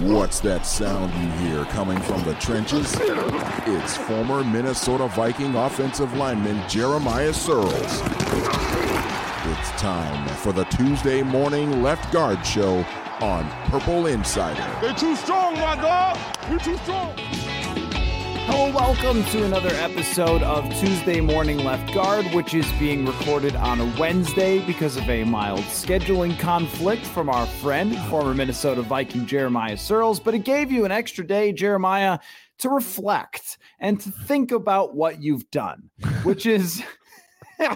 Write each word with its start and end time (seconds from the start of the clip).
What's 0.00 0.40
that 0.40 0.66
sound 0.66 1.12
you 1.14 1.48
hear 1.48 1.64
coming 1.66 1.98
from 2.00 2.22
the 2.24 2.34
trenches? 2.34 2.94
It's 3.66 3.96
former 3.96 4.44
Minnesota 4.44 5.08
Viking 5.08 5.54
offensive 5.54 6.14
lineman 6.16 6.68
Jeremiah 6.68 7.30
Sirles. 7.30 8.02
It's 9.46 9.70
time 9.80 10.28
for 10.36 10.52
the 10.52 10.64
Tuesday 10.64 11.22
morning 11.22 11.82
left 11.82 12.12
guard 12.12 12.44
show 12.44 12.84
on 13.20 13.48
Purple 13.70 14.08
Insider. 14.08 14.66
They're 14.80 14.94
too 14.94 15.16
strong, 15.16 15.54
my 15.54 15.76
dog. 15.76 16.18
You're 16.50 16.58
too 16.58 16.76
strong. 16.78 17.14
Hello, 18.46 18.70
welcome 18.70 19.24
to 19.30 19.44
another 19.46 19.70
episode 19.76 20.42
of 20.42 20.68
Tuesday 20.78 21.18
Morning 21.18 21.56
Left 21.64 21.94
Guard, 21.94 22.26
which 22.34 22.52
is 22.52 22.70
being 22.72 23.06
recorded 23.06 23.56
on 23.56 23.80
a 23.80 23.94
Wednesday 23.98 24.58
because 24.66 24.98
of 24.98 25.08
a 25.08 25.24
mild 25.24 25.60
scheduling 25.60 26.38
conflict 26.38 27.06
from 27.06 27.30
our 27.30 27.46
friend, 27.46 27.96
former 28.10 28.34
Minnesota 28.34 28.82
Viking 28.82 29.24
Jeremiah 29.24 29.76
Sirles. 29.76 30.22
But 30.22 30.34
it 30.34 30.40
gave 30.40 30.70
you 30.70 30.84
an 30.84 30.92
extra 30.92 31.26
day, 31.26 31.54
Jeremiah, 31.54 32.18
to 32.58 32.68
reflect 32.68 33.56
and 33.80 33.98
to 34.02 34.10
think 34.10 34.52
about 34.52 34.94
what 34.94 35.22
you've 35.22 35.50
done, 35.50 35.88
which 36.22 36.44
is. 36.44 36.82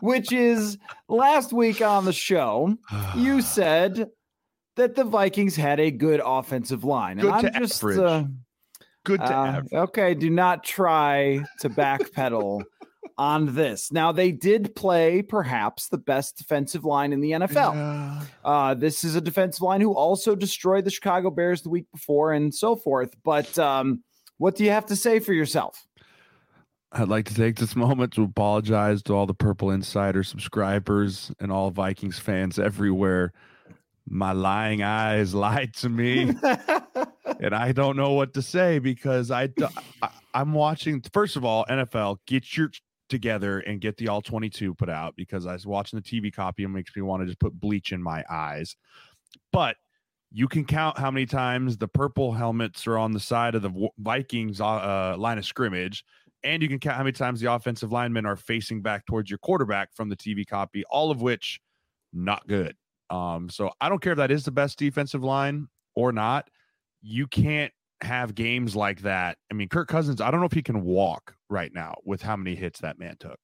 which 0.00 0.30
is 0.30 0.78
last 1.08 1.52
week 1.52 1.80
on 1.80 2.04
the 2.04 2.12
show, 2.12 2.76
you 3.16 3.40
said 3.40 4.10
that 4.76 4.94
the 4.94 5.04
Vikings 5.04 5.56
had 5.56 5.80
a 5.80 5.90
good 5.90 6.20
offensive 6.24 6.84
line. 6.84 7.18
Good 7.18 7.32
and 7.32 7.42
to 7.42 7.54
I'm 7.54 7.62
just 7.62 7.84
uh, 7.84 8.24
Good 9.04 9.20
to 9.20 9.36
uh, 9.36 9.46
average. 9.46 9.72
okay, 9.72 10.14
do 10.14 10.30
not 10.30 10.64
try 10.64 11.44
to 11.60 11.70
backpedal 11.70 12.62
on 13.18 13.54
this. 13.54 13.92
Now 13.92 14.12
they 14.12 14.32
did 14.32 14.74
play 14.74 15.22
perhaps 15.22 15.88
the 15.88 15.98
best 15.98 16.38
defensive 16.38 16.84
line 16.84 17.12
in 17.12 17.20
the 17.20 17.32
NFL. 17.32 17.74
Yeah. 17.74 18.22
Uh, 18.44 18.74
this 18.74 19.04
is 19.04 19.14
a 19.14 19.20
defensive 19.20 19.62
line 19.62 19.80
who 19.80 19.94
also 19.94 20.34
destroyed 20.34 20.84
the 20.84 20.90
Chicago 20.90 21.30
Bears 21.30 21.62
the 21.62 21.70
week 21.70 21.86
before 21.92 22.32
and 22.32 22.54
so 22.54 22.76
forth. 22.76 23.14
But 23.24 23.58
um, 23.58 24.02
what 24.38 24.56
do 24.56 24.64
you 24.64 24.70
have 24.70 24.86
to 24.86 24.96
say 24.96 25.18
for 25.18 25.32
yourself? 25.32 25.86
I'd 26.92 27.08
like 27.08 27.26
to 27.26 27.34
take 27.34 27.56
this 27.56 27.76
moment 27.76 28.12
to 28.14 28.22
apologize 28.24 29.02
to 29.04 29.14
all 29.14 29.26
the 29.26 29.34
Purple 29.34 29.70
Insider 29.70 30.24
subscribers 30.24 31.30
and 31.38 31.52
all 31.52 31.70
Vikings 31.70 32.18
fans 32.18 32.58
everywhere. 32.58 33.32
My 34.08 34.32
lying 34.32 34.82
eyes 34.82 35.34
lied 35.34 35.74
to 35.74 35.88
me, 35.88 36.34
and 37.44 37.54
I 37.54 37.72
don't 37.72 37.96
know 37.96 38.12
what 38.12 38.34
to 38.34 38.42
say 38.42 38.78
because 38.78 39.30
I 39.30 39.48
I'm 40.34 40.52
watching. 40.52 41.02
First 41.12 41.36
of 41.36 41.44
all, 41.44 41.64
NFL, 41.66 42.18
get 42.26 42.56
your 42.56 42.70
together 43.08 43.58
and 43.60 43.80
get 43.80 43.96
the 43.96 44.08
all 44.08 44.22
22 44.22 44.74
put 44.74 44.88
out 44.88 45.14
because 45.16 45.46
I 45.46 45.52
was 45.52 45.66
watching 45.66 45.98
the 45.98 46.02
TV 46.02 46.32
copy 46.32 46.64
and 46.64 46.72
makes 46.72 46.94
me 46.94 47.02
want 47.02 47.22
to 47.22 47.26
just 47.26 47.40
put 47.40 47.52
bleach 47.52 47.92
in 47.92 48.02
my 48.02 48.24
eyes. 48.30 48.76
But 49.52 49.76
you 50.30 50.46
can 50.46 50.64
count 50.64 50.96
how 50.96 51.10
many 51.10 51.26
times 51.26 51.76
the 51.76 51.88
purple 51.88 52.32
helmets 52.32 52.86
are 52.86 52.96
on 52.96 53.12
the 53.12 53.20
side 53.20 53.56
of 53.56 53.62
the 53.62 53.88
Vikings 53.98 54.60
uh, 54.60 54.66
uh, 54.66 55.16
line 55.18 55.38
of 55.38 55.44
scrimmage, 55.44 56.04
and 56.44 56.62
you 56.62 56.68
can 56.68 56.78
count 56.78 56.96
how 56.96 57.02
many 57.02 57.12
times 57.12 57.40
the 57.40 57.52
offensive 57.52 57.90
linemen 57.90 58.26
are 58.26 58.36
facing 58.36 58.80
back 58.80 59.06
towards 59.06 59.28
your 59.28 59.38
quarterback 59.38 59.92
from 59.94 60.08
the 60.08 60.16
TV 60.16 60.46
copy, 60.46 60.84
all 60.88 61.10
of 61.10 61.20
which 61.20 61.60
not 62.12 62.46
good. 62.46 62.76
Um, 63.10 63.50
so 63.50 63.72
I 63.80 63.88
don't 63.88 64.00
care 64.00 64.12
if 64.12 64.18
that 64.18 64.30
is 64.30 64.44
the 64.44 64.52
best 64.52 64.78
defensive 64.78 65.24
line 65.24 65.66
or 65.96 66.12
not. 66.12 66.48
You 67.02 67.26
can't 67.26 67.72
have 68.02 68.34
games 68.34 68.74
like 68.74 69.02
that. 69.02 69.36
I 69.50 69.54
mean, 69.54 69.68
Kirk 69.68 69.88
Cousins, 69.88 70.20
I 70.20 70.30
don't 70.30 70.40
know 70.40 70.46
if 70.46 70.52
he 70.52 70.62
can 70.62 70.82
walk 70.82 71.34
right 71.48 71.72
now 71.74 71.94
with 72.04 72.22
how 72.22 72.36
many 72.36 72.54
hits 72.54 72.80
that 72.80 72.98
man 72.98 73.16
took. 73.18 73.38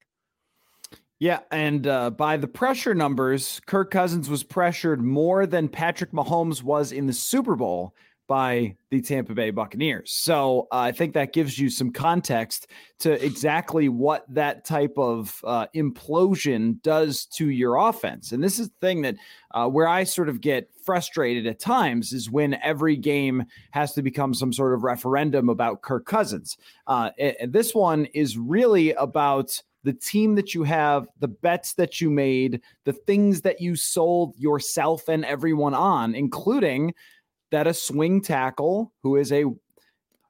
Yeah, 1.19 1.39
and 1.51 1.87
uh, 1.87 2.11
by 2.11 2.37
the 2.37 2.47
pressure 2.47 2.93
numbers, 2.93 3.59
Kirk 3.65 3.89
Cousins 3.89 4.29
was 4.29 4.43
pressured 4.43 5.01
more 5.01 5.47
than 5.47 5.67
Patrick 5.67 6.11
Mahomes 6.11 6.61
was 6.61 6.91
in 6.91 7.07
the 7.07 7.13
Super 7.13 7.55
Bowl 7.55 7.95
by 8.27 8.75
the 8.91 9.01
Tampa 9.01 9.33
Bay 9.33 9.51
Buccaneers. 9.51 10.11
So 10.11 10.67
uh, 10.71 10.79
I 10.79 10.91
think 10.91 11.13
that 11.13 11.33
gives 11.33 11.57
you 11.57 11.69
some 11.69 11.91
context 11.91 12.67
to 12.99 13.23
exactly 13.23 13.89
what 13.89 14.25
that 14.33 14.65
type 14.65 14.93
of 14.97 15.41
uh, 15.45 15.67
implosion 15.75 16.81
does 16.81 17.25
to 17.25 17.49
your 17.49 17.77
offense. 17.77 18.31
And 18.31 18.43
this 18.43 18.59
is 18.59 18.69
the 18.69 18.75
thing 18.81 19.01
that 19.03 19.15
uh, 19.51 19.67
where 19.67 19.87
I 19.87 20.03
sort 20.03 20.29
of 20.29 20.41
get 20.41 20.69
frustrated 20.83 21.47
at 21.47 21.59
times 21.59 22.13
is 22.13 22.29
when 22.29 22.55
every 22.55 22.95
game 22.95 23.45
has 23.71 23.93
to 23.93 24.01
become 24.01 24.33
some 24.33 24.53
sort 24.53 24.73
of 24.73 24.83
referendum 24.83 25.49
about 25.49 25.81
Kirk 25.81 26.05
Cousins. 26.05 26.57
Uh, 26.85 27.11
and 27.17 27.53
this 27.53 27.73
one 27.73 28.05
is 28.13 28.37
really 28.37 28.93
about 28.93 29.61
the 29.83 29.93
team 29.93 30.35
that 30.35 30.53
you 30.53 30.63
have, 30.63 31.07
the 31.19 31.27
bets 31.29 31.73
that 31.75 32.01
you 32.01 32.09
made, 32.09 32.61
the 32.83 32.93
things 32.93 33.41
that 33.41 33.61
you 33.61 33.75
sold 33.75 34.35
yourself 34.37 35.07
and 35.07 35.23
everyone 35.23 35.73
on, 35.73 36.13
including 36.13 36.93
that 37.51 37.67
a 37.67 37.73
swing 37.73 38.21
tackle 38.21 38.91
who 39.03 39.15
is 39.15 39.31
a 39.31 39.45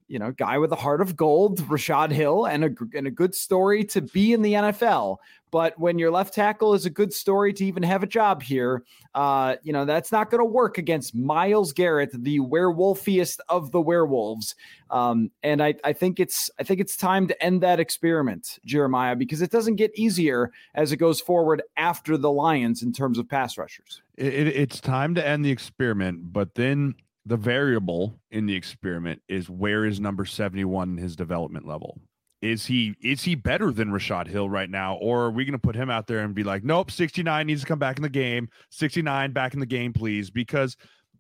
you 0.07 0.19
know 0.19 0.31
guy 0.31 0.57
with 0.57 0.72
a 0.72 0.75
heart 0.75 1.01
of 1.01 1.16
gold, 1.16 1.69
Rashod 1.69 2.11
Hill, 2.11 2.45
and 2.45 2.66
a 2.66 2.69
and 2.95 3.07
a 3.07 3.11
good 3.11 3.35
story 3.35 3.83
to 3.85 4.01
be 4.01 4.33
in 4.33 4.41
the 4.41 4.53
NFL. 4.53 5.17
But 5.50 5.79
when 5.79 5.97
your 5.97 6.11
left 6.11 6.33
tackle 6.33 6.73
is 6.73 6.85
a 6.85 6.89
good 6.89 7.13
story 7.13 7.53
to 7.53 7.63
even 7.66 7.81
have 7.83 8.03
a 8.03 8.07
job 8.07 8.41
here, 8.41 8.83
uh, 9.16 9.56
you 9.63 9.73
know 9.73 9.85
that's 9.85 10.11
not 10.11 10.29
going 10.29 10.39
to 10.39 10.45
work 10.45 10.77
against 10.77 11.16
Myles 11.16 11.73
Garrett, 11.73 12.11
the 12.13 12.39
werewolfiest 12.39 13.39
of 13.50 13.72
the 13.72 13.81
werewolves. 13.81 14.56
Um, 14.89 15.31
and 15.44 15.61
I, 15.61 15.75
I 15.83 15.94
think 15.94 16.19
it's 16.19 16.50
I 16.59 16.63
think 16.63 16.79
it's 16.79 16.95
time 16.95 17.27
to 17.27 17.44
end 17.44 17.61
that 17.61 17.79
experiment, 17.79 18.59
Jeremiah, 18.66 19.16
because 19.16 19.41
it 19.41 19.51
doesn't 19.51 19.75
get 19.75 19.97
easier 19.97 20.51
as 20.75 20.91
it 20.91 20.97
goes 20.97 21.22
forward 21.22 21.61
after 21.75 22.17
the 22.17 22.31
Lions 22.31 22.81
in 22.81 22.94
terms 22.94 23.17
of 23.17 23.27
pass 23.27 23.57
rushers. 23.57 24.01
It, 24.16 24.33
it, 24.33 24.47
it's 24.47 24.79
time 24.79 25.16
to 25.16 25.25
end 25.25 25.45
the 25.45 25.51
experiment, 25.51 26.33
but 26.33 26.56
then 26.56 26.95
the 27.27 27.38
variable 27.38 28.17
in 28.31 28.45
the 28.45 28.55
experiment 28.55 29.21
is 29.27 29.49
where 29.49 29.85
is 29.85 29.99
number 29.99 30.23
71 30.23 30.91
in 30.91 30.97
his 30.97 31.15
development 31.15 31.67
level? 31.67 31.99
Is 32.41 32.65
he 32.65 32.95
is 33.01 33.23
he 33.23 33.35
better 33.35 33.71
than 33.71 33.91
Rashod 33.91 34.27
Hill 34.27 34.49
right 34.49 34.69
now? 34.69 34.95
Or 34.95 35.25
are 35.25 35.31
we 35.31 35.43
going 35.43 35.53
to 35.53 35.59
put 35.59 35.75
him 35.75 35.89
out 35.89 36.07
there 36.07 36.19
and 36.19 36.33
be 36.33 36.43
like, 36.43 36.63
nope, 36.63 36.89
69 36.89 37.47
needs 37.47 37.61
to 37.61 37.67
come 37.67 37.79
back 37.79 37.97
in 37.97 38.03
the 38.03 38.09
game. 38.09 38.47
69 38.69 39.33
back 39.33 39.53
in 39.53 39.59
the 39.59 39.65
game, 39.65 39.91
please, 39.91 40.29
because 40.29 40.77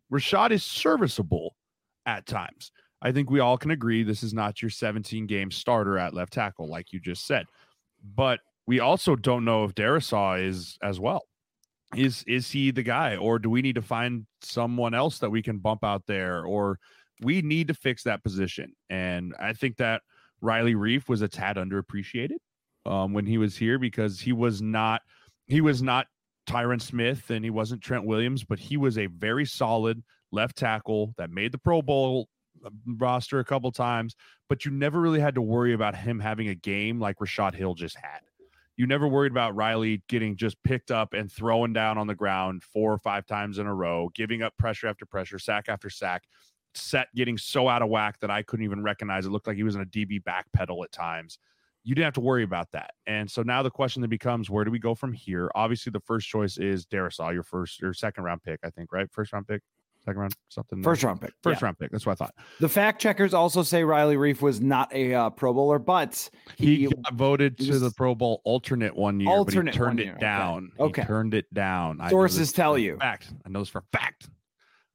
Rashod 0.09 0.53
is 0.53 0.63
serviceable 0.63 1.55
at 2.05 2.25
times. 2.25 2.71
I 3.01 3.11
think 3.11 3.29
we 3.29 3.41
all 3.41 3.57
can 3.57 3.71
agree 3.71 4.03
this 4.03 4.23
is 4.23 4.33
not 4.33 4.61
your 4.61 4.71
17 4.71 5.27
game 5.27 5.51
starter 5.51 5.97
at 5.97 6.13
left 6.13 6.31
tackle, 6.33 6.69
like 6.69 6.93
you 6.93 7.01
just 7.01 7.27
said. 7.27 7.47
But 8.15 8.39
we 8.65 8.79
also 8.79 9.15
don't 9.15 9.43
know 9.43 9.65
if 9.65 9.75
Darrisaw 9.75 10.41
is 10.41 10.77
as 10.81 10.99
well 10.99 11.23
is 11.95 12.23
is 12.27 12.51
he 12.51 12.71
the 12.71 12.83
guy 12.83 13.15
or 13.15 13.39
do 13.39 13.49
we 13.49 13.61
need 13.61 13.75
to 13.75 13.81
find 13.81 14.25
someone 14.41 14.93
else 14.93 15.19
that 15.19 15.29
we 15.29 15.41
can 15.41 15.57
bump 15.57 15.83
out 15.83 16.03
there 16.05 16.45
or 16.45 16.79
we 17.21 17.41
need 17.41 17.67
to 17.69 17.73
fix 17.73 18.03
that 18.03 18.23
position? 18.23 18.73
And 18.89 19.33
i 19.39 19.53
think 19.53 19.77
that 19.77 20.01
riley 20.41 20.75
reiff 20.75 21.07
was 21.07 21.21
a 21.21 21.27
tad 21.27 21.57
underappreciated 21.57 22.37
um, 22.85 23.13
when 23.13 23.25
he 23.25 23.37
was 23.37 23.55
here 23.55 23.79
because 23.79 24.19
he 24.19 24.33
was 24.33 24.61
not 24.61 25.01
he 25.47 25.61
was 25.61 25.81
not 25.81 26.07
tyron 26.47 26.81
smith 26.81 27.29
and 27.29 27.43
he 27.43 27.49
wasn't 27.49 27.81
trent 27.81 28.05
williams 28.05 28.43
but 28.43 28.59
he 28.59 28.77
was 28.77 28.97
a 28.97 29.07
very 29.07 29.45
solid 29.45 30.01
left 30.31 30.55
tackle 30.55 31.13
that 31.17 31.29
made 31.29 31.51
the 31.51 31.57
pro 31.57 31.81
bowl 31.81 32.27
uh, 32.65 32.69
roster 32.97 33.39
a 33.39 33.45
couple 33.45 33.71
times 33.71 34.15
but 34.47 34.63
you 34.63 34.71
never 34.71 35.01
really 35.01 35.19
had 35.19 35.35
to 35.35 35.41
worry 35.41 35.73
about 35.73 35.95
him 35.95 36.19
having 36.19 36.49
a 36.49 36.55
game 36.55 36.99
like 36.99 37.19
rashod 37.19 37.53
hill 37.53 37.73
just 37.73 37.97
had 37.97 38.21
you 38.77 38.85
never 38.85 39.07
worried 39.07 39.31
about 39.31 39.55
Riley 39.55 40.03
getting 40.07 40.37
just 40.37 40.61
picked 40.63 40.91
up 40.91 41.13
and 41.13 41.31
thrown 41.31 41.73
down 41.73 41.97
on 41.97 42.05
the 42.05 42.15
ground 42.15 42.63
four 42.63 42.93
or 42.93 42.99
five 42.99 43.25
times 43.25 43.57
in 43.57 43.65
a 43.65 43.73
row, 43.73 44.09
giving 44.13 44.43
up 44.43 44.55
pressure 44.57 44.87
after 44.87 45.05
pressure, 45.05 45.39
sack 45.39 45.65
after 45.67 45.89
sack, 45.89 46.23
set 46.75 47.07
getting 47.15 47.39
so 47.39 47.67
out 47.67 47.81
of 47.81 47.89
whack 47.89 48.19
that 48.19 48.29
I 48.29 48.43
couldn't 48.43 48.65
even 48.65 48.83
recognize 48.83 49.25
it. 49.25 49.31
Looked 49.31 49.47
like 49.47 49.57
he 49.57 49.63
was 49.63 49.75
in 49.75 49.81
a 49.81 49.85
DB 49.85 50.23
back 50.23 50.45
pedal 50.53 50.83
at 50.83 50.91
times. 50.91 51.39
You 51.83 51.95
didn't 51.95 52.05
have 52.05 52.13
to 52.15 52.21
worry 52.21 52.43
about 52.43 52.71
that. 52.73 52.91
And 53.07 53.29
so 53.31 53.41
now 53.41 53.63
the 53.63 53.71
question 53.71 54.01
that 54.03 54.09
becomes 54.09 54.49
where 54.49 54.63
do 54.63 54.71
we 54.71 54.79
go 54.79 54.93
from 54.93 55.11
here? 55.11 55.49
Obviously, 55.55 55.89
the 55.89 56.01
first 56.01 56.27
choice 56.27 56.57
is 56.57 56.85
Darrisaw, 56.85 57.33
your 57.33 57.43
first 57.43 57.81
or 57.81 57.93
second 57.93 58.25
round 58.25 58.43
pick, 58.43 58.59
I 58.63 58.69
think, 58.69 58.91
right? 58.91 59.09
First 59.11 59.33
round 59.33 59.47
pick, 59.47 59.63
second 60.07 60.21
round, 60.21 60.35
something. 60.49 60.81
First 60.81 61.03
round 61.03 61.21
pick. 61.21 61.33
First 61.43 61.61
yeah. 61.61 61.65
round 61.65 61.79
pick. 61.79 61.91
That's 61.91 62.05
what 62.05 62.13
I 62.13 62.25
thought. 62.25 62.35
The 62.59 62.69
fact 62.69 63.01
checkers 63.01 63.33
also 63.33 63.63
say 63.63 63.83
Riley 63.83 64.15
Reiff 64.15 64.41
was 64.41 64.61
not 64.61 64.93
a 64.93 65.13
uh, 65.13 65.29
Pro 65.31 65.53
Bowler, 65.53 65.79
but 65.79 66.29
He, 66.55 66.77
he, 66.77 66.89
voted 67.13 67.55
he 67.59 67.69
to 67.71 67.79
the 67.79 67.91
Pro 67.91 68.15
Bowl 68.15 68.41
alternate 68.45 68.95
one 68.95 69.19
year, 69.19 69.29
Alternate 69.29 69.73
turned 69.73 69.99
it 69.99 70.05
year, 70.05 70.17
down. 70.19 70.71
Okay. 70.79 71.01
He 71.01 71.07
turned 71.07 71.33
it 71.33 71.53
down. 71.53 72.01
Sources 72.09 72.51
tell 72.51 72.77
you. 72.77 72.97
Fact. 72.97 73.27
I 73.45 73.49
know 73.49 73.59
this 73.59 73.69
for 73.69 73.79
a 73.79 73.97
fact. 73.97 74.29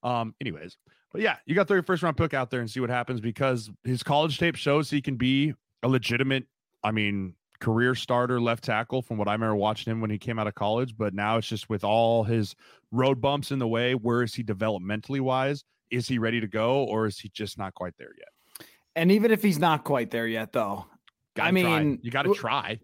Um, 0.03 0.35
anyways, 0.41 0.77
but 1.13 1.21
yeah, 1.21 1.37
you 1.47 1.55
got 1.55 1.69
the 1.69 1.83
first 1.83 2.03
round 2.03 2.17
pick 2.17 2.35
out 2.35 2.51
there 2.51 2.61
and 2.61 2.71
see 2.71 2.81
what 2.81 2.91
happens 2.91 3.21
because 3.21 3.71
his 3.85 4.03
college 4.03 4.39
tape 4.39 4.57
shows 4.57 4.91
he 4.91 5.01
can 5.01 5.17
be 5.17 5.55
a 5.83 5.89
legitimate, 5.89 6.45
I 6.83 6.91
mean, 6.91 7.35
career 7.63 7.95
starter 7.95 8.41
left 8.41 8.65
tackle 8.65 9.03
from 9.03 9.19
what 9.19 9.29
I 9.29 9.33
remember 9.33 9.55
watching 9.55 9.93
him 9.93 10.01
when 10.01 10.11
he 10.11 10.19
came 10.19 10.39
out 10.39 10.49
of 10.49 10.55
college. 10.55 10.97
But 10.97 11.15
now 11.15 11.39
it's 11.39 11.47
just 11.47 11.71
with 11.71 11.85
all 11.85 12.25
his 12.25 12.57
road 12.91 13.21
bumps 13.21 13.53
in 13.53 13.61
the 13.61 13.69
way, 13.69 13.95
where 13.95 14.23
is 14.23 14.35
he 14.35 14.43
developmentally 14.43 15.21
wise? 15.21 15.65
Is 15.91 16.09
he 16.09 16.19
ready 16.19 16.41
to 16.41 16.49
go 16.49 16.85
or 16.85 17.07
is 17.07 17.19
he 17.19 17.29
just 17.29 17.59
not 17.59 17.75
quite 17.75 17.95
there 17.99 18.11
yet? 18.19 18.67
And 18.97 19.13
even 19.13 19.31
if 19.31 19.43
he's 19.43 19.61
not 19.61 19.85
quite 19.85 20.11
there 20.11 20.27
yet, 20.27 20.53
though, 20.53 20.87
Gotta 21.35 21.49
I 21.49 21.53
mean, 21.53 21.65
try. 21.65 21.99
you 22.03 22.11
got 22.11 22.23
to 22.25 22.35
try 22.35 22.81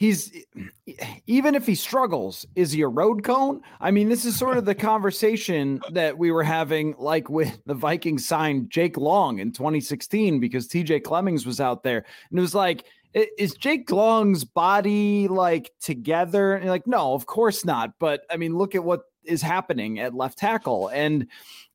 he's 0.00 0.32
even 1.26 1.54
if 1.54 1.66
he 1.66 1.74
struggles 1.74 2.46
is 2.56 2.72
he 2.72 2.80
a 2.80 2.88
road 2.88 3.22
cone 3.22 3.60
i 3.80 3.90
mean 3.90 4.08
this 4.08 4.24
is 4.24 4.34
sort 4.34 4.56
of 4.56 4.64
the 4.64 4.74
conversation 4.90 5.78
that 5.90 6.16
we 6.16 6.32
were 6.32 6.42
having 6.42 6.94
like 6.98 7.28
with 7.28 7.60
the 7.66 7.74
vikings 7.74 8.26
signed 8.26 8.70
jake 8.70 8.96
long 8.96 9.38
in 9.38 9.52
2016 9.52 10.40
because 10.40 10.66
tj 10.66 11.02
clemmings 11.04 11.44
was 11.44 11.60
out 11.60 11.82
there 11.82 11.98
and 12.30 12.38
it 12.38 12.42
was 12.42 12.54
like 12.54 12.86
is 13.14 13.54
jake 13.54 13.90
long's 13.90 14.44
body 14.44 15.28
like 15.28 15.72
together? 15.80 16.54
And 16.54 16.68
like 16.68 16.86
no 16.86 17.14
of 17.14 17.26
course 17.26 17.64
not. 17.64 17.92
But 17.98 18.22
i 18.30 18.36
mean 18.36 18.56
look 18.56 18.74
at 18.74 18.84
what 18.84 19.02
is 19.24 19.42
happening 19.42 19.98
at 19.98 20.14
left 20.14 20.38
tackle 20.38 20.88
and 20.88 21.26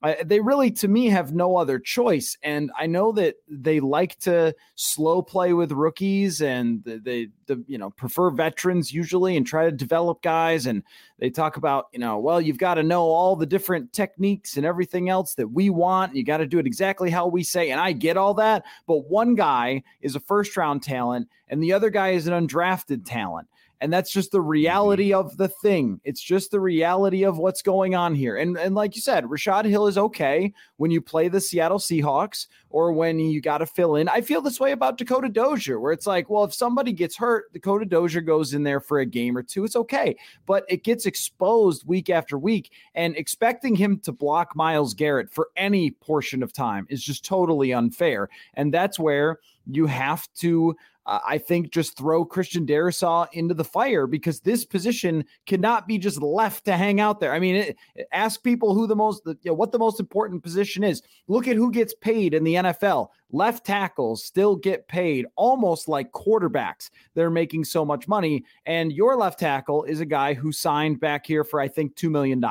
I, 0.05 0.21
they 0.23 0.39
really, 0.39 0.69
to 0.71 0.87
me, 0.87 1.07
have 1.07 1.33
no 1.33 1.57
other 1.57 1.79
choice. 1.79 2.37
And 2.43 2.69
I 2.77 2.85
know 2.85 3.11
that 3.13 3.37
they 3.49 3.79
like 3.79 4.19
to 4.19 4.53
slow 4.75 5.23
play 5.23 5.53
with 5.53 5.71
rookies, 5.71 6.43
and 6.43 6.83
they, 6.83 7.29
they, 7.47 7.55
you 7.65 7.79
know, 7.79 7.89
prefer 7.89 8.29
veterans 8.29 8.93
usually, 8.93 9.35
and 9.35 9.47
try 9.47 9.65
to 9.65 9.71
develop 9.71 10.21
guys. 10.21 10.67
And 10.67 10.83
they 11.17 11.31
talk 11.31 11.57
about, 11.57 11.87
you 11.91 11.97
know, 11.97 12.19
well, 12.19 12.39
you've 12.39 12.59
got 12.59 12.75
to 12.75 12.83
know 12.83 13.01
all 13.01 13.35
the 13.35 13.47
different 13.47 13.93
techniques 13.93 14.57
and 14.57 14.65
everything 14.65 15.09
else 15.09 15.33
that 15.35 15.47
we 15.47 15.71
want. 15.71 16.15
You 16.15 16.23
got 16.23 16.37
to 16.37 16.45
do 16.45 16.59
it 16.59 16.67
exactly 16.67 17.09
how 17.09 17.25
we 17.25 17.41
say. 17.41 17.71
And 17.71 17.81
I 17.81 17.91
get 17.91 18.15
all 18.15 18.35
that, 18.35 18.63
but 18.85 19.09
one 19.09 19.33
guy 19.33 19.81
is 20.01 20.15
a 20.15 20.19
first 20.19 20.55
round 20.55 20.83
talent, 20.83 21.29
and 21.47 21.63
the 21.63 21.73
other 21.73 21.89
guy 21.89 22.09
is 22.09 22.27
an 22.27 22.47
undrafted 22.47 23.05
talent. 23.05 23.47
And 23.81 23.91
that's 23.91 24.11
just 24.11 24.31
the 24.31 24.39
mm-hmm. 24.39 24.47
reality 24.47 25.13
of 25.13 25.37
the 25.37 25.47
thing. 25.47 25.99
It's 26.03 26.21
just 26.21 26.51
the 26.51 26.59
reality 26.59 27.23
of 27.23 27.37
what's 27.37 27.61
going 27.61 27.95
on 27.95 28.15
here. 28.15 28.37
And 28.37 28.57
and 28.57 28.75
like 28.75 28.95
you 28.95 29.01
said, 29.01 29.29
Rashod 29.29 29.65
Hill 29.65 29.87
is 29.87 29.97
okay 29.97 30.53
when 30.77 30.91
you 30.91 31.01
play 31.01 31.27
the 31.27 31.41
Seattle 31.41 31.79
Seahawks 31.79 32.47
or 32.69 32.91
when 32.91 33.19
you 33.19 33.41
got 33.41 33.59
to 33.59 33.65
fill 33.65 33.95
in. 33.95 34.09
I 34.09 34.21
feel 34.21 34.41
this 34.41 34.59
way 34.59 34.71
about 34.71 34.97
Dakota 34.97 35.29
Dozier, 35.29 35.79
where 35.79 35.93
it's 35.93 36.07
like, 36.07 36.29
well, 36.29 36.43
if 36.43 36.53
somebody 36.53 36.91
gets 36.91 37.15
hurt, 37.17 37.51
Dakota 37.53 37.85
Dozier 37.85 38.21
goes 38.21 38.53
in 38.53 38.63
there 38.63 38.79
for 38.79 38.99
a 38.99 39.05
game 39.05 39.37
or 39.37 39.43
two. 39.43 39.63
It's 39.63 39.75
okay. 39.75 40.15
But 40.45 40.65
it 40.69 40.83
gets 40.83 41.05
exposed 41.05 41.87
week 41.87 42.09
after 42.09 42.37
week. 42.37 42.71
And 42.93 43.15
expecting 43.15 43.75
him 43.75 43.99
to 43.99 44.11
block 44.11 44.55
Myles 44.55 44.93
Garrett 44.93 45.31
for 45.31 45.49
any 45.55 45.91
portion 45.91 46.43
of 46.43 46.53
time 46.53 46.87
is 46.89 47.03
just 47.03 47.25
totally 47.25 47.73
unfair. 47.73 48.29
And 48.55 48.73
that's 48.73 48.99
where 48.99 49.39
you 49.67 49.85
have 49.87 50.27
to 50.35 50.75
uh, 51.05 51.19
I 51.25 51.37
think 51.37 51.71
just 51.71 51.97
throw 51.97 52.25
Christian 52.25 52.65
Darrisaw 52.65 53.27
into 53.33 53.53
the 53.53 53.63
fire 53.63 54.07
because 54.07 54.39
this 54.39 54.65
position 54.65 55.25
cannot 55.45 55.87
be 55.87 55.97
just 55.97 56.21
left 56.21 56.65
to 56.65 56.75
hang 56.75 56.99
out 56.99 57.19
there. 57.19 57.33
I 57.33 57.39
mean, 57.39 57.55
it, 57.55 57.77
ask 58.11 58.41
people 58.41 58.73
who 58.73 58.87
the 58.87 58.95
most, 58.95 59.21
you 59.25 59.37
know, 59.45 59.53
what 59.53 59.71
the 59.71 59.79
most 59.79 59.99
important 59.99 60.41
position 60.41 60.83
is. 60.83 61.03
Look 61.27 61.47
at 61.47 61.55
who 61.55 61.71
gets 61.71 61.93
paid 61.93 62.33
in 62.33 62.43
the 62.43 62.55
NFL. 62.55 63.09
Left 63.31 63.65
tackles 63.65 64.23
still 64.23 64.55
get 64.55 64.87
paid 64.87 65.25
almost 65.35 65.87
like 65.87 66.11
quarterbacks. 66.11 66.89
They're 67.13 67.29
making 67.29 67.65
so 67.65 67.83
much 67.83 68.07
money. 68.07 68.45
And 68.65 68.91
your 68.91 69.15
left 69.15 69.39
tackle 69.39 69.83
is 69.83 69.99
a 69.99 70.05
guy 70.05 70.33
who 70.33 70.51
signed 70.51 70.99
back 70.99 71.25
here 71.25 71.43
for, 71.43 71.59
I 71.59 71.67
think, 71.67 71.95
$2 71.95 72.09
million. 72.09 72.43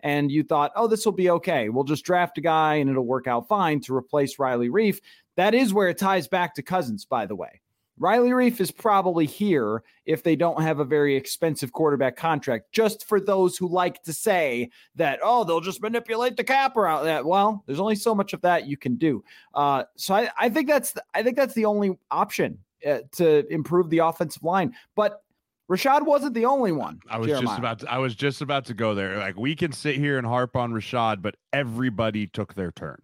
And 0.00 0.30
you 0.30 0.44
thought, 0.44 0.72
oh, 0.76 0.86
this 0.86 1.04
will 1.04 1.12
be 1.12 1.30
okay. 1.30 1.68
We'll 1.68 1.84
just 1.84 2.04
draft 2.04 2.38
a 2.38 2.42
guy 2.42 2.76
and 2.76 2.88
it'll 2.88 3.04
work 3.04 3.26
out 3.26 3.48
fine 3.48 3.80
to 3.82 3.96
replace 3.96 4.38
Riley 4.38 4.68
Reiff. 4.68 5.00
That 5.36 5.54
is 5.54 5.74
where 5.74 5.88
it 5.88 5.98
ties 5.98 6.28
back 6.28 6.54
to 6.54 6.62
Cousins, 6.62 7.04
by 7.04 7.26
the 7.26 7.36
way. 7.36 7.60
Riley 8.02 8.30
Reiff 8.30 8.60
is 8.60 8.72
probably 8.72 9.26
here 9.26 9.84
if 10.06 10.24
they 10.24 10.34
don't 10.34 10.60
have 10.60 10.80
a 10.80 10.84
very 10.84 11.14
expensive 11.14 11.70
quarterback 11.70 12.16
contract, 12.16 12.72
just 12.72 13.06
for 13.06 13.20
those 13.20 13.56
who 13.56 13.68
like 13.68 14.02
to 14.02 14.12
say 14.12 14.70
that, 14.96 15.20
oh, 15.22 15.44
they'll 15.44 15.60
just 15.60 15.80
manipulate 15.80 16.36
the 16.36 16.42
cap 16.42 16.76
around 16.76 17.04
that. 17.04 17.24
Well, 17.24 17.62
there's 17.64 17.78
only 17.78 17.94
so 17.94 18.12
much 18.12 18.32
of 18.32 18.40
that 18.40 18.66
you 18.66 18.76
can 18.76 18.96
do. 18.96 19.22
Uh, 19.54 19.84
so 19.94 20.16
I, 20.16 20.28
I 20.36 20.48
think 20.48 20.66
that's 20.66 20.90
the, 20.90 21.04
I 21.14 21.22
think 21.22 21.36
that's 21.36 21.54
the 21.54 21.64
only 21.64 21.96
option 22.10 22.58
uh, 22.84 22.98
to 23.12 23.46
improve 23.52 23.88
the 23.88 23.98
offensive 23.98 24.42
line. 24.42 24.74
But 24.96 25.22
Rashod 25.68 26.04
wasn't 26.04 26.34
the 26.34 26.46
only 26.46 26.72
one. 26.72 26.98
I 27.08 27.18
was 27.18 27.28
Jeremiah. 27.28 27.46
just 27.46 27.58
about 27.60 27.78
to, 27.78 27.92
I 27.92 27.98
was 27.98 28.16
just 28.16 28.42
about 28.42 28.64
to 28.64 28.74
go 28.74 28.96
there. 28.96 29.18
Like 29.18 29.36
we 29.36 29.54
can 29.54 29.70
sit 29.70 29.94
here 29.94 30.18
and 30.18 30.26
harp 30.26 30.56
on 30.56 30.72
Rashod, 30.72 31.22
but 31.22 31.36
everybody 31.52 32.26
took 32.26 32.54
their 32.54 32.72
turn 32.72 33.00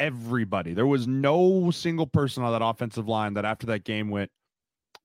everybody. 0.00 0.74
There 0.74 0.86
was 0.86 1.06
no 1.06 1.70
single 1.70 2.06
person 2.06 2.42
on 2.42 2.52
that 2.52 2.64
offensive 2.64 3.06
line 3.06 3.34
that 3.34 3.44
after 3.44 3.66
that 3.68 3.84
game 3.84 4.08
went, 4.08 4.30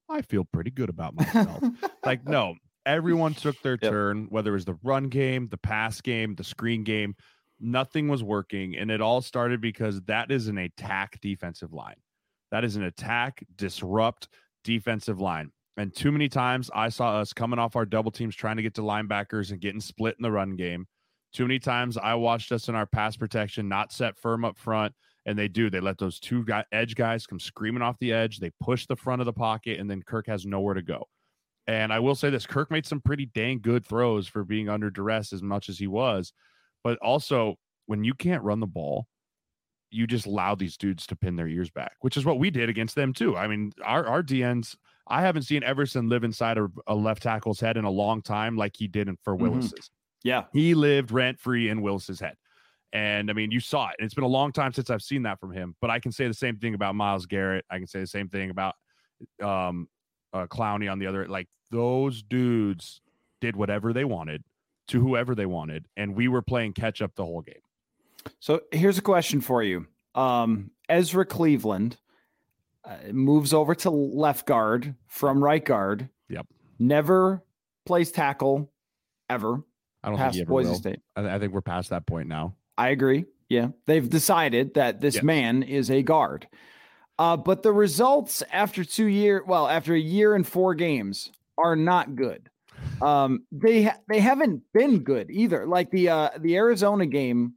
I 0.09 0.21
feel 0.21 0.45
pretty 0.45 0.71
good 0.71 0.89
about 0.89 1.15
myself. 1.15 1.63
like, 2.05 2.25
no, 2.25 2.55
everyone 2.85 3.33
took 3.33 3.61
their 3.61 3.77
yep. 3.81 3.91
turn, 3.91 4.27
whether 4.29 4.51
it 4.51 4.53
was 4.53 4.65
the 4.65 4.79
run 4.83 5.09
game, 5.09 5.47
the 5.49 5.57
pass 5.57 6.01
game, 6.01 6.35
the 6.35 6.43
screen 6.43 6.83
game, 6.83 7.15
nothing 7.59 8.07
was 8.07 8.23
working. 8.23 8.75
And 8.77 8.89
it 8.89 9.01
all 9.01 9.21
started 9.21 9.61
because 9.61 10.01
that 10.03 10.31
is 10.31 10.47
an 10.47 10.57
attack 10.57 11.19
defensive 11.21 11.73
line. 11.73 11.95
That 12.51 12.63
is 12.63 12.75
an 12.75 12.83
attack, 12.83 13.43
disrupt 13.55 14.29
defensive 14.63 15.19
line. 15.19 15.51
And 15.77 15.93
too 15.93 16.11
many 16.11 16.29
times 16.29 16.71
I 16.73 16.89
saw 16.89 17.17
us 17.17 17.33
coming 17.33 17.59
off 17.59 17.75
our 17.75 17.85
double 17.85 18.11
teams 18.11 18.35
trying 18.35 18.55
to 18.57 18.63
get 18.63 18.75
to 18.75 18.81
linebackers 18.81 19.51
and 19.51 19.59
getting 19.59 19.81
split 19.81 20.15
in 20.17 20.23
the 20.23 20.31
run 20.31 20.55
game. 20.55 20.87
Too 21.35 21.43
many 21.43 21.59
times 21.59 21.97
I 21.97 22.13
watched 22.13 22.53
us 22.53 22.69
in 22.69 22.75
our 22.75 22.85
pass 22.85 23.17
protection 23.17 23.67
not 23.67 23.91
set 23.91 24.17
firm 24.17 24.45
up 24.45 24.57
front, 24.57 24.95
and 25.25 25.37
they 25.37 25.49
do. 25.49 25.69
They 25.69 25.81
let 25.81 25.97
those 25.97 26.17
two 26.17 26.45
guy, 26.45 26.63
edge 26.71 26.95
guys 26.95 27.27
come 27.27 27.41
screaming 27.41 27.81
off 27.81 27.99
the 27.99 28.13
edge. 28.13 28.39
They 28.39 28.51
push 28.61 28.85
the 28.85 28.95
front 28.95 29.21
of 29.21 29.25
the 29.25 29.33
pocket, 29.33 29.77
and 29.77 29.91
then 29.91 30.01
Kirk 30.01 30.27
has 30.27 30.45
nowhere 30.45 30.75
to 30.75 30.81
go. 30.81 31.09
And 31.67 31.91
I 31.91 31.99
will 31.99 32.15
say 32.15 32.29
this: 32.29 32.47
Kirk 32.47 32.71
made 32.71 32.85
some 32.85 33.01
pretty 33.01 33.25
dang 33.25 33.59
good 33.59 33.85
throws 33.85 34.29
for 34.29 34.45
being 34.45 34.69
under 34.69 34.89
duress 34.89 35.33
as 35.33 35.43
much 35.43 35.67
as 35.67 35.77
he 35.77 35.87
was, 35.87 36.31
but 36.85 36.97
also 36.99 37.55
when 37.85 38.05
you 38.05 38.13
can't 38.13 38.41
run 38.41 38.61
the 38.61 38.65
ball, 38.65 39.05
you 39.91 40.07
just 40.07 40.27
allow 40.27 40.55
these 40.55 40.77
dudes 40.77 41.05
to 41.07 41.17
pin 41.17 41.35
their 41.35 41.49
ears 41.49 41.69
back, 41.69 41.97
which 41.99 42.15
is 42.15 42.23
what 42.23 42.39
we 42.39 42.49
did 42.49 42.69
against 42.69 42.95
them 42.95 43.11
too. 43.11 43.35
I 43.35 43.47
mean, 43.47 43.73
our 43.83 44.07
our 44.07 44.23
DNs. 44.23 44.77
I 45.05 45.21
haven't 45.21 45.43
seen 45.43 45.63
Everson 45.63 46.07
live 46.07 46.23
inside 46.23 46.57
a, 46.57 46.69
a 46.87 46.95
left 46.95 47.23
tackle's 47.23 47.59
head 47.59 47.75
in 47.75 47.83
a 47.83 47.91
long 47.91 48.21
time, 48.21 48.55
like 48.55 48.77
he 48.77 48.87
did 48.87 49.09
in 49.09 49.17
for 49.21 49.35
mm-hmm. 49.35 49.59
Willis's. 50.25 50.49
Yeah. 50.53 50.59
He 50.59 50.73
lived 50.73 51.11
rent 51.11 51.39
free 51.39 51.69
in 51.69 51.81
Willis's 51.81 52.19
head. 52.19 52.35
And 52.93 53.29
I 53.29 53.33
mean, 53.33 53.51
you 53.51 53.59
saw 53.59 53.89
it. 53.89 53.95
And 53.99 54.05
it's 54.05 54.15
been 54.15 54.23
a 54.23 54.27
long 54.27 54.51
time 54.51 54.71
since 54.71 54.89
I've 54.89 55.01
seen 55.01 55.23
that 55.23 55.39
from 55.39 55.51
him, 55.51 55.75
but 55.81 55.89
I 55.89 55.99
can 55.99 56.11
say 56.11 56.27
the 56.27 56.33
same 56.33 56.57
thing 56.57 56.75
about 56.75 56.95
Myles 56.95 57.25
Garrett. 57.25 57.65
I 57.69 57.77
can 57.77 57.87
say 57.87 57.99
the 57.99 58.07
same 58.07 58.29
thing 58.29 58.49
about 58.49 58.75
um, 59.43 59.89
uh, 60.33 60.47
Clowney 60.47 60.89
on 60.89 60.99
the 60.99 61.07
other. 61.07 61.27
Like 61.27 61.47
those 61.71 62.23
dudes 62.23 63.01
did 63.41 63.55
whatever 63.55 63.91
they 63.91 64.05
wanted 64.05 64.43
to 64.87 65.01
whoever 65.01 65.35
they 65.35 65.45
wanted, 65.45 65.87
and 65.97 66.15
we 66.15 66.27
were 66.27 66.41
playing 66.41 66.73
catch 66.73 67.01
up 67.01 67.15
the 67.15 67.25
whole 67.25 67.41
game. 67.41 67.55
So 68.39 68.61
here's 68.71 68.97
a 68.97 69.01
question 69.01 69.41
for 69.41 69.63
you. 69.63 69.87
Um, 70.13 70.71
Ezra 70.87 71.25
Cleveland 71.25 71.97
uh, 72.83 72.97
moves 73.11 73.53
over 73.53 73.75
to 73.75 73.89
left 73.89 74.45
guard 74.45 74.95
from 75.07 75.43
right 75.43 75.63
guard. 75.63 76.09
Yep. 76.29 76.47
Never 76.79 77.43
plays 77.85 78.11
tackle 78.11 78.71
ever. 79.29 79.63
I 80.05 80.09
don't 80.09 80.19
think 80.19 80.33
he 80.33 80.41
ever 80.41 80.49
Boise 80.49 80.69
will. 80.69 80.75
State. 80.75 80.99
I, 81.15 81.21
th- 81.21 81.33
I, 81.33 81.39
think 81.39 81.53
we're 81.53 81.61
past 81.61 81.89
that 81.89 82.05
point 82.05 82.27
now. 82.27 82.55
I 82.77 82.89
agree. 82.89 83.25
Yeah, 83.49 83.69
they've 83.87 84.07
decided 84.07 84.75
that 84.75 85.01
this 85.01 85.15
yes. 85.15 85.23
man 85.23 85.63
is 85.63 85.89
a 85.89 86.01
guard. 86.01 86.47
Uh, 87.17 87.37
but 87.37 87.63
the 87.63 87.71
results 87.71 88.43
after 88.51 88.83
two 88.83 89.05
year, 89.05 89.43
well, 89.45 89.67
after 89.67 89.93
a 89.93 89.99
year 89.99 90.35
and 90.35 90.45
four 90.45 90.75
games, 90.75 91.31
are 91.57 91.75
not 91.75 92.15
good. 92.15 92.49
Um, 93.01 93.45
they 93.51 93.83
ha- 93.83 93.99
they 94.09 94.19
haven't 94.19 94.61
been 94.73 94.99
good 94.99 95.29
either. 95.31 95.65
Like 95.65 95.91
the 95.91 96.09
uh, 96.09 96.29
the 96.39 96.55
Arizona 96.55 97.05
game 97.05 97.53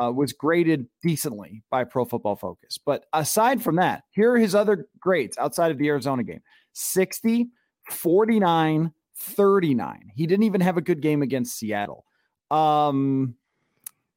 uh, 0.00 0.10
was 0.10 0.32
graded 0.32 0.86
decently 1.02 1.62
by 1.70 1.84
Pro 1.84 2.04
Football 2.04 2.36
Focus, 2.36 2.78
but 2.84 3.04
aside 3.12 3.62
from 3.62 3.76
that, 3.76 4.04
here 4.10 4.32
are 4.32 4.38
his 4.38 4.54
other 4.54 4.86
grades 4.98 5.36
outside 5.38 5.70
of 5.70 5.78
the 5.78 5.88
Arizona 5.88 6.22
game: 6.22 6.40
60, 6.72 7.48
49, 7.90 8.92
39. 9.16 10.12
He 10.14 10.26
didn't 10.26 10.44
even 10.44 10.60
have 10.60 10.76
a 10.76 10.82
good 10.82 11.00
game 11.00 11.22
against 11.22 11.56
Seattle. 11.56 12.04
Um, 12.50 13.36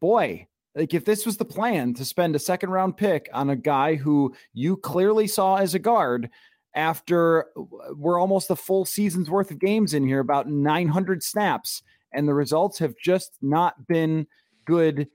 boy, 0.01 0.47
like 0.75 0.93
if 0.93 1.05
this 1.05 1.25
was 1.25 1.37
the 1.37 1.45
plan 1.45 1.93
to 1.95 2.05
spend 2.05 2.35
a 2.35 2.39
second 2.39 2.69
round 2.69 2.97
pick 2.97 3.29
on 3.33 3.49
a 3.49 3.55
guy 3.55 3.95
who 3.95 4.35
you 4.53 4.77
clearly 4.77 5.27
saw 5.27 5.55
as 5.55 5.73
a 5.73 5.79
guard 5.79 6.29
after 6.75 7.47
we're 7.95 8.19
almost 8.19 8.51
a 8.51 8.55
full 8.55 8.83
season's 8.85 9.29
worth 9.29 9.51
of 9.51 9.59
games 9.59 9.93
in 9.93 10.05
here, 10.05 10.19
about 10.19 10.49
900 10.49 11.23
snaps, 11.23 11.81
and 12.11 12.27
the 12.27 12.33
results 12.33 12.77
have 12.79 12.95
just 13.01 13.37
not 13.41 13.87
been 13.87 14.27
good 14.65 15.07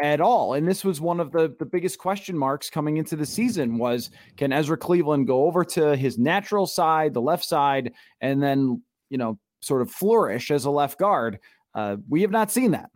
at 0.00 0.20
all. 0.20 0.54
And 0.54 0.68
this 0.68 0.84
was 0.84 1.00
one 1.00 1.18
of 1.18 1.32
the, 1.32 1.54
the 1.58 1.66
biggest 1.66 1.98
question 1.98 2.38
marks 2.38 2.70
coming 2.70 2.98
into 2.98 3.16
the 3.16 3.26
season 3.26 3.78
was 3.78 4.10
can 4.36 4.52
Ezra 4.52 4.76
Cleveland 4.76 5.26
go 5.26 5.46
over 5.46 5.64
to 5.64 5.96
his 5.96 6.18
natural 6.18 6.66
side, 6.66 7.14
the 7.14 7.20
left 7.20 7.44
side, 7.44 7.92
and 8.20 8.40
then 8.40 8.80
you 9.10 9.18
know, 9.18 9.38
sort 9.60 9.82
of 9.82 9.90
flourish 9.90 10.50
as 10.50 10.64
a 10.64 10.70
left 10.70 10.98
guard. 10.98 11.38
Uh, 11.74 11.96
we 12.08 12.22
have 12.22 12.30
not 12.30 12.50
seen 12.50 12.72
that. 12.72 12.90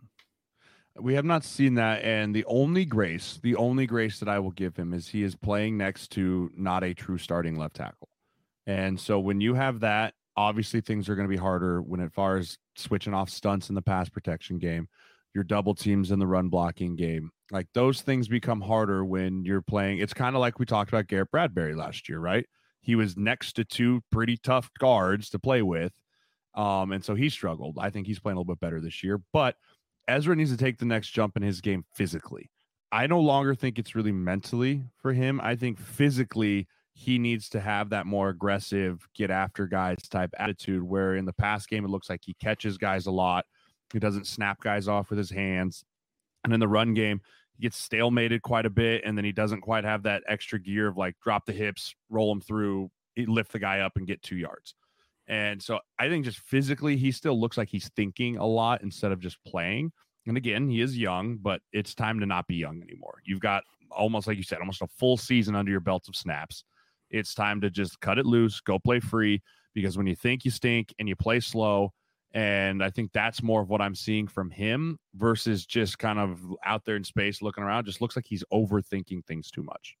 We 0.95 1.15
have 1.15 1.25
not 1.25 1.43
seen 1.43 1.75
that. 1.75 2.03
And 2.03 2.35
the 2.35 2.45
only 2.45 2.85
grace, 2.85 3.39
the 3.41 3.55
only 3.55 3.87
grace 3.87 4.19
that 4.19 4.29
I 4.29 4.39
will 4.39 4.51
give 4.51 4.75
him 4.75 4.93
is 4.93 5.07
he 5.07 5.23
is 5.23 5.35
playing 5.35 5.77
next 5.77 6.11
to 6.11 6.51
not 6.55 6.83
a 6.83 6.93
true 6.93 7.17
starting 7.17 7.57
left 7.57 7.75
tackle. 7.75 8.09
And 8.67 8.99
so 8.99 9.19
when 9.19 9.41
you 9.41 9.55
have 9.55 9.79
that, 9.81 10.13
obviously 10.37 10.81
things 10.81 11.09
are 11.09 11.15
going 11.15 11.27
to 11.27 11.33
be 11.33 11.39
harder 11.41 11.81
when 11.81 11.99
as 11.99 12.11
far 12.13 12.37
as 12.37 12.57
switching 12.75 13.13
off 13.13 13.29
stunts 13.29 13.69
in 13.69 13.75
the 13.75 13.81
pass 13.81 14.09
protection 14.09 14.57
game, 14.57 14.87
your 15.33 15.43
double 15.43 15.73
teams 15.73 16.11
in 16.11 16.19
the 16.19 16.27
run 16.27 16.49
blocking 16.49 16.95
game. 16.95 17.31
Like 17.51 17.67
those 17.73 18.01
things 18.01 18.27
become 18.27 18.61
harder 18.61 19.03
when 19.03 19.45
you're 19.45 19.61
playing. 19.61 19.99
It's 19.99 20.13
kind 20.13 20.35
of 20.35 20.39
like 20.39 20.59
we 20.59 20.65
talked 20.65 20.89
about 20.89 21.07
Garrett 21.07 21.31
Bradbury 21.31 21.75
last 21.75 22.07
year, 22.07 22.19
right? 22.19 22.45
He 22.81 22.95
was 22.95 23.17
next 23.17 23.53
to 23.53 23.65
two 23.65 24.01
pretty 24.11 24.37
tough 24.37 24.69
guards 24.79 25.29
to 25.29 25.39
play 25.39 25.61
with. 25.61 25.91
Um, 26.55 26.91
and 26.91 27.03
so 27.03 27.15
he 27.15 27.29
struggled. 27.29 27.77
I 27.79 27.89
think 27.89 28.07
he's 28.07 28.19
playing 28.19 28.37
a 28.37 28.39
little 28.39 28.53
bit 28.53 28.59
better 28.59 28.79
this 28.79 29.03
year, 29.03 29.19
but 29.31 29.55
Ezra 30.07 30.35
needs 30.35 30.51
to 30.51 30.57
take 30.57 30.77
the 30.77 30.85
next 30.85 31.09
jump 31.09 31.35
in 31.37 31.43
his 31.43 31.61
game 31.61 31.85
physically. 31.93 32.49
I 32.91 33.07
no 33.07 33.19
longer 33.19 33.55
think 33.55 33.79
it's 33.79 33.95
really 33.95 34.11
mentally 34.11 34.83
for 34.97 35.13
him. 35.13 35.41
I 35.41 35.55
think 35.55 35.79
physically 35.79 36.67
he 36.93 37.17
needs 37.17 37.49
to 37.49 37.59
have 37.59 37.89
that 37.89 38.05
more 38.05 38.29
aggressive, 38.29 39.07
get 39.15 39.31
after 39.31 39.65
guys 39.65 39.97
type 40.09 40.31
attitude 40.37 40.83
where 40.83 41.15
in 41.15 41.25
the 41.25 41.33
past 41.33 41.69
game 41.69 41.85
it 41.85 41.89
looks 41.89 42.09
like 42.09 42.21
he 42.23 42.35
catches 42.35 42.77
guys 42.77 43.07
a 43.07 43.11
lot. 43.11 43.45
He 43.91 43.99
doesn't 43.99 44.27
snap 44.27 44.59
guys 44.59 44.87
off 44.87 45.09
with 45.09 45.17
his 45.17 45.31
hands. 45.31 45.83
And 46.43 46.53
in 46.53 46.59
the 46.59 46.67
run 46.67 46.93
game, 46.93 47.21
he 47.57 47.63
gets 47.63 47.87
stalemated 47.87 48.41
quite 48.41 48.67
a 48.67 48.69
bit 48.69 49.03
and 49.05 49.17
then 49.17 49.25
he 49.25 49.31
doesn't 49.31 49.61
quite 49.61 49.85
have 49.85 50.03
that 50.03 50.23
extra 50.27 50.59
gear 50.59 50.87
of 50.87 50.97
like 50.97 51.15
drop 51.23 51.45
the 51.45 51.53
hips, 51.53 51.95
roll 52.09 52.31
him 52.31 52.41
through, 52.41 52.91
lift 53.17 53.53
the 53.53 53.59
guy 53.59 53.79
up 53.79 53.93
and 53.95 54.05
get 54.05 54.21
2 54.21 54.35
yards. 54.35 54.75
And 55.27 55.61
so 55.61 55.79
I 55.99 56.09
think 56.09 56.25
just 56.25 56.39
physically, 56.39 56.97
he 56.97 57.11
still 57.11 57.39
looks 57.39 57.57
like 57.57 57.69
he's 57.69 57.89
thinking 57.95 58.37
a 58.37 58.45
lot 58.45 58.81
instead 58.81 59.11
of 59.11 59.19
just 59.19 59.43
playing. 59.45 59.91
And 60.25 60.37
again, 60.37 60.69
he 60.69 60.81
is 60.81 60.97
young, 60.97 61.37
but 61.37 61.61
it's 61.71 61.95
time 61.95 62.19
to 62.19 62.25
not 62.25 62.47
be 62.47 62.55
young 62.55 62.81
anymore. 62.81 63.19
You've 63.25 63.39
got 63.41 63.63
almost 63.91 64.27
like 64.27 64.37
you 64.37 64.43
said, 64.43 64.59
almost 64.59 64.81
a 64.81 64.87
full 64.87 65.17
season 65.17 65.55
under 65.55 65.71
your 65.71 65.79
belts 65.79 66.07
of 66.07 66.15
snaps. 66.15 66.63
It's 67.09 67.33
time 67.33 67.61
to 67.61 67.69
just 67.69 67.99
cut 67.99 68.17
it 68.17 68.25
loose, 68.25 68.59
go 68.59 68.79
play 68.79 68.99
free, 68.99 69.41
because 69.73 69.97
when 69.97 70.07
you 70.07 70.15
think 70.15 70.45
you 70.45 70.51
stink 70.51 70.93
and 70.99 71.07
you 71.07 71.15
play 71.15 71.39
slow, 71.39 71.93
and 72.33 72.83
I 72.83 72.89
think 72.89 73.11
that's 73.13 73.43
more 73.43 73.61
of 73.61 73.69
what 73.69 73.81
I'm 73.81 73.93
seeing 73.93 74.27
from 74.27 74.49
him 74.49 74.97
versus 75.13 75.65
just 75.65 75.99
kind 75.99 76.17
of 76.17 76.39
out 76.65 76.83
there 76.85 76.95
in 76.95 77.03
space 77.03 77.43
looking 77.43 77.63
around. 77.63 77.85
Just 77.85 78.01
looks 78.01 78.15
like 78.15 78.25
he's 78.27 78.43
overthinking 78.51 79.25
things 79.25 79.51
too 79.51 79.61
much. 79.61 79.95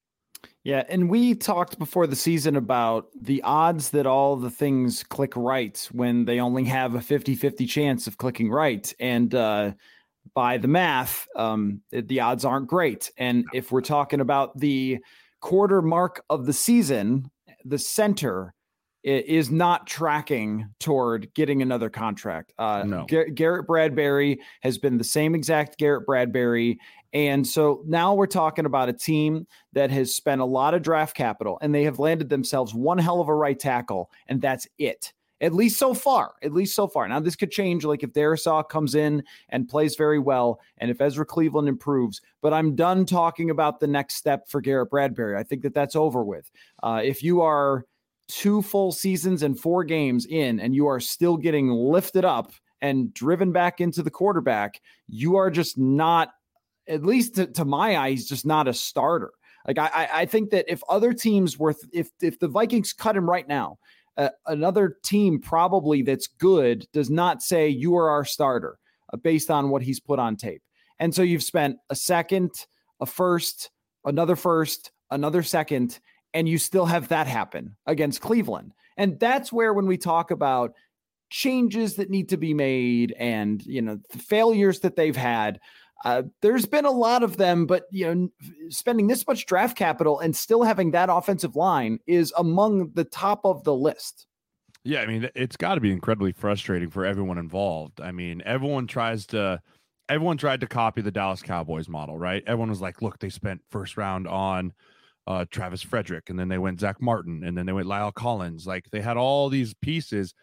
Yeah, 0.63 0.83
and 0.87 1.09
we 1.09 1.35
talked 1.35 1.77
before 1.77 2.07
the 2.07 2.15
season 2.15 2.55
about 2.55 3.07
the 3.19 3.41
odds 3.43 3.89
that 3.89 4.05
all 4.05 4.37
the 4.37 4.49
things 4.49 5.03
click 5.03 5.35
right 5.35 5.89
when 5.91 6.25
they 6.25 6.39
only 6.39 6.63
have 6.65 6.95
a 6.95 6.99
50-50 6.99 7.67
chance 7.67 8.07
of 8.07 8.17
clicking 8.17 8.49
right. 8.49 8.93
And 8.99 9.35
uh, 9.35 9.73
by 10.33 10.57
the 10.57 10.69
math, 10.69 11.27
um, 11.35 11.81
the 11.91 12.21
odds 12.21 12.45
aren't 12.45 12.67
great. 12.67 13.11
And 13.17 13.45
if 13.53 13.71
we're 13.71 13.81
talking 13.81 14.21
about 14.21 14.57
the 14.57 14.99
quarter 15.41 15.81
mark 15.81 16.23
of 16.29 16.45
the 16.45 16.53
season, 16.53 17.29
the 17.65 17.77
center 17.77 18.53
is 19.03 19.51
not 19.51 19.85
tracking 19.85 20.69
toward 20.79 21.33
getting 21.33 21.61
another 21.61 21.89
contract. 21.89 22.53
Uh, 22.57 22.83
no. 22.85 23.05
Garrett 23.05 23.67
Bradbury 23.67 24.39
has 24.61 24.77
been 24.77 24.97
the 24.97 25.03
same 25.03 25.35
exact 25.35 25.77
Garrett 25.77 26.05
Bradbury. 26.05 26.79
And 27.13 27.45
so 27.45 27.83
now 27.85 28.13
we're 28.13 28.25
talking 28.25 28.65
about 28.65 28.89
a 28.89 28.93
team 28.93 29.45
that 29.73 29.91
has 29.91 30.15
spent 30.15 30.41
a 30.41 30.45
lot 30.45 30.73
of 30.73 30.81
draft 30.81 31.15
capital 31.15 31.59
and 31.61 31.73
they 31.73 31.83
have 31.83 31.99
landed 31.99 32.29
themselves 32.29 32.73
one 32.73 32.97
hell 32.97 33.21
of 33.21 33.29
a 33.29 33.35
right 33.35 33.59
tackle, 33.59 34.09
and 34.27 34.41
that's 34.41 34.67
it. 34.79 35.13
At 35.41 35.53
least 35.53 35.77
so 35.77 35.93
far. 35.93 36.35
At 36.41 36.53
least 36.53 36.73
so 36.73 36.87
far. 36.87 37.05
Now 37.07 37.19
this 37.19 37.35
could 37.35 37.51
change, 37.51 37.83
like 37.83 38.01
if 38.01 38.13
Darrisaw 38.13 38.67
comes 38.67 38.95
in 38.95 39.23
and 39.49 39.67
plays 39.67 39.95
very 39.95 40.17
well, 40.17 40.61
and 40.77 40.89
if 40.89 41.01
Ezra 41.01 41.25
Cleveland 41.25 41.67
improves. 41.67 42.21
But 42.41 42.53
I'm 42.53 42.75
done 42.75 43.05
talking 43.05 43.49
about 43.49 43.79
the 43.79 43.87
next 43.87 44.15
step 44.15 44.47
for 44.47 44.61
Garrett 44.61 44.89
Bradbury. 44.89 45.37
I 45.37 45.43
think 45.43 45.61
that 45.63 45.73
that's 45.73 45.97
over 45.97 46.23
with. 46.23 46.49
Uh, 46.81 47.01
if 47.03 47.21
you 47.21 47.41
are 47.41 47.85
two 48.29 48.61
full 48.61 48.93
seasons 48.93 49.43
and 49.43 49.59
four 49.59 49.83
games 49.83 50.25
in, 50.25 50.61
and 50.61 50.73
you 50.73 50.87
are 50.87 51.01
still 51.01 51.35
getting 51.35 51.67
lifted 51.69 52.23
up 52.23 52.53
and 52.81 53.13
driven 53.13 53.51
back 53.51 53.81
into 53.81 54.01
the 54.01 54.11
quarterback, 54.11 54.79
you 55.07 55.35
are 55.35 55.51
just 55.51 55.77
not, 55.77 56.29
at 56.87 57.03
least 57.03 57.35
to, 57.35 57.47
to 57.47 57.65
my 57.65 57.97
eyes, 57.97 58.25
just 58.25 58.45
not 58.45 58.67
a 58.67 58.73
starter. 58.73 59.31
Like 59.67 59.77
I, 59.77 60.09
I 60.11 60.25
think 60.25 60.49
that 60.49 60.65
if 60.67 60.83
other 60.89 61.13
teams 61.13 61.57
were, 61.57 61.73
if 61.93 62.09
if 62.21 62.39
the 62.39 62.49
Vikings 62.49 62.91
cut 62.91 63.15
him 63.15 63.29
right 63.29 63.47
now, 63.47 63.77
uh, 64.17 64.29
another 64.45 64.97
team 65.03 65.39
probably 65.39 66.01
that's 66.01 66.27
good 66.27 66.85
does 66.93 67.09
not 67.09 67.41
say 67.41 67.69
you 67.69 67.95
are 67.95 68.09
our 68.09 68.25
starter 68.25 68.77
uh, 69.13 69.17
based 69.17 69.49
on 69.49 69.69
what 69.69 69.81
he's 69.81 69.99
put 69.99 70.19
on 70.19 70.35
tape. 70.35 70.61
And 70.99 71.15
so 71.15 71.21
you've 71.21 71.43
spent 71.43 71.77
a 71.89 71.95
second, 71.95 72.51
a 72.99 73.05
first, 73.05 73.71
another 74.05 74.35
first, 74.35 74.91
another 75.11 75.43
second, 75.43 75.99
and 76.33 76.47
you 76.47 76.57
still 76.57 76.85
have 76.85 77.07
that 77.07 77.27
happen 77.27 77.75
against 77.85 78.21
Cleveland. 78.21 78.73
And 78.97 79.19
that's 79.19 79.51
where 79.51 79.73
when 79.73 79.87
we 79.87 79.97
talk 79.97 80.31
about 80.31 80.73
changes 81.29 81.95
that 81.95 82.11
need 82.11 82.29
to 82.29 82.37
be 82.37 82.53
made 82.53 83.11
and 83.17 83.65
you 83.65 83.81
know 83.81 83.99
the 84.11 84.19
failures 84.19 84.81
that 84.81 84.95
they've 84.95 85.15
had 85.15 85.59
uh, 86.03 86.23
there's 86.41 86.65
been 86.65 86.85
a 86.85 86.91
lot 86.91 87.23
of 87.23 87.37
them 87.37 87.65
but 87.65 87.85
you 87.91 88.13
know 88.13 88.29
spending 88.69 89.07
this 89.07 89.25
much 89.27 89.45
draft 89.45 89.77
capital 89.77 90.19
and 90.19 90.35
still 90.35 90.63
having 90.63 90.91
that 90.91 91.09
offensive 91.11 91.55
line 91.55 91.99
is 92.07 92.33
among 92.37 92.91
the 92.93 93.03
top 93.05 93.41
of 93.45 93.63
the 93.63 93.73
list 93.73 94.27
yeah 94.83 95.01
i 95.01 95.05
mean 95.05 95.29
it's 95.35 95.57
got 95.57 95.75
to 95.75 95.81
be 95.81 95.91
incredibly 95.91 96.31
frustrating 96.31 96.89
for 96.89 97.05
everyone 97.05 97.37
involved 97.37 98.01
i 98.01 98.11
mean 98.11 98.41
everyone 98.45 98.87
tries 98.87 99.25
to 99.25 99.61
everyone 100.09 100.37
tried 100.37 100.59
to 100.59 100.67
copy 100.67 101.01
the 101.01 101.11
dallas 101.11 101.41
cowboys 101.41 101.87
model 101.87 102.17
right 102.17 102.43
everyone 102.47 102.69
was 102.69 102.81
like 102.81 103.01
look 103.01 103.19
they 103.19 103.29
spent 103.29 103.61
first 103.69 103.97
round 103.97 104.27
on 104.27 104.73
uh, 105.25 105.45
Travis 105.49 105.81
Frederick, 105.81 106.29
and 106.29 106.37
then 106.37 106.49
they 106.49 106.57
went 106.57 106.79
Zack 106.79 107.01
Martin, 107.01 107.43
and 107.43 107.57
then 107.57 107.65
they 107.65 107.73
went 107.73 107.87
La'el 107.87 108.13
Collins. 108.13 108.67
Like 108.67 108.89
they 108.91 109.01
had 109.01 109.17
all 109.17 109.49
these 109.49 109.73
pieces, 109.73 110.33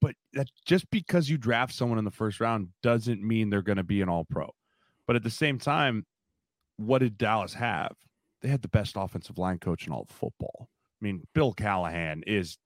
but 0.00 0.14
that 0.32 0.48
just 0.64 0.90
because 0.90 1.28
you 1.28 1.38
draft 1.38 1.74
someone 1.74 1.98
in 1.98 2.04
the 2.04 2.10
first 2.10 2.40
round 2.40 2.68
doesn't 2.82 3.22
mean 3.22 3.50
they're 3.50 3.62
going 3.62 3.76
to 3.76 3.82
be 3.82 4.00
an 4.00 4.08
All 4.08 4.24
Pro. 4.24 4.50
But 5.06 5.16
at 5.16 5.22
the 5.22 5.30
same 5.30 5.58
time, 5.58 6.06
what 6.76 6.98
did 6.98 7.18
Dallas 7.18 7.54
have? 7.54 7.94
They 8.42 8.48
had 8.48 8.62
the 8.62 8.68
best 8.68 8.94
offensive 8.96 9.38
line 9.38 9.58
coach 9.58 9.86
in 9.86 9.92
all 9.92 10.02
of 10.02 10.08
football. 10.08 10.68
I 11.00 11.04
mean, 11.04 11.22
Bill 11.34 11.52
Callahan 11.52 12.22
is 12.26 12.58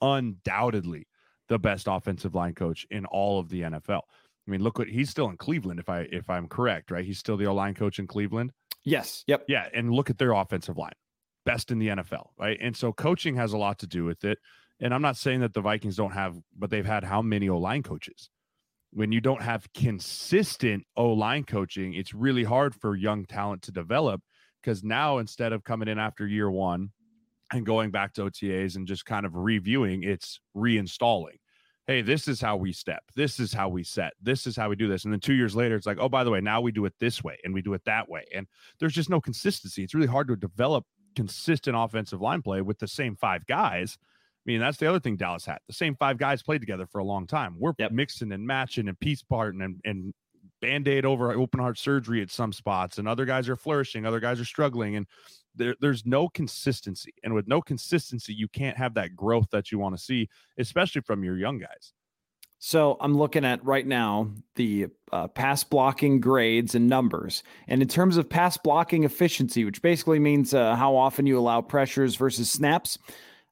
undoubtedly 0.00 1.06
the 1.48 1.58
best 1.58 1.86
offensive 1.88 2.34
line 2.34 2.54
coach 2.54 2.86
in 2.90 3.04
all 3.06 3.38
of 3.38 3.48
the 3.48 3.62
NFL. 3.62 4.00
I 4.46 4.50
mean, 4.50 4.62
look 4.62 4.78
what 4.78 4.88
he's 4.88 5.10
still 5.10 5.28
in 5.28 5.36
Cleveland. 5.36 5.78
If 5.78 5.88
I 5.88 6.00
if 6.10 6.28
I'm 6.28 6.48
correct, 6.48 6.90
right? 6.90 7.04
He's 7.04 7.18
still 7.18 7.36
the 7.36 7.46
O 7.46 7.54
line 7.54 7.74
coach 7.74 7.98
in 7.98 8.06
Cleveland. 8.06 8.52
Yes. 8.84 9.24
Yep. 9.26 9.44
Yeah, 9.48 9.68
and 9.72 9.92
look 9.92 10.10
at 10.10 10.18
their 10.18 10.32
offensive 10.32 10.76
line 10.76 10.94
best 11.44 11.70
in 11.70 11.78
the 11.78 11.88
NFL, 11.88 12.28
right? 12.38 12.58
And 12.60 12.76
so 12.76 12.92
coaching 12.92 13.36
has 13.36 13.52
a 13.52 13.58
lot 13.58 13.78
to 13.80 13.86
do 13.86 14.04
with 14.04 14.24
it. 14.24 14.38
And 14.80 14.92
I'm 14.92 15.02
not 15.02 15.16
saying 15.16 15.40
that 15.40 15.54
the 15.54 15.60
Vikings 15.60 15.96
don't 15.96 16.12
have, 16.12 16.36
but 16.56 16.70
they've 16.70 16.86
had 16.86 17.04
how 17.04 17.22
many 17.22 17.48
O 17.48 17.58
line 17.58 17.82
coaches? 17.82 18.30
When 18.92 19.10
you 19.10 19.20
don't 19.20 19.42
have 19.42 19.72
consistent 19.72 20.84
O 20.96 21.08
line 21.08 21.44
coaching, 21.44 21.94
it's 21.94 22.12
really 22.12 22.44
hard 22.44 22.74
for 22.74 22.94
young 22.94 23.24
talent 23.24 23.62
to 23.62 23.72
develop 23.72 24.20
because 24.62 24.84
now 24.84 25.18
instead 25.18 25.52
of 25.52 25.64
coming 25.64 25.88
in 25.88 25.98
after 25.98 26.26
year 26.26 26.50
one 26.50 26.90
and 27.52 27.66
going 27.66 27.90
back 27.90 28.12
to 28.14 28.22
OTAs 28.22 28.76
and 28.76 28.86
just 28.86 29.04
kind 29.06 29.26
of 29.26 29.34
reviewing, 29.34 30.02
it's 30.02 30.40
reinstalling. 30.56 31.38
Hey, 31.86 32.00
this 32.00 32.28
is 32.28 32.40
how 32.40 32.56
we 32.56 32.72
step. 32.72 33.02
This 33.16 33.40
is 33.40 33.52
how 33.52 33.68
we 33.68 33.82
set. 33.82 34.12
This 34.22 34.46
is 34.46 34.56
how 34.56 34.68
we 34.68 34.76
do 34.76 34.88
this. 34.88 35.04
And 35.04 35.12
then 35.12 35.20
two 35.20 35.34
years 35.34 35.56
later, 35.56 35.74
it's 35.74 35.86
like, 35.86 35.98
oh, 35.98 36.08
by 36.08 36.22
the 36.22 36.30
way, 36.30 36.40
now 36.40 36.60
we 36.60 36.70
do 36.70 36.84
it 36.84 36.94
this 37.00 37.24
way 37.24 37.38
and 37.44 37.52
we 37.52 37.60
do 37.60 37.74
it 37.74 37.84
that 37.86 38.08
way. 38.08 38.24
And 38.32 38.46
there's 38.78 38.94
just 38.94 39.10
no 39.10 39.20
consistency. 39.20 39.82
It's 39.82 39.94
really 39.94 40.06
hard 40.06 40.28
to 40.28 40.36
develop 40.36 40.84
consistent 41.16 41.76
offensive 41.76 42.20
line 42.20 42.42
play 42.42 42.62
with 42.62 42.78
the 42.78 42.88
same 42.88 43.16
five 43.16 43.46
guys. 43.46 43.98
I 44.44 44.50
mean, 44.50 44.60
that's 44.60 44.78
the 44.78 44.88
other 44.88 44.98
thing 44.98 45.16
Dallas 45.16 45.46
had. 45.46 45.58
The 45.68 45.72
same 45.72 45.94
five 45.94 46.18
guys 46.18 46.42
played 46.42 46.60
together 46.60 46.86
for 46.86 46.98
a 46.98 47.04
long 47.04 47.28
time. 47.28 47.54
We're 47.58 47.74
yep. 47.78 47.92
mixing 47.92 48.32
and 48.32 48.44
matching 48.44 48.88
and 48.88 48.98
piece 48.98 49.22
parting 49.22 49.60
and, 49.62 49.80
and 49.84 50.12
band 50.60 50.88
aid 50.88 51.04
over 51.04 51.32
open 51.32 51.60
heart 51.60 51.78
surgery 51.78 52.22
at 52.22 52.30
some 52.30 52.52
spots. 52.52 52.98
And 52.98 53.06
other 53.06 53.24
guys 53.24 53.48
are 53.48 53.56
flourishing, 53.56 54.04
other 54.04 54.20
guys 54.20 54.40
are 54.40 54.44
struggling. 54.44 54.96
And 54.96 55.06
there, 55.54 55.76
there's 55.80 56.04
no 56.04 56.28
consistency. 56.28 57.14
And 57.22 57.34
with 57.34 57.46
no 57.46 57.60
consistency, 57.60 58.34
you 58.34 58.48
can't 58.48 58.76
have 58.76 58.94
that 58.94 59.14
growth 59.14 59.46
that 59.52 59.70
you 59.70 59.78
want 59.78 59.96
to 59.96 60.02
see, 60.02 60.28
especially 60.58 61.02
from 61.02 61.22
your 61.22 61.36
young 61.36 61.58
guys. 61.58 61.92
So 62.64 62.96
I'm 63.00 63.18
looking 63.18 63.44
at 63.44 63.64
right 63.64 63.86
now 63.86 64.30
the 64.54 64.86
uh, 65.10 65.26
pass 65.26 65.64
blocking 65.64 66.20
grades 66.20 66.76
and 66.76 66.88
numbers. 66.88 67.42
And 67.66 67.82
in 67.82 67.88
terms 67.88 68.16
of 68.16 68.28
pass 68.28 68.56
blocking 68.56 69.02
efficiency, 69.02 69.64
which 69.64 69.82
basically 69.82 70.20
means 70.20 70.54
uh, 70.54 70.76
how 70.76 70.94
often 70.94 71.26
you 71.26 71.38
allow 71.38 71.60
pressures 71.60 72.14
versus 72.14 72.48
snaps, 72.50 72.98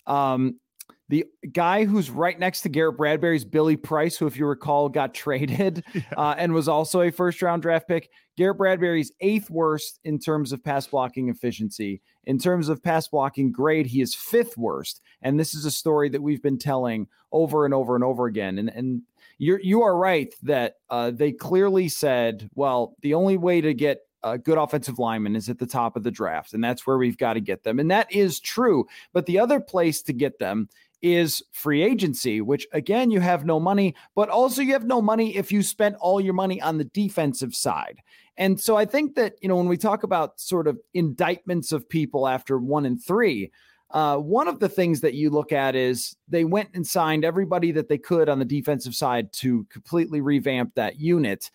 um, 0.07 0.61
the 1.09 1.27
guy 1.53 1.85
who's 1.85 2.11
right 2.11 2.39
next 2.39 2.63
to 2.63 2.69
Garrett 2.69 2.97
Bradbury 2.97 3.37
is 3.37 3.45
Billy 3.45 3.77
Price, 3.77 4.17
who, 4.17 4.27
if 4.27 4.37
you 4.37 4.47
recall, 4.47 4.89
got 4.89 5.15
traded 5.15 5.85
yeah. 5.95 6.03
uh, 6.17 6.35
and 6.37 6.53
was 6.53 6.69
also 6.69 7.03
a 7.03 7.11
first 7.11 7.43
round 7.43 7.63
draft 7.63 7.89
pick. 7.89 8.11
Garrett 8.37 8.59
Bradbury's 8.59 9.13
eighth 9.21 9.51
worst 9.51 10.01
in 10.05 10.19
terms 10.19 10.53
of 10.53 10.65
pass 10.65 10.87
blocking 10.87 11.29
efficiency. 11.29 12.01
In 12.25 12.39
terms 12.39 12.69
of 12.69 12.83
pass 12.83 13.09
blocking 13.09 13.51
grade, 13.53 13.87
he 13.87 14.01
is 14.01 14.15
fifth 14.15 14.57
worst. 14.57 15.03
And 15.23 15.39
this 15.39 15.55
is 15.55 15.65
a 15.65 15.71
story 15.71 16.09
that 16.11 16.23
we've 16.23 16.43
been 16.43 16.59
telling 16.59 17.09
over 17.33 17.65
and 17.65 17.75
over 17.75 17.95
and 17.95 18.05
over 18.05 18.27
again. 18.27 18.59
And, 18.59 18.69
and 18.71 19.03
you're, 19.39 19.61
you 19.61 19.83
are 19.83 19.97
right 19.97 20.35
that 20.43 20.77
uh, 20.91 21.11
they 21.11 21.33
clearly 21.33 21.89
said, 21.89 22.49
well, 22.55 22.95
the 23.01 23.15
only 23.15 23.37
way 23.37 23.61
to 23.61 23.75
get 23.75 24.01
a 24.23 24.39
good 24.39 24.59
offensive 24.59 24.99
lineman 24.99 25.37
is 25.37 25.49
at 25.49 25.59
the 25.59 25.67
top 25.67 25.97
of 25.97 26.03
the 26.03 26.11
draft, 26.11 26.53
and 26.53 26.62
that's 26.62 26.87
where 26.87 26.99
we've 26.99 27.19
got 27.19 27.35
to 27.35 27.41
get 27.41 27.62
them. 27.62 27.79
And 27.79 27.91
that 27.91 28.11
is 28.12 28.41
true. 28.41 28.87
But 29.12 29.27
the 29.27 29.39
other 29.39 29.61
place 29.61 30.03
to 30.03 30.12
get 30.12 30.39
them 30.39 30.69
is 31.03 31.43
free 31.53 31.83
agency, 31.83 32.41
which 32.41 32.67
again, 32.73 33.11
you 33.11 33.21
have 33.21 33.47
no 33.47 33.59
money, 33.59 33.95
but 34.15 34.29
also 34.29 34.61
you 34.62 34.73
have 34.73 34.85
no 34.85 35.00
money 35.00 35.37
if 35.37 35.50
you 35.50 35.62
spent 35.62 35.97
all 35.97 36.21
your 36.21 36.35
money 36.35 36.61
on 36.61 36.79
the 36.79 36.85
defensive 36.85 37.55
side. 37.55 38.00
And 38.37 38.61
so 38.61 38.77
I 38.77 38.85
think 38.85 39.15
that, 39.17 39.35
you 39.41 39.49
know, 39.49 39.57
when 39.57 39.69
we 39.69 39.77
talk 39.77 40.03
about 40.03 40.41
sort 40.41 40.67
of 40.67 40.79
indictments 40.95 41.73
of 41.73 41.89
people 41.89 42.29
after 42.29 42.59
one 42.59 42.87
and 42.87 43.03
three, 43.03 43.50
uh, 43.91 44.17
one 44.19 44.47
of 44.47 44.61
the 44.61 44.69
things 44.69 45.00
that 45.00 45.15
you 45.15 45.31
look 45.31 45.53
at 45.53 45.75
is 45.75 46.17
they 46.29 46.45
went 46.45 46.71
and 46.75 46.87
signed 46.87 47.25
everybody 47.25 47.73
that 47.73 47.89
they 47.89 47.99
could 47.99 48.29
on 48.29 48.39
the 48.39 48.45
defensive 48.45 48.95
side 48.95 49.33
to 49.33 49.67
completely 49.71 50.21
revamp 50.21 50.75
that 50.75 51.00
unit. 51.00 51.50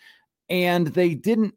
And 0.50 0.88
they 0.88 1.16
didn't 1.16 1.56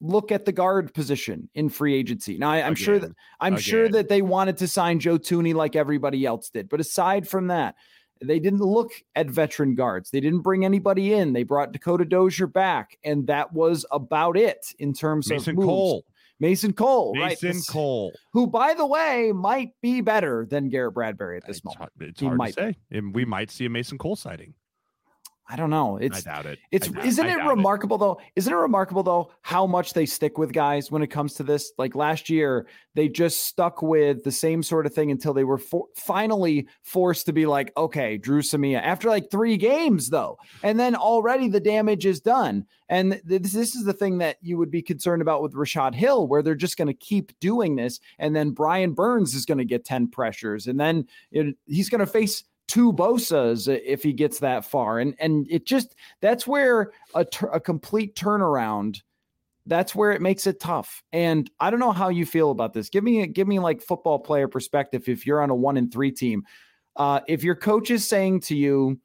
look 0.00 0.30
at 0.30 0.44
the 0.44 0.52
guard 0.52 0.92
position 0.94 1.48
in 1.54 1.68
free 1.68 1.94
agency. 1.94 2.38
Now 2.38 2.50
I, 2.50 2.58
am 2.58 2.74
sure 2.74 2.98
that 2.98 3.12
I'm 3.40 3.54
Again. 3.54 3.62
sure 3.62 3.88
that 3.88 4.08
they 4.08 4.22
wanted 4.22 4.56
to 4.58 4.68
sign 4.68 5.00
Joe 5.00 5.18
Thuney 5.18 5.54
like 5.54 5.76
everybody 5.76 6.26
else 6.26 6.50
did. 6.50 6.68
But 6.68 6.80
aside 6.80 7.26
from 7.28 7.46
that, 7.48 7.76
they 8.22 8.38
didn't 8.38 8.60
look 8.60 8.92
at 9.14 9.28
veteran 9.28 9.74
guards. 9.74 10.10
They 10.10 10.20
didn't 10.20 10.40
bring 10.40 10.64
anybody 10.64 11.12
in. 11.14 11.32
They 11.32 11.42
brought 11.42 11.72
Dakota 11.72 12.04
Dozier 12.04 12.46
back, 12.46 12.98
and 13.04 13.26
that 13.26 13.52
was 13.52 13.84
about 13.90 14.36
it 14.36 14.66
in 14.78 14.92
terms 14.92 15.28
Mason 15.28 15.50
of 15.50 15.56
moves. 15.56 15.66
Cole. 15.66 16.04
Mason 16.38 16.72
Cole, 16.74 17.14
Mason 17.14 17.50
right? 17.50 17.66
Cole, 17.66 18.12
who, 18.32 18.46
by 18.46 18.74
the 18.74 18.86
way, 18.86 19.32
might 19.34 19.70
be 19.80 20.02
better 20.02 20.46
than 20.48 20.68
Garrett 20.68 20.92
Bradbury 20.92 21.38
at 21.38 21.46
this 21.46 21.58
it's 21.58 21.64
moment. 21.64 21.90
it's 22.00 22.20
hard 22.20 22.36
might. 22.36 22.54
to 22.54 22.72
say. 22.72 22.76
And 22.90 23.14
we 23.14 23.24
might 23.24 23.50
see 23.50 23.64
a 23.64 23.70
Mason 23.70 23.96
Cole 23.96 24.16
sighting. 24.16 24.52
I 25.48 25.54
don't 25.54 25.70
know. 25.70 25.96
It's 25.96 26.26
I 26.26 26.30
doubt 26.32 26.46
it. 26.46 26.58
It's 26.72 26.88
doubt, 26.88 27.04
isn't 27.04 27.26
it 27.26 27.36
remarkable 27.44 27.96
it. 27.96 28.00
though? 28.00 28.20
Isn't 28.34 28.52
it 28.52 28.56
remarkable 28.56 29.04
though 29.04 29.30
how 29.42 29.66
much 29.66 29.92
they 29.92 30.04
stick 30.04 30.38
with 30.38 30.52
guys 30.52 30.90
when 30.90 31.02
it 31.02 31.06
comes 31.06 31.34
to 31.34 31.44
this? 31.44 31.72
Like 31.78 31.94
last 31.94 32.28
year, 32.28 32.66
they 32.94 33.08
just 33.08 33.44
stuck 33.44 33.80
with 33.80 34.24
the 34.24 34.32
same 34.32 34.62
sort 34.62 34.86
of 34.86 34.94
thing 34.94 35.10
until 35.10 35.32
they 35.34 35.44
were 35.44 35.58
for- 35.58 35.86
finally 35.94 36.66
forced 36.82 37.26
to 37.26 37.32
be 37.32 37.46
like, 37.46 37.72
okay, 37.76 38.16
Dru 38.16 38.42
Samia 38.42 38.82
after 38.82 39.08
like 39.08 39.30
three 39.30 39.56
games 39.56 40.10
though, 40.10 40.36
and 40.64 40.80
then 40.80 40.96
already 40.96 41.48
the 41.48 41.60
damage 41.60 42.06
is 42.06 42.20
done. 42.20 42.66
And 42.88 43.20
this, 43.24 43.52
this 43.52 43.74
is 43.74 43.84
the 43.84 43.92
thing 43.92 44.18
that 44.18 44.36
you 44.40 44.58
would 44.58 44.70
be 44.70 44.82
concerned 44.82 45.22
about 45.22 45.42
with 45.42 45.54
Rashod 45.54 45.94
Hill, 45.94 46.26
where 46.26 46.42
they're 46.42 46.54
just 46.54 46.76
going 46.76 46.88
to 46.88 46.94
keep 46.94 47.38
doing 47.40 47.76
this, 47.76 48.00
and 48.18 48.34
then 48.34 48.50
Brian 48.50 48.92
Burns 48.92 49.34
is 49.34 49.46
going 49.46 49.58
to 49.58 49.64
get 49.64 49.84
ten 49.84 50.08
pressures, 50.08 50.66
and 50.66 50.78
then 50.78 51.06
it, 51.30 51.56
he's 51.66 51.88
going 51.88 52.00
to 52.00 52.06
face 52.06 52.42
two 52.68 52.92
Bosa's 52.92 53.68
if 53.68 54.02
he 54.02 54.12
gets 54.12 54.40
that 54.40 54.64
far. 54.64 54.98
And 54.98 55.14
and 55.18 55.46
it 55.50 55.66
just 55.66 55.94
that's 56.20 56.46
where 56.46 56.92
a, 57.14 57.26
a 57.52 57.60
complete 57.60 58.14
turnaround. 58.16 59.02
That's 59.68 59.94
where 59.94 60.12
it 60.12 60.22
makes 60.22 60.46
it 60.46 60.60
tough. 60.60 61.02
And 61.12 61.50
I 61.58 61.70
don't 61.70 61.80
know 61.80 61.92
how 61.92 62.08
you 62.08 62.24
feel 62.24 62.52
about 62.52 62.72
this. 62.72 62.88
Give 62.88 63.02
me 63.02 63.22
a, 63.22 63.26
give 63.26 63.48
me 63.48 63.58
like 63.58 63.82
football 63.82 64.18
player 64.18 64.46
perspective. 64.46 65.08
If 65.08 65.26
you're 65.26 65.42
on 65.42 65.50
a 65.50 65.56
one 65.56 65.76
and 65.76 65.92
three 65.92 66.12
team, 66.12 66.44
uh, 66.94 67.20
if 67.26 67.42
your 67.42 67.56
coach 67.56 67.90
is 67.90 68.06
saying 68.06 68.40
to 68.42 68.56
you, 68.56 69.00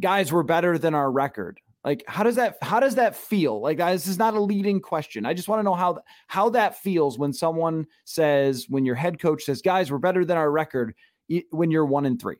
"Guys, 0.00 0.32
we're 0.32 0.44
better 0.44 0.78
than 0.78 0.94
our 0.94 1.10
record," 1.10 1.60
like 1.84 2.04
how 2.06 2.22
does 2.22 2.36
that 2.36 2.58
how 2.62 2.78
does 2.78 2.94
that 2.94 3.16
feel? 3.16 3.60
Like 3.60 3.78
this 3.78 4.06
is 4.06 4.18
not 4.18 4.34
a 4.34 4.40
leading 4.40 4.80
question. 4.80 5.26
I 5.26 5.34
just 5.34 5.48
want 5.48 5.58
to 5.58 5.64
know 5.64 5.74
how 5.74 5.98
how 6.28 6.48
that 6.50 6.78
feels 6.78 7.18
when 7.18 7.32
someone 7.32 7.86
says 8.04 8.66
when 8.68 8.84
your 8.86 8.94
head 8.94 9.18
coach 9.20 9.42
says, 9.42 9.62
"Guys, 9.62 9.90
we're 9.90 9.98
better 9.98 10.24
than 10.24 10.36
our 10.36 10.50
record," 10.50 10.94
when 11.50 11.70
you're 11.70 11.86
one 11.86 12.06
and 12.06 12.20
three. 12.20 12.36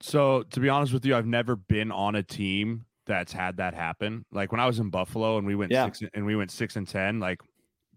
So 0.00 0.42
to 0.50 0.60
be 0.60 0.68
honest 0.68 0.92
with 0.92 1.04
you, 1.04 1.16
I've 1.16 1.26
never 1.26 1.56
been 1.56 1.90
on 1.90 2.14
a 2.14 2.22
team 2.22 2.84
that's 3.06 3.32
had 3.32 3.56
that 3.58 3.74
happen. 3.74 4.24
Like 4.32 4.52
when 4.52 4.60
I 4.60 4.66
was 4.66 4.78
in 4.78 4.90
Buffalo 4.90 5.38
and 5.38 5.46
we 5.46 5.54
went 5.54 5.72
yeah. 5.72 5.86
six 5.86 6.02
and 6.14 6.26
we 6.26 6.36
went 6.36 6.50
six 6.50 6.76
and 6.76 6.86
ten, 6.86 7.20
like 7.20 7.40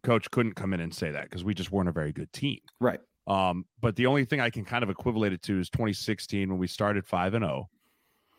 coach 0.04 0.30
couldn't 0.32 0.54
come 0.54 0.74
in 0.74 0.80
and 0.80 0.94
say 0.94 1.12
that 1.12 1.24
because 1.24 1.44
we 1.44 1.54
just 1.54 1.72
weren't 1.72 1.90
a 1.90 1.94
very 1.94 2.12
good 2.12 2.32
team. 2.32 2.60
Right. 2.80 3.00
Um, 3.28 3.66
but 3.80 3.96
the 3.96 4.06
only 4.08 4.26
thing 4.26 4.40
I 4.40 4.50
can 4.50 4.66
kind 4.66 4.84
of 4.84 4.90
equivalent 4.90 5.34
it 5.34 5.42
to 5.44 5.60
is 5.60 5.70
2016 5.70 6.50
when 6.50 6.58
we 6.58 6.68
started 6.68 7.06
five 7.06 7.34
and 7.34 7.44
zero, 7.44 7.70
oh, 7.70 7.78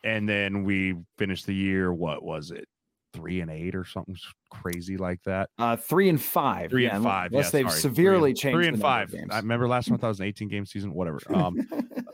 and 0.02 0.28
then 0.28 0.64
we 0.64 0.96
finished 1.18 1.46
the 1.46 1.54
year. 1.54 1.92
What 1.92 2.22
was 2.22 2.50
it? 2.50 2.66
Three 3.12 3.40
and 3.40 3.50
eight 3.50 3.74
or 3.74 3.84
something 3.84 4.16
crazy 4.50 4.96
like 4.96 5.22
that. 5.24 5.50
Uh, 5.58 5.76
three 5.76 6.08
and 6.08 6.20
five. 6.20 6.70
Three 6.70 6.84
yeah, 6.84 6.96
and 6.96 7.04
five. 7.04 7.32
Unless 7.32 7.46
yeah, 7.46 7.50
they've 7.50 7.70
sorry. 7.70 7.80
severely 7.80 8.30
three 8.30 8.34
changed. 8.34 8.56
Three 8.56 8.68
and 8.68 8.80
five. 8.80 9.14
I 9.30 9.36
remember 9.38 9.68
last 9.68 9.90
month 9.90 10.04
I 10.04 10.08
was 10.08 10.20
an 10.20 10.26
18 10.26 10.48
game 10.48 10.66
season. 10.66 10.92
Whatever. 10.92 11.18
Um, 11.40 11.66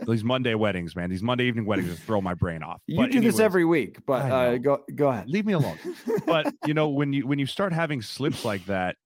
these 0.07 0.23
Monday 0.23 0.55
weddings, 0.55 0.95
man. 0.95 1.11
These 1.11 1.23
Monday 1.23 1.45
evening 1.45 1.67
weddings 1.67 1.89
just 1.89 2.03
throw 2.03 2.21
my 2.21 2.35
brain 2.35 2.63
off. 2.63 2.81
You 2.87 2.99
but 2.99 3.11
do 3.11 3.19
anyways, 3.19 3.35
this 3.35 3.41
every 3.41 3.65
week, 3.65 3.99
but 4.07 4.31
uh, 4.31 4.59
go 4.59 4.85
go 4.95 5.09
ahead. 5.09 5.29
Leave 5.29 5.47
me 5.47 5.55
alone. 5.55 5.79
but 6.27 6.55
you 6.67 6.75
know 6.75 6.89
when 6.89 7.13
you 7.13 7.27
when 7.27 7.39
you 7.39 7.47
start 7.47 7.73
having 7.73 8.01
slips 8.03 8.45
like 8.45 8.65
that, 8.67 8.97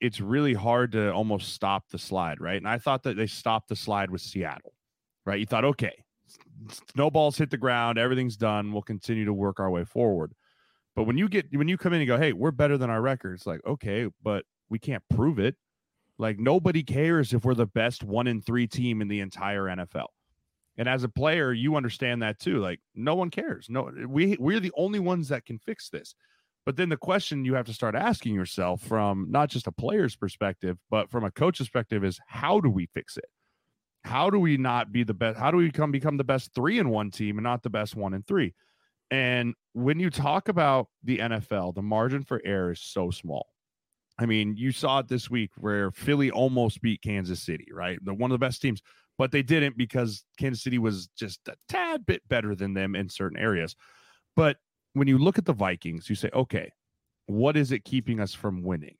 it's 0.00 0.20
really 0.20 0.54
hard 0.54 0.92
to 0.92 1.12
almost 1.12 1.54
stop 1.54 1.84
the 1.90 1.98
slide, 1.98 2.40
right? 2.40 2.56
And 2.56 2.68
I 2.68 2.78
thought 2.78 3.02
that 3.04 3.16
they 3.16 3.26
stopped 3.26 3.68
the 3.68 3.76
slide 3.76 4.10
with 4.10 4.20
Seattle, 4.20 4.72
right? 5.24 5.38
You 5.38 5.46
thought, 5.46 5.64
okay, 5.64 6.04
snowballs 6.92 7.38
hit 7.38 7.50
the 7.50 7.56
ground, 7.56 7.98
everything's 7.98 8.36
done. 8.36 8.72
We'll 8.72 8.82
continue 8.82 9.24
to 9.24 9.32
work 9.32 9.60
our 9.60 9.70
way 9.70 9.84
forward. 9.84 10.32
But 11.00 11.06
when 11.06 11.16
you 11.16 11.30
get 11.30 11.46
when 11.56 11.66
you 11.66 11.78
come 11.78 11.94
in 11.94 12.02
and 12.02 12.08
go, 12.08 12.18
hey, 12.18 12.34
we're 12.34 12.50
better 12.50 12.76
than 12.76 12.90
our 12.90 13.00
record, 13.00 13.32
it's 13.32 13.46
like, 13.46 13.62
okay, 13.66 14.08
but 14.22 14.44
we 14.68 14.78
can't 14.78 15.02
prove 15.08 15.38
it. 15.38 15.56
Like 16.18 16.38
nobody 16.38 16.82
cares 16.82 17.32
if 17.32 17.42
we're 17.42 17.54
the 17.54 17.64
best 17.64 18.04
one 18.04 18.26
in 18.26 18.42
three 18.42 18.66
team 18.66 19.00
in 19.00 19.08
the 19.08 19.20
entire 19.20 19.62
NFL. 19.62 20.08
And 20.76 20.86
as 20.86 21.02
a 21.02 21.08
player, 21.08 21.54
you 21.54 21.76
understand 21.76 22.20
that 22.20 22.38
too. 22.38 22.58
Like 22.58 22.80
no 22.94 23.14
one 23.14 23.30
cares. 23.30 23.68
No, 23.70 23.90
we 24.06 24.36
we're 24.38 24.60
the 24.60 24.72
only 24.76 24.98
ones 24.98 25.28
that 25.28 25.46
can 25.46 25.58
fix 25.58 25.88
this. 25.88 26.14
But 26.66 26.76
then 26.76 26.90
the 26.90 26.98
question 26.98 27.46
you 27.46 27.54
have 27.54 27.64
to 27.64 27.72
start 27.72 27.94
asking 27.94 28.34
yourself 28.34 28.82
from 28.82 29.28
not 29.30 29.48
just 29.48 29.66
a 29.66 29.72
player's 29.72 30.16
perspective, 30.16 30.76
but 30.90 31.10
from 31.10 31.24
a 31.24 31.30
coach's 31.30 31.68
perspective 31.68 32.04
is 32.04 32.20
how 32.26 32.60
do 32.60 32.68
we 32.68 32.90
fix 32.92 33.16
it? 33.16 33.24
How 34.04 34.28
do 34.28 34.38
we 34.38 34.58
not 34.58 34.92
be 34.92 35.04
the 35.04 35.14
best? 35.14 35.38
How 35.38 35.50
do 35.50 35.56
we 35.56 35.64
become 35.64 35.92
become 35.92 36.18
the 36.18 36.24
best 36.24 36.50
three 36.54 36.78
in 36.78 36.90
one 36.90 37.10
team 37.10 37.38
and 37.38 37.44
not 37.44 37.62
the 37.62 37.70
best 37.70 37.96
one 37.96 38.12
in 38.12 38.22
three? 38.22 38.52
And 39.10 39.54
when 39.72 39.98
you 39.98 40.10
talk 40.10 40.48
about 40.48 40.88
the 41.02 41.18
NFL, 41.18 41.74
the 41.74 41.82
margin 41.82 42.22
for 42.22 42.40
error 42.44 42.72
is 42.72 42.80
so 42.80 43.10
small. 43.10 43.46
I 44.18 44.26
mean, 44.26 44.54
you 44.56 44.70
saw 44.70 44.98
it 44.98 45.08
this 45.08 45.30
week 45.30 45.50
where 45.56 45.90
Philly 45.90 46.30
almost 46.30 46.82
beat 46.82 47.02
Kansas 47.02 47.40
City, 47.40 47.68
right? 47.72 47.98
They're 48.02 48.14
one 48.14 48.30
of 48.30 48.38
the 48.38 48.46
best 48.46 48.60
teams, 48.60 48.82
but 49.16 49.32
they 49.32 49.42
didn't 49.42 49.78
because 49.78 50.24
Kansas 50.38 50.62
City 50.62 50.78
was 50.78 51.08
just 51.16 51.40
a 51.48 51.54
tad 51.68 52.04
bit 52.06 52.22
better 52.28 52.54
than 52.54 52.74
them 52.74 52.94
in 52.94 53.08
certain 53.08 53.38
areas. 53.38 53.74
But 54.36 54.58
when 54.92 55.08
you 55.08 55.18
look 55.18 55.38
at 55.38 55.46
the 55.46 55.52
Vikings, 55.52 56.10
you 56.10 56.16
say, 56.16 56.30
okay, 56.34 56.70
what 57.26 57.56
is 57.56 57.72
it 57.72 57.84
keeping 57.84 58.20
us 58.20 58.34
from 58.34 58.62
winning? 58.62 58.96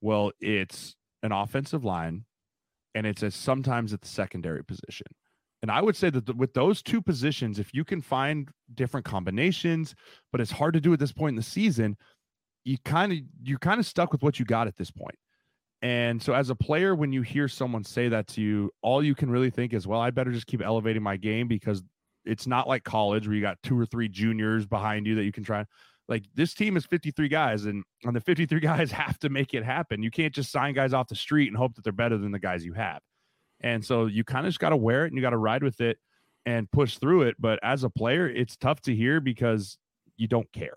Well, 0.00 0.32
it's 0.40 0.96
an 1.22 1.32
offensive 1.32 1.84
line 1.84 2.24
and 2.94 3.06
it's 3.06 3.22
a, 3.22 3.30
sometimes 3.30 3.92
at 3.92 4.00
the 4.00 4.08
secondary 4.08 4.64
position. 4.64 5.08
And 5.64 5.70
I 5.70 5.80
would 5.80 5.96
say 5.96 6.10
that 6.10 6.36
with 6.36 6.52
those 6.52 6.82
two 6.82 7.00
positions, 7.00 7.58
if 7.58 7.72
you 7.72 7.86
can 7.86 8.02
find 8.02 8.50
different 8.74 9.06
combinations, 9.06 9.94
but 10.30 10.42
it's 10.42 10.50
hard 10.50 10.74
to 10.74 10.80
do 10.80 10.92
at 10.92 10.98
this 10.98 11.10
point 11.10 11.30
in 11.30 11.36
the 11.36 11.42
season, 11.42 11.96
you 12.64 12.76
kind 12.84 13.12
of 13.12 13.18
you're 13.42 13.58
kind 13.58 13.80
of 13.80 13.86
stuck 13.86 14.12
with 14.12 14.22
what 14.22 14.38
you 14.38 14.44
got 14.44 14.66
at 14.66 14.76
this 14.76 14.90
point. 14.90 15.14
And 15.80 16.22
so 16.22 16.34
as 16.34 16.50
a 16.50 16.54
player, 16.54 16.94
when 16.94 17.14
you 17.14 17.22
hear 17.22 17.48
someone 17.48 17.82
say 17.82 18.10
that 18.10 18.26
to 18.26 18.42
you, 18.42 18.72
all 18.82 19.02
you 19.02 19.14
can 19.14 19.30
really 19.30 19.48
think 19.48 19.72
is, 19.72 19.86
well, 19.86 20.02
I 20.02 20.10
better 20.10 20.32
just 20.32 20.46
keep 20.46 20.60
elevating 20.60 21.02
my 21.02 21.16
game 21.16 21.48
because 21.48 21.82
it's 22.26 22.46
not 22.46 22.68
like 22.68 22.84
college 22.84 23.26
where 23.26 23.34
you 23.34 23.40
got 23.40 23.56
two 23.62 23.80
or 23.80 23.86
three 23.86 24.10
juniors 24.10 24.66
behind 24.66 25.06
you 25.06 25.14
that 25.14 25.24
you 25.24 25.32
can 25.32 25.44
try. 25.44 25.64
Like 26.10 26.24
this 26.34 26.52
team 26.52 26.76
is 26.76 26.84
53 26.84 27.26
guys, 27.28 27.64
and, 27.64 27.84
and 28.02 28.14
the 28.14 28.20
53 28.20 28.60
guys 28.60 28.90
have 28.90 29.18
to 29.20 29.30
make 29.30 29.54
it 29.54 29.64
happen. 29.64 30.02
You 30.02 30.10
can't 30.10 30.34
just 30.34 30.52
sign 30.52 30.74
guys 30.74 30.92
off 30.92 31.08
the 31.08 31.16
street 31.16 31.48
and 31.48 31.56
hope 31.56 31.74
that 31.76 31.84
they're 31.84 31.92
better 31.94 32.18
than 32.18 32.32
the 32.32 32.38
guys 32.38 32.66
you 32.66 32.74
have. 32.74 33.00
And 33.64 33.82
so 33.82 34.04
you 34.04 34.24
kind 34.24 34.46
of 34.46 34.50
just 34.50 34.60
got 34.60 34.68
to 34.68 34.76
wear 34.76 35.04
it 35.04 35.08
and 35.08 35.16
you 35.16 35.22
got 35.22 35.30
to 35.30 35.38
ride 35.38 35.62
with 35.62 35.80
it 35.80 35.98
and 36.44 36.70
push 36.70 36.98
through 36.98 37.22
it. 37.22 37.36
But 37.38 37.58
as 37.62 37.82
a 37.82 37.88
player, 37.88 38.28
it's 38.28 38.56
tough 38.58 38.82
to 38.82 38.94
hear 38.94 39.20
because 39.20 39.78
you 40.18 40.28
don't 40.28 40.52
care. 40.52 40.76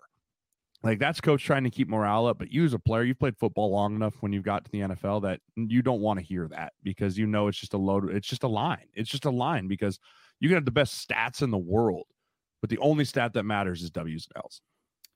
Like 0.82 0.98
that's 0.98 1.20
coach 1.20 1.44
trying 1.44 1.64
to 1.64 1.70
keep 1.70 1.88
morale 1.88 2.26
up, 2.26 2.38
but 2.38 2.50
you 2.50 2.64
as 2.64 2.72
a 2.72 2.78
player, 2.78 3.02
you've 3.02 3.18
played 3.18 3.36
football 3.36 3.70
long 3.70 3.94
enough 3.94 4.14
when 4.20 4.32
you've 4.32 4.44
got 4.44 4.64
to 4.64 4.70
the 4.70 4.80
NFL 4.80 5.22
that 5.22 5.40
you 5.54 5.82
don't 5.82 6.00
want 6.00 6.18
to 6.18 6.24
hear 6.24 6.48
that 6.48 6.72
because 6.82 7.18
you 7.18 7.26
know 7.26 7.48
it's 7.48 7.58
just 7.58 7.74
a 7.74 7.78
load. 7.78 8.10
It's 8.10 8.28
just 8.28 8.44
a 8.44 8.48
line. 8.48 8.86
It's 8.94 9.10
just 9.10 9.26
a 9.26 9.30
line 9.30 9.68
because 9.68 9.98
you 10.40 10.48
can 10.48 10.56
have 10.56 10.64
the 10.64 10.70
best 10.70 11.06
stats 11.06 11.42
in 11.42 11.50
the 11.50 11.58
world, 11.58 12.06
but 12.62 12.70
the 12.70 12.78
only 12.78 13.04
stat 13.04 13.34
that 13.34 13.42
matters 13.42 13.82
is 13.82 13.90
W's 13.90 14.28
and 14.34 14.42
L's. 14.42 14.62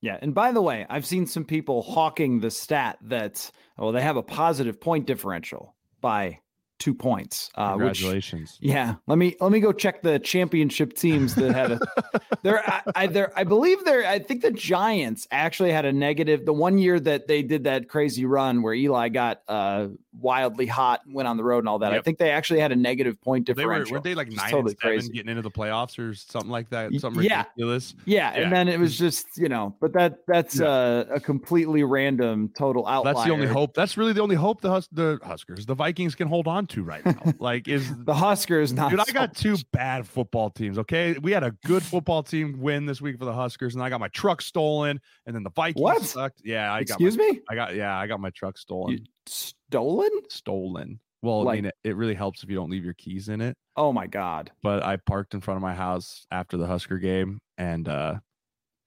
Yeah, 0.03 0.19
and 0.21 0.35
by 0.35 0.53
the 0.53 0.61
way, 0.61 0.85
I've 0.91 1.07
seen 1.07 1.27
some 1.27 1.45
people 1.45 1.81
hawking 1.81 2.41
the 2.41 2.51
stat 2.51 2.99
that 3.03 3.51
oh 3.79 3.93
they 3.93 4.03
have 4.03 4.17
a 4.19 4.23
positive 4.23 4.79
point 4.79 5.07
differential 5.07 5.75
by 6.03 6.41
two 6.83 6.93
points. 6.93 7.49
Uh, 7.55 7.77
which 7.77 8.01
Congratulations. 8.01 8.59
yeah, 8.61 8.97
let 9.07 9.17
me 9.17 9.37
let 9.41 9.53
me 9.53 9.61
go 9.61 9.73
check 9.73 10.03
the 10.03 10.19
championship 10.19 10.95
teams 10.95 11.37
that 11.37 11.55
had 11.55 11.73
a. 11.73 11.81
there, 12.43 12.69
I, 12.69 12.83
I 12.97 13.07
there 13.07 13.33
I 13.37 13.45
believe 13.45 13.85
there. 13.85 14.05
I 14.05 14.19
think 14.19 14.43
the 14.43 14.51
Giants 14.51 15.29
actually 15.31 15.71
had 15.71 15.85
a 15.85 15.93
negative. 15.93 16.45
The 16.45 16.53
one 16.53 16.79
year 16.79 16.99
that 16.99 17.29
they 17.29 17.45
did 17.45 17.65
that 17.65 17.89
crazy 17.89 18.25
run 18.25 18.63
where 18.63 18.75
Eli 18.75 19.11
got 19.11 19.43
uh 19.47 19.89
wildly 20.21 20.67
hot, 20.67 21.01
and 21.07 21.15
went 21.15 21.27
on 21.29 21.37
the 21.37 21.45
road 21.45 21.59
and 21.61 21.69
all 21.69 21.79
that. 21.81 21.93
I 21.93 22.01
think 22.01 22.19
they 22.19 22.31
actually 22.31 22.61
had 22.61 22.73
a 22.73 22.77
negative 22.77 23.21
point 23.21 23.47
they 23.47 23.53
were 23.53 23.63
differential. 23.63 23.93
weren't 23.93 24.05
they 24.05 24.15
like 24.15 24.29
nine 24.31 24.51
totally 24.51 24.73
and 24.73 24.81
seven 24.81 24.99
crazy. 24.99 25.13
getting 25.13 25.31
into 25.31 25.43
the 25.43 25.51
playoffs 25.51 25.99
or 25.99 26.15
something 26.15 26.51
like 26.51 26.69
that? 26.71 26.93
Something 27.01 27.23
yeah. 27.25 27.45
ridiculous. 27.45 27.95
Yeah, 28.05 28.35
Yeah. 28.35 28.43
and 28.43 28.53
then 28.53 28.69
it 28.69 28.79
was 28.79 28.99
just 28.99 29.27
you 29.39 29.49
know, 29.49 29.75
but 29.81 29.93
that 29.95 30.19
that's 30.27 30.61
Yeah. 30.61 30.67
uh, 30.67 31.05
a 31.15 31.21
completely 31.21 31.83
random 31.85 32.51
total 32.57 32.87
outlier. 32.87 33.15
That's 33.15 33.27
the 33.27 33.33
only 33.33 33.47
hope. 33.47 33.75
That's 33.75 33.97
really 33.97 34.13
the 34.13 34.23
only 34.23 34.37
hope 34.37 34.61
the 34.61 34.71
Hus- 34.71 34.89
the 34.93 35.19
Huskers, 35.23 35.67
the 35.67 35.75
Vikings 35.75 36.15
can 36.15 36.29
hold 36.29 36.47
on 36.47 36.67
to 36.69 36.83
right 36.83 37.05
now. 37.05 37.21
like 37.39 37.69
is 37.69 37.91
The 38.05 38.15
Huskers 38.15 38.73
not. 38.73 38.91
Dude, 38.91 39.01
I 39.01 39.05
so 39.05 39.13
got 39.13 39.35
two 39.35 39.57
bad 39.73 40.07
football 40.07 40.51
teams. 40.51 40.79
Okay, 40.79 41.17
we 41.23 41.33
had 41.33 41.43
a 41.43 41.53
good 41.65 41.83
football 41.83 42.23
team 42.23 42.61
win 42.61 42.87
this 42.87 43.01
week 43.01 43.19
for 43.19 43.25
the 43.25 43.33
Huskers, 43.33 43.75
and 43.75 43.83
I 43.83 43.89
got 43.89 44.01
my 44.01 44.09
truck 44.09 44.43
stolen, 44.43 45.01
and 45.27 45.35
then 45.35 45.43
the 45.43 45.51
Vikings 45.51 45.83
What? 45.83 46.03
sucked. 46.03 46.43
Yeah, 46.45 46.73
I 46.73 46.81
Excuse 46.81 47.17
got. 47.17 47.25
my, 47.27 47.33
me, 47.33 47.41
I 47.49 47.55
got. 47.55 47.75
Yeah, 47.75 47.97
I 47.97 48.07
got 48.07 48.21
my 48.21 48.31
truck 48.31 48.59
stolen. 48.59 48.93
You- 48.93 49.05
stolen? 49.27 50.11
stolen. 50.29 51.01
Well, 51.23 51.45
Like- 51.45 51.53
I 51.53 51.57
mean, 51.57 51.65
it, 51.67 51.75
it 51.85 51.97
really 51.97 52.15
helps 52.15 52.43
if 52.43 52.51
you 52.51 52.57
don't 52.57 52.71
leave 52.71 52.85
your 52.85 52.95
keys 52.95 53.29
in 53.29 53.41
it. 53.41 53.57
Oh 53.77 53.93
my 53.93 54.07
god! 54.07 54.51
But 54.63 54.83
I 54.85 54.97
parked 54.97 55.35
in 55.35 55.41
front 55.41 55.57
of 55.57 55.63
my 55.63 55.75
house 55.75 56.27
after 56.31 56.57
the 56.57 56.67
Husker 56.67 56.99
game, 56.99 57.39
and 57.57 57.89
uh 57.89 58.17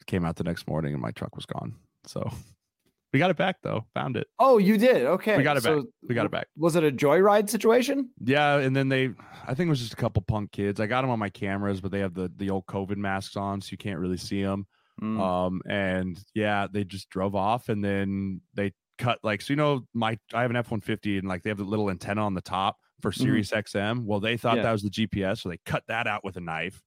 came 0.06 0.24
out 0.26 0.36
the 0.36 0.44
next 0.44 0.68
morning, 0.68 0.94
and 0.94 1.02
my 1.02 1.12
truck 1.12 1.36
was 1.36 1.46
gone. 1.48 1.74
So 2.06 2.30
we 3.14 3.20
got 3.20 3.32
it 3.32 3.38
back 3.38 3.58
though. 3.64 3.86
Found 3.96 4.18
it. 4.18 4.28
Oh, 4.38 4.58
you 4.60 4.78
did. 4.78 5.06
Okay, 5.06 5.38
We 5.38 5.44
got 5.44 5.58
it 5.58 5.64
so 5.64 5.78
back. 5.78 5.86
We 6.08 6.14
got 6.14 6.26
it 6.26 6.32
back. 6.32 6.48
Was 6.58 6.76
it 6.76 6.84
a 6.84 6.92
joyride 6.92 7.50
situation? 7.50 8.10
Yeah, 8.24 8.58
and 8.58 8.76
then 8.76 8.90
they, 8.90 9.12
I 9.48 9.54
think 9.56 9.68
it 9.68 9.70
was 9.70 9.80
just 9.80 9.94
a 9.94 9.98
couple 9.98 10.22
punk 10.22 10.52
kids. 10.52 10.80
I 10.80 10.86
got 10.88 11.02
them 11.02 11.10
on 11.10 11.18
my 11.20 11.30
cameras, 11.30 11.82
but 11.82 11.92
they 11.92 12.00
have 12.00 12.14
the 12.14 12.32
the 12.36 12.50
old 12.52 12.66
COVID 12.68 12.98
masks 12.98 13.36
on, 13.38 13.62
so 13.62 13.70
you 13.72 13.78
can't 13.78 14.00
really 14.00 14.18
see 14.18 14.44
them. 14.44 14.68
Mm. 15.02 15.20
Um, 15.20 15.62
and 15.68 16.20
yeah, 16.36 16.68
they 16.72 16.84
just 16.84 17.10
drove 17.10 17.34
off, 17.36 17.70
and 17.70 17.84
then 17.84 18.42
they 18.54 18.74
cut 18.98 19.20
like 19.24 19.42
so. 19.42 19.54
You 19.54 19.58
know, 19.58 19.88
my 19.94 20.18
I 20.34 20.42
have 20.42 20.50
an 20.52 20.58
F 20.58 20.72
one 20.72 20.82
fifty, 20.82 21.18
and 21.18 21.28
like 21.28 21.44
they 21.44 21.50
have 21.50 21.58
the 21.58 21.64
little 21.64 21.90
antenna 21.90 22.22
on 22.24 22.34
the 22.34 22.42
top 22.42 22.78
for 23.02 23.12
Sirius 23.12 23.52
XM. 23.52 24.06
Well, 24.06 24.20
they 24.20 24.38
thought 24.38 24.52
Mm-hmm. 24.52 24.58
Yeah. 24.58 24.64
that 24.64 24.72
was 24.72 24.84
the 24.84 24.90
GPS, 24.90 25.42
so 25.42 25.50
they 25.50 25.60
cut 25.66 25.84
that 25.88 26.08
out 26.08 26.24
with 26.24 26.38
a 26.38 26.42
knife, 26.42 26.82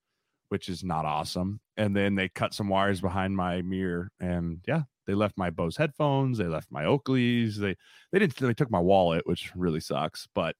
which 0.48 0.68
is 0.68 0.82
not 0.82 1.04
awesome. 1.04 1.60
And 1.76 1.94
then 1.94 2.14
they 2.14 2.28
cut 2.28 2.54
some 2.54 2.68
wires 2.68 3.00
behind 3.00 3.36
my 3.36 3.62
mirror, 3.62 4.10
and 4.20 4.60
yeah, 4.66 4.82
they 5.06 5.14
left 5.14 5.36
my 5.38 5.50
Bose 5.50 5.76
headphones, 5.76 6.38
they 6.38 6.46
left 6.46 6.68
my 6.70 6.84
Oakleys, 6.84 7.56
they 7.56 7.76
they 8.12 8.18
didn't 8.18 8.36
they 8.36 8.54
took 8.54 8.70
my 8.70 8.80
wallet, 8.80 9.26
which 9.26 9.52
really 9.54 9.80
sucks, 9.80 10.26
but 10.34 10.56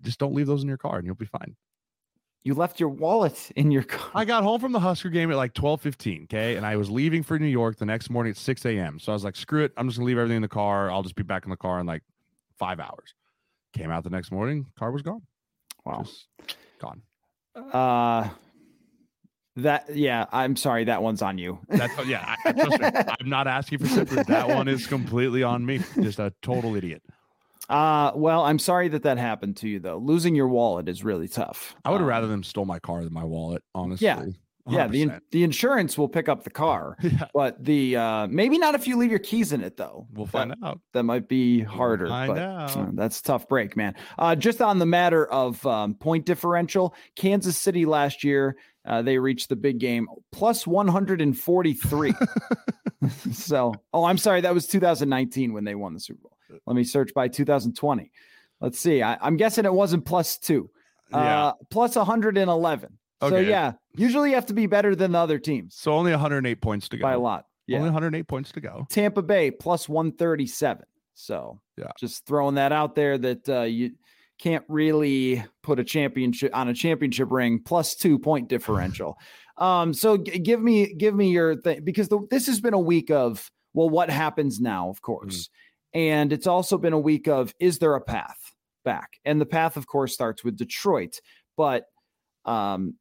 just 0.00 0.18
don't 0.18 0.34
leave 0.34 0.46
those 0.46 0.62
in 0.62 0.68
your 0.68 0.78
car 0.78 0.96
and 0.98 1.06
you'll 1.06 1.14
be 1.14 1.26
fine. 1.26 1.54
You 2.44 2.54
left 2.54 2.80
your 2.80 2.88
wallet 2.88 3.50
in 3.56 3.70
your 3.70 3.82
car. 3.84 4.10
I 4.14 4.24
got 4.24 4.42
home 4.42 4.60
from 4.60 4.72
the 4.72 4.80
Husker 4.80 5.08
game 5.10 5.30
at 5.30 5.36
like 5.36 5.54
twelve 5.54 5.80
fifteen, 5.80 6.24
okay, 6.24 6.56
and 6.56 6.66
I 6.66 6.76
was 6.76 6.90
leaving 6.90 7.22
for 7.22 7.38
New 7.38 7.46
York 7.46 7.76
the 7.78 7.86
next 7.86 8.10
morning 8.10 8.30
at 8.30 8.36
six 8.36 8.64
a.m. 8.64 8.98
So 8.98 9.12
I 9.12 9.14
was 9.14 9.24
like, 9.24 9.36
"Screw 9.36 9.64
it, 9.64 9.72
I'm 9.76 9.88
just 9.88 9.98
gonna 9.98 10.06
leave 10.06 10.18
everything 10.18 10.36
in 10.36 10.42
the 10.42 10.48
car. 10.48 10.90
I'll 10.90 11.02
just 11.02 11.14
be 11.16 11.22
back 11.22 11.44
in 11.44 11.50
the 11.50 11.56
car 11.56 11.78
in 11.80 11.86
like 11.86 12.02
five 12.58 12.80
hours." 12.80 13.14
Came 13.74 13.90
out 13.90 14.04
the 14.04 14.10
next 14.10 14.30
morning, 14.30 14.66
car 14.78 14.90
was 14.92 15.02
gone. 15.02 15.22
Wow. 15.86 16.02
Just 16.04 16.58
gone. 16.78 17.00
Uh, 17.72 18.28
that 19.56 19.94
yeah. 19.94 20.26
I'm 20.32 20.56
sorry. 20.56 20.84
That 20.84 21.02
one's 21.02 21.22
on 21.22 21.38
you. 21.38 21.58
That's 21.68 22.06
yeah. 22.06 22.36
I, 22.44 22.48
I- 22.48 22.52
trust 22.52 22.80
me, 22.80 22.88
I'm 23.20 23.28
not 23.28 23.46
asking 23.46 23.78
for 23.78 23.86
sympathy. 23.86 24.22
That 24.24 24.48
one 24.48 24.68
is 24.68 24.86
completely 24.86 25.42
on 25.42 25.64
me. 25.64 25.80
Just 26.00 26.18
a 26.18 26.32
total 26.42 26.74
idiot. 26.76 27.02
Uh, 27.68 28.12
well, 28.14 28.42
I'm 28.44 28.58
sorry 28.58 28.88
that 28.88 29.04
that 29.04 29.18
happened 29.18 29.56
to 29.58 29.68
you 29.68 29.80
though. 29.80 29.98
Losing 29.98 30.34
your 30.34 30.48
wallet 30.48 30.88
is 30.88 31.02
really 31.04 31.28
tough. 31.28 31.74
I 31.84 31.90
would 31.90 31.96
have 32.00 32.02
Um, 32.02 32.08
rather 32.08 32.26
them 32.26 32.42
stole 32.42 32.64
my 32.64 32.78
car 32.78 33.02
than 33.04 33.12
my 33.12 33.24
wallet. 33.24 33.62
Honestly. 33.74 34.06
Yeah. 34.06 34.24
Yeah, 34.68 34.86
the 34.86 35.06
100%. 35.06 35.20
the 35.32 35.42
insurance 35.42 35.98
will 35.98 36.08
pick 36.08 36.28
up 36.28 36.44
the 36.44 36.50
car, 36.50 36.96
yeah. 37.02 37.26
but 37.34 37.64
the 37.64 37.96
uh 37.96 38.28
maybe 38.28 38.58
not 38.58 38.76
if 38.76 38.86
you 38.86 38.96
leave 38.96 39.10
your 39.10 39.18
keys 39.18 39.52
in 39.52 39.60
it 39.60 39.76
though. 39.76 40.06
We'll 40.12 40.26
That- 40.26 40.30
find 40.32 40.54
out. 40.62 40.80
that 40.92 41.02
might 41.02 41.26
be 41.26 41.62
harder. 41.62 42.06
find 42.06 42.32
but, 42.32 42.38
out. 42.38 42.76
uh, 42.76 42.86
that's 42.92 43.18
a 43.18 43.22
tough 43.24 43.48
break, 43.48 43.76
man. 43.76 43.96
Uh, 44.16 44.36
just 44.36 44.62
on 44.62 44.78
the 44.78 44.86
matter 44.86 45.26
of 45.26 45.66
um, 45.66 45.94
point 45.94 46.26
differential, 46.26 46.94
Kansas 47.16 47.58
City 47.58 47.86
last 47.86 48.22
year 48.22 48.56
uh, 48.86 49.02
they 49.02 49.18
reached 49.18 49.48
the 49.48 49.56
big 49.56 49.78
game 49.80 50.06
plus 50.30 50.64
143. 50.64 52.14
so, 53.32 53.74
oh, 53.92 54.04
I'm 54.04 54.18
sorry, 54.18 54.42
that 54.42 54.54
was 54.54 54.66
2019 54.68 55.52
when 55.52 55.64
they 55.64 55.74
won 55.74 55.92
the 55.94 56.00
Super 56.00 56.20
Bowl. 56.22 56.31
Let 56.66 56.76
me 56.76 56.84
search 56.84 57.12
by 57.14 57.28
2020. 57.28 58.10
Let's 58.60 58.78
see. 58.78 59.02
I, 59.02 59.16
I'm 59.20 59.36
guessing 59.36 59.64
it 59.64 59.72
wasn't 59.72 60.04
plus 60.04 60.38
two. 60.38 60.70
Yeah. 61.10 61.46
Uh, 61.48 61.52
plus 61.70 61.96
111. 61.96 62.98
So 63.20 63.36
yeah, 63.36 63.72
usually 63.96 64.30
you 64.30 64.34
have 64.34 64.46
to 64.46 64.54
be 64.54 64.66
better 64.66 64.96
than 64.96 65.12
the 65.12 65.18
other 65.18 65.38
teams 65.38 65.76
So 65.76 65.92
only 65.92 66.10
108 66.10 66.60
points 66.60 66.88
to 66.88 66.96
go. 66.96 67.02
by 67.02 67.12
a 67.12 67.18
lot. 67.20 67.44
Yeah. 67.68 67.78
Only 67.78 67.90
108 67.90 68.26
points 68.26 68.50
to 68.52 68.60
go. 68.60 68.86
Tampa 68.90 69.22
Bay 69.22 69.52
plus 69.52 69.88
137. 69.88 70.84
So 71.14 71.60
Yeah. 71.76 71.92
just 72.00 72.26
throwing 72.26 72.56
that 72.56 72.72
out 72.72 72.96
there 72.96 73.16
that 73.18 73.48
uh, 73.48 73.62
you 73.62 73.92
can't 74.40 74.64
really 74.68 75.44
put 75.62 75.78
a 75.78 75.84
championship 75.84 76.50
on 76.56 76.66
a 76.68 76.74
championship 76.74 77.30
ring 77.30 77.60
plus 77.64 77.94
two 77.94 78.18
point 78.18 78.48
differential. 78.48 79.16
um, 79.58 79.94
so 79.94 80.16
g- 80.16 80.40
give 80.40 80.60
me 80.60 80.92
give 80.94 81.14
me 81.14 81.30
your 81.30 81.54
thing 81.60 81.84
because 81.84 82.08
the, 82.08 82.26
this 82.28 82.46
has 82.46 82.60
been 82.60 82.74
a 82.74 82.80
week 82.80 83.10
of 83.10 83.48
well, 83.74 83.88
what 83.88 84.10
happens 84.10 84.60
now, 84.60 84.88
of 84.90 85.00
course, 85.00 85.48
and 85.94 86.32
it's 86.32 86.46
also 86.46 86.78
been 86.78 86.92
a 86.92 86.98
week 86.98 87.28
of 87.28 87.54
is 87.58 87.78
there 87.78 87.94
a 87.94 88.00
path 88.00 88.52
back? 88.84 89.18
And 89.24 89.40
the 89.40 89.46
path, 89.46 89.76
of 89.76 89.86
course, 89.86 90.12
starts 90.14 90.42
with 90.44 90.56
Detroit, 90.56 91.20
but 91.56 91.84
um, 92.44 92.94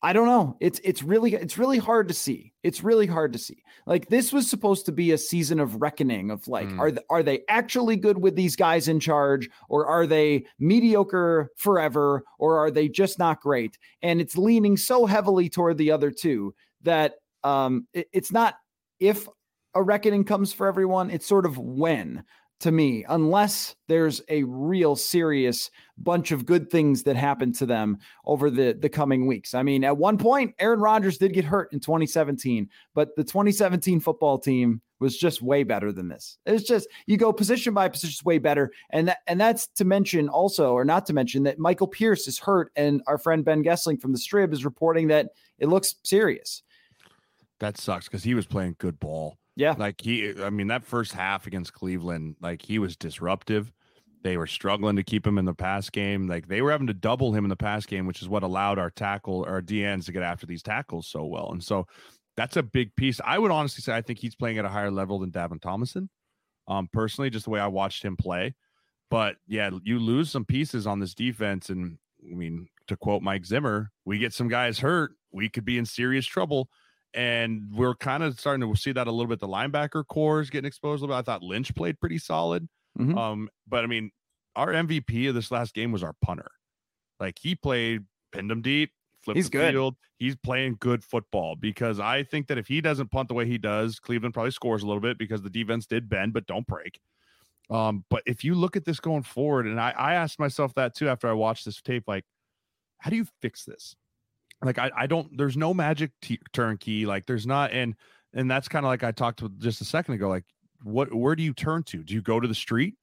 I 0.00 0.12
don't 0.12 0.26
know. 0.26 0.56
It's 0.60 0.80
it's 0.84 1.02
really 1.02 1.34
it's 1.34 1.58
really 1.58 1.78
hard 1.78 2.06
to 2.08 2.14
see. 2.14 2.52
It's 2.62 2.84
really 2.84 3.06
hard 3.06 3.32
to 3.32 3.38
see. 3.38 3.62
Like 3.84 4.08
this 4.08 4.32
was 4.32 4.48
supposed 4.48 4.86
to 4.86 4.92
be 4.92 5.10
a 5.10 5.18
season 5.18 5.58
of 5.58 5.80
reckoning 5.82 6.30
of 6.30 6.46
like 6.46 6.68
Mm. 6.68 6.78
are 6.78 6.90
th- 6.92 7.06
are 7.10 7.22
they 7.24 7.40
actually 7.48 7.96
good 7.96 8.16
with 8.18 8.36
these 8.36 8.54
guys 8.54 8.86
in 8.86 9.00
charge 9.00 9.48
or 9.68 9.86
are 9.86 10.06
they 10.06 10.44
mediocre 10.60 11.50
forever 11.56 12.22
or 12.38 12.58
are 12.58 12.70
they 12.70 12.88
just 12.88 13.18
not 13.18 13.40
great? 13.40 13.76
And 14.02 14.20
it's 14.20 14.38
leaning 14.38 14.76
so 14.76 15.04
heavily 15.04 15.48
toward 15.48 15.78
the 15.78 15.90
other 15.90 16.12
two 16.12 16.54
that 16.82 17.14
um 17.42 17.88
it- 17.92 18.08
it's 18.12 18.30
not 18.30 18.54
if 19.00 19.26
a 19.74 19.82
reckoning 19.82 20.24
comes 20.24 20.52
for 20.52 20.66
everyone, 20.66 21.10
it's 21.10 21.26
sort 21.26 21.46
of 21.46 21.58
when 21.58 22.24
to 22.60 22.72
me, 22.72 23.04
unless 23.08 23.76
there's 23.86 24.20
a 24.28 24.42
real 24.42 24.96
serious 24.96 25.70
bunch 25.96 26.32
of 26.32 26.44
good 26.44 26.70
things 26.70 27.04
that 27.04 27.14
happen 27.14 27.52
to 27.52 27.66
them 27.66 27.98
over 28.24 28.50
the 28.50 28.76
the 28.78 28.88
coming 28.88 29.26
weeks. 29.26 29.54
I 29.54 29.62
mean, 29.62 29.84
at 29.84 29.96
one 29.96 30.18
point, 30.18 30.54
Aaron 30.58 30.80
Rodgers 30.80 31.18
did 31.18 31.32
get 31.32 31.44
hurt 31.44 31.72
in 31.72 31.80
2017, 31.80 32.68
but 32.94 33.14
the 33.16 33.22
2017 33.22 34.00
football 34.00 34.38
team 34.38 34.80
was 34.98 35.16
just 35.16 35.40
way 35.40 35.62
better 35.62 35.92
than 35.92 36.08
this. 36.08 36.38
It's 36.46 36.64
just 36.64 36.88
you 37.06 37.16
go 37.16 37.32
position 37.32 37.74
by 37.74 37.88
position, 37.88 38.20
way 38.24 38.38
better, 38.38 38.72
and 38.90 39.06
that 39.06 39.18
and 39.28 39.40
that's 39.40 39.68
to 39.76 39.84
mention 39.84 40.28
also, 40.28 40.72
or 40.72 40.84
not 40.84 41.06
to 41.06 41.12
mention 41.12 41.44
that 41.44 41.60
Michael 41.60 41.88
Pierce 41.88 42.26
is 42.26 42.40
hurt, 42.40 42.72
and 42.74 43.02
our 43.06 43.18
friend 43.18 43.44
Ben 43.44 43.62
Goessling 43.62 44.00
from 44.00 44.12
the 44.12 44.18
Strib 44.18 44.52
is 44.52 44.64
reporting 44.64 45.08
that 45.08 45.28
it 45.60 45.68
looks 45.68 45.94
serious. 46.02 46.64
That 47.60 47.78
sucks 47.78 48.06
because 48.06 48.24
he 48.24 48.34
was 48.34 48.46
playing 48.46 48.76
good 48.78 48.98
ball. 48.98 49.38
Yeah, 49.58 49.74
Like 49.76 50.00
he, 50.00 50.40
I 50.40 50.50
mean, 50.50 50.68
that 50.68 50.84
first 50.84 51.12
half 51.12 51.48
against 51.48 51.72
Cleveland, 51.72 52.36
like 52.40 52.62
he 52.62 52.78
was 52.78 52.96
disruptive. 52.96 53.72
They 54.22 54.36
were 54.36 54.46
struggling 54.46 54.94
to 54.94 55.02
keep 55.02 55.26
him 55.26 55.36
in 55.36 55.46
the 55.46 55.54
pass 55.54 55.90
game. 55.90 56.28
Like 56.28 56.46
they 56.46 56.62
were 56.62 56.70
having 56.70 56.86
to 56.86 56.94
double 56.94 57.34
him 57.34 57.44
in 57.44 57.48
the 57.48 57.56
pass 57.56 57.84
game, 57.84 58.06
which 58.06 58.22
is 58.22 58.28
what 58.28 58.44
allowed 58.44 58.78
our 58.78 58.88
tackle, 58.88 59.44
our 59.48 59.60
DNs 59.60 60.04
to 60.04 60.12
get 60.12 60.22
after 60.22 60.46
these 60.46 60.62
tackles 60.62 61.08
so 61.08 61.24
well. 61.24 61.50
And 61.50 61.62
so 61.62 61.88
that's 62.36 62.56
a 62.56 62.62
big 62.62 62.94
piece. 62.94 63.20
I 63.24 63.36
would 63.36 63.50
honestly 63.50 63.82
say 63.82 63.96
I 63.96 64.00
think 64.00 64.20
he's 64.20 64.36
playing 64.36 64.58
at 64.58 64.64
a 64.64 64.68
higher 64.68 64.92
level 64.92 65.18
than 65.18 65.32
Dalvin 65.32 65.60
Tomlinson. 65.60 66.08
Um, 66.68 66.88
personally, 66.92 67.28
just 67.28 67.46
the 67.46 67.50
way 67.50 67.58
I 67.58 67.66
watched 67.66 68.04
him 68.04 68.16
play. 68.16 68.54
But 69.10 69.38
yeah, 69.48 69.70
you 69.82 69.98
lose 69.98 70.30
some 70.30 70.44
pieces 70.44 70.86
on 70.86 71.00
this 71.00 71.14
defense. 71.14 71.68
And 71.68 71.98
I 72.30 72.36
mean, 72.36 72.68
to 72.86 72.96
quote 72.96 73.22
Mike 73.22 73.44
Zimmer, 73.44 73.90
we 74.04 74.18
get 74.18 74.32
some 74.32 74.46
guys 74.46 74.78
hurt, 74.78 75.14
we 75.32 75.48
could 75.48 75.64
be 75.64 75.78
in 75.78 75.84
serious 75.84 76.26
trouble 76.26 76.68
and 77.14 77.62
we're 77.72 77.94
kind 77.94 78.22
of 78.22 78.38
starting 78.38 78.66
to 78.70 78.78
see 78.80 78.92
that 78.92 79.06
a 79.06 79.10
little 79.10 79.26
bit. 79.28 79.40
The 79.40 79.48
linebacker 79.48 80.06
corps 80.06 80.40
is 80.40 80.50
getting 80.50 80.68
exposed 80.68 81.00
a 81.02 81.06
little 81.06 81.16
bit. 81.16 81.20
I 81.20 81.22
thought 81.22 81.42
Lynch 81.42 81.74
played 81.74 81.98
pretty 82.00 82.18
solid. 82.18 82.68
Mhm. 82.98 83.16
Um, 83.16 83.48
but 83.66 83.84
I 83.84 83.86
mean, 83.86 84.10
our 84.56 84.72
MVP 84.72 85.28
of 85.28 85.34
this 85.34 85.50
last 85.50 85.74
game 85.74 85.92
was 85.92 86.02
our 86.02 86.14
punter. 86.22 86.50
Like 87.20 87.38
he 87.40 87.54
played, 87.54 88.04
pinned 88.32 88.50
him 88.50 88.62
deep, 88.62 88.92
flipped 89.22 89.36
He's 89.36 89.46
the 89.46 89.58
good. 89.58 89.72
field. 89.72 89.96
He's 90.18 90.36
playing 90.36 90.76
good 90.80 91.02
football 91.04 91.56
because 91.56 92.00
I 92.00 92.22
think 92.24 92.48
that 92.48 92.58
if 92.58 92.66
he 92.68 92.80
doesn't 92.80 93.10
punt 93.10 93.28
the 93.28 93.34
way 93.34 93.46
he 93.46 93.58
does, 93.58 93.98
Cleveland 94.00 94.34
probably 94.34 94.50
scores 94.50 94.82
a 94.82 94.86
little 94.86 95.00
bit 95.00 95.18
because 95.18 95.42
the 95.42 95.50
defense 95.50 95.86
did 95.86 96.08
bend, 96.08 96.32
but 96.32 96.46
don't 96.46 96.66
break. 96.66 96.98
Um, 97.70 98.04
but 98.08 98.22
if 98.26 98.44
you 98.44 98.54
look 98.54 98.76
at 98.76 98.84
this 98.84 98.98
going 98.98 99.22
forward, 99.22 99.66
and 99.66 99.80
I, 99.80 99.90
I 99.90 100.14
asked 100.14 100.38
myself 100.38 100.74
that 100.74 100.94
too 100.94 101.08
after 101.08 101.28
I 101.28 101.32
watched 101.34 101.64
this 101.66 101.80
tape, 101.82 102.04
like, 102.06 102.24
how 102.98 103.10
do 103.10 103.16
you 103.16 103.26
fix 103.42 103.64
this? 103.64 103.94
Like, 104.62 104.78
I, 104.78 104.90
I 104.96 105.06
don't, 105.06 105.36
there's 105.36 105.56
no 105.56 105.72
magic 105.72 106.10
t- 106.20 106.40
turnkey. 106.52 107.06
Like, 107.06 107.26
there's 107.26 107.46
not, 107.46 107.72
and, 107.72 107.94
and 108.34 108.50
that's 108.50 108.68
kind 108.68 108.84
of 108.84 108.90
like 108.90 109.04
I 109.04 109.12
talked 109.12 109.38
to 109.40 109.48
just 109.58 109.80
a 109.80 109.84
second 109.84 110.14
ago. 110.14 110.28
Like, 110.28 110.44
what, 110.82 111.14
where 111.14 111.36
do 111.36 111.42
you 111.42 111.54
turn 111.54 111.82
to? 111.84 112.02
Do 112.02 112.14
you 112.14 112.22
go 112.22 112.40
to 112.40 112.48
the 112.48 112.54
street? 112.54 112.94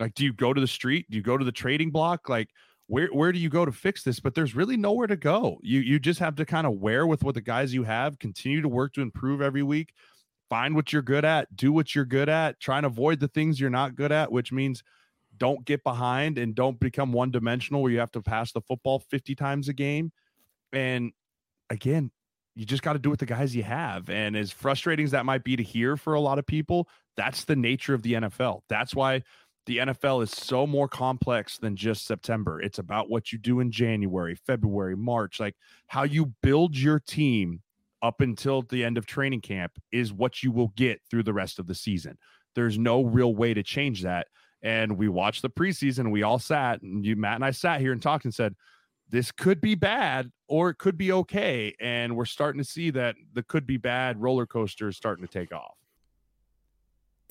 Like, 0.00 0.14
do 0.14 0.24
you 0.24 0.32
go 0.32 0.52
to 0.52 0.60
the 0.60 0.66
street? 0.66 1.06
Do 1.10 1.16
you 1.16 1.22
go 1.22 1.38
to 1.38 1.44
the 1.44 1.52
trading 1.52 1.90
block? 1.90 2.28
Like, 2.28 2.50
where 2.86 3.08
where 3.08 3.32
do 3.32 3.38
you 3.38 3.48
go 3.48 3.64
to 3.64 3.72
fix 3.72 4.02
this? 4.02 4.20
But 4.20 4.34
there's 4.34 4.54
really 4.54 4.76
nowhere 4.76 5.06
to 5.06 5.16
go. 5.16 5.58
You 5.62 5.80
you 5.80 5.98
just 5.98 6.20
have 6.20 6.34
to 6.36 6.44
kind 6.44 6.66
of 6.66 6.74
wear 6.74 7.06
with 7.06 7.24
what 7.24 7.34
the 7.34 7.40
guys 7.40 7.72
you 7.72 7.84
have, 7.84 8.18
continue 8.18 8.60
to 8.60 8.68
work 8.68 8.92
to 8.94 9.00
improve 9.00 9.40
every 9.40 9.62
week, 9.62 9.92
find 10.50 10.74
what 10.74 10.92
you're 10.92 11.02
good 11.02 11.24
at, 11.24 11.54
do 11.56 11.72
what 11.72 11.94
you're 11.94 12.04
good 12.04 12.28
at, 12.28 12.60
try 12.60 12.76
and 12.76 12.86
avoid 12.86 13.20
the 13.20 13.28
things 13.28 13.58
you're 13.58 13.70
not 13.70 13.94
good 13.94 14.12
at, 14.12 14.30
which 14.30 14.52
means 14.52 14.82
don't 15.36 15.64
get 15.64 15.82
behind 15.82 16.38
and 16.38 16.54
don't 16.54 16.78
become 16.78 17.12
one 17.12 17.30
dimensional 17.30 17.82
where 17.82 17.90
you 17.90 17.98
have 17.98 18.12
to 18.12 18.22
pass 18.22 18.52
the 18.52 18.60
football 18.60 19.00
50 19.00 19.34
times 19.34 19.68
a 19.68 19.72
game. 19.72 20.12
And 20.74 21.12
again, 21.70 22.10
you 22.54 22.64
just 22.64 22.82
got 22.82 22.92
to 22.92 22.98
do 22.98 23.10
with 23.10 23.20
the 23.20 23.26
guys 23.26 23.54
you 23.54 23.62
have. 23.62 24.08
And 24.10 24.36
as 24.36 24.50
frustrating 24.50 25.04
as 25.04 25.10
that 25.12 25.24
might 25.24 25.44
be 25.44 25.56
to 25.56 25.62
hear 25.62 25.96
for 25.96 26.14
a 26.14 26.20
lot 26.20 26.38
of 26.38 26.46
people, 26.46 26.88
that's 27.16 27.44
the 27.44 27.56
nature 27.56 27.94
of 27.94 28.02
the 28.02 28.14
NFL. 28.14 28.60
That's 28.68 28.94
why 28.94 29.22
the 29.66 29.78
NFL 29.78 30.22
is 30.22 30.30
so 30.30 30.66
more 30.66 30.88
complex 30.88 31.58
than 31.58 31.74
just 31.74 32.06
September. 32.06 32.60
It's 32.60 32.78
about 32.78 33.08
what 33.08 33.32
you 33.32 33.38
do 33.38 33.60
in 33.60 33.70
January, 33.70 34.34
February, 34.34 34.96
March, 34.96 35.40
like 35.40 35.56
how 35.86 36.02
you 36.02 36.34
build 36.42 36.76
your 36.76 37.00
team 37.00 37.62
up 38.02 38.20
until 38.20 38.62
the 38.62 38.84
end 38.84 38.98
of 38.98 39.06
training 39.06 39.40
camp 39.40 39.72
is 39.90 40.12
what 40.12 40.42
you 40.42 40.52
will 40.52 40.72
get 40.76 41.00
through 41.10 41.22
the 41.22 41.32
rest 41.32 41.58
of 41.58 41.66
the 41.66 41.74
season. 41.74 42.18
There's 42.54 42.78
no 42.78 43.02
real 43.02 43.34
way 43.34 43.54
to 43.54 43.62
change 43.62 44.02
that. 44.02 44.26
And 44.62 44.98
we 44.98 45.08
watched 45.08 45.42
the 45.42 45.50
preseason, 45.50 46.10
we 46.10 46.22
all 46.22 46.38
sat 46.38 46.82
and 46.82 47.04
you, 47.04 47.16
Matt 47.16 47.36
and 47.36 47.44
I 47.44 47.50
sat 47.50 47.80
here 47.80 47.92
and 47.92 48.02
talked 48.02 48.24
and 48.24 48.34
said, 48.34 48.54
this 49.14 49.30
could 49.30 49.60
be 49.60 49.76
bad 49.76 50.32
or 50.48 50.70
it 50.70 50.78
could 50.78 50.98
be 50.98 51.12
okay. 51.12 51.72
And 51.80 52.16
we're 52.16 52.24
starting 52.24 52.60
to 52.60 52.68
see 52.68 52.90
that 52.90 53.14
the 53.32 53.44
could 53.44 53.64
be 53.64 53.76
bad 53.76 54.20
roller 54.20 54.44
coaster 54.44 54.88
is 54.88 54.96
starting 54.96 55.24
to 55.24 55.32
take 55.32 55.52
off. 55.52 55.76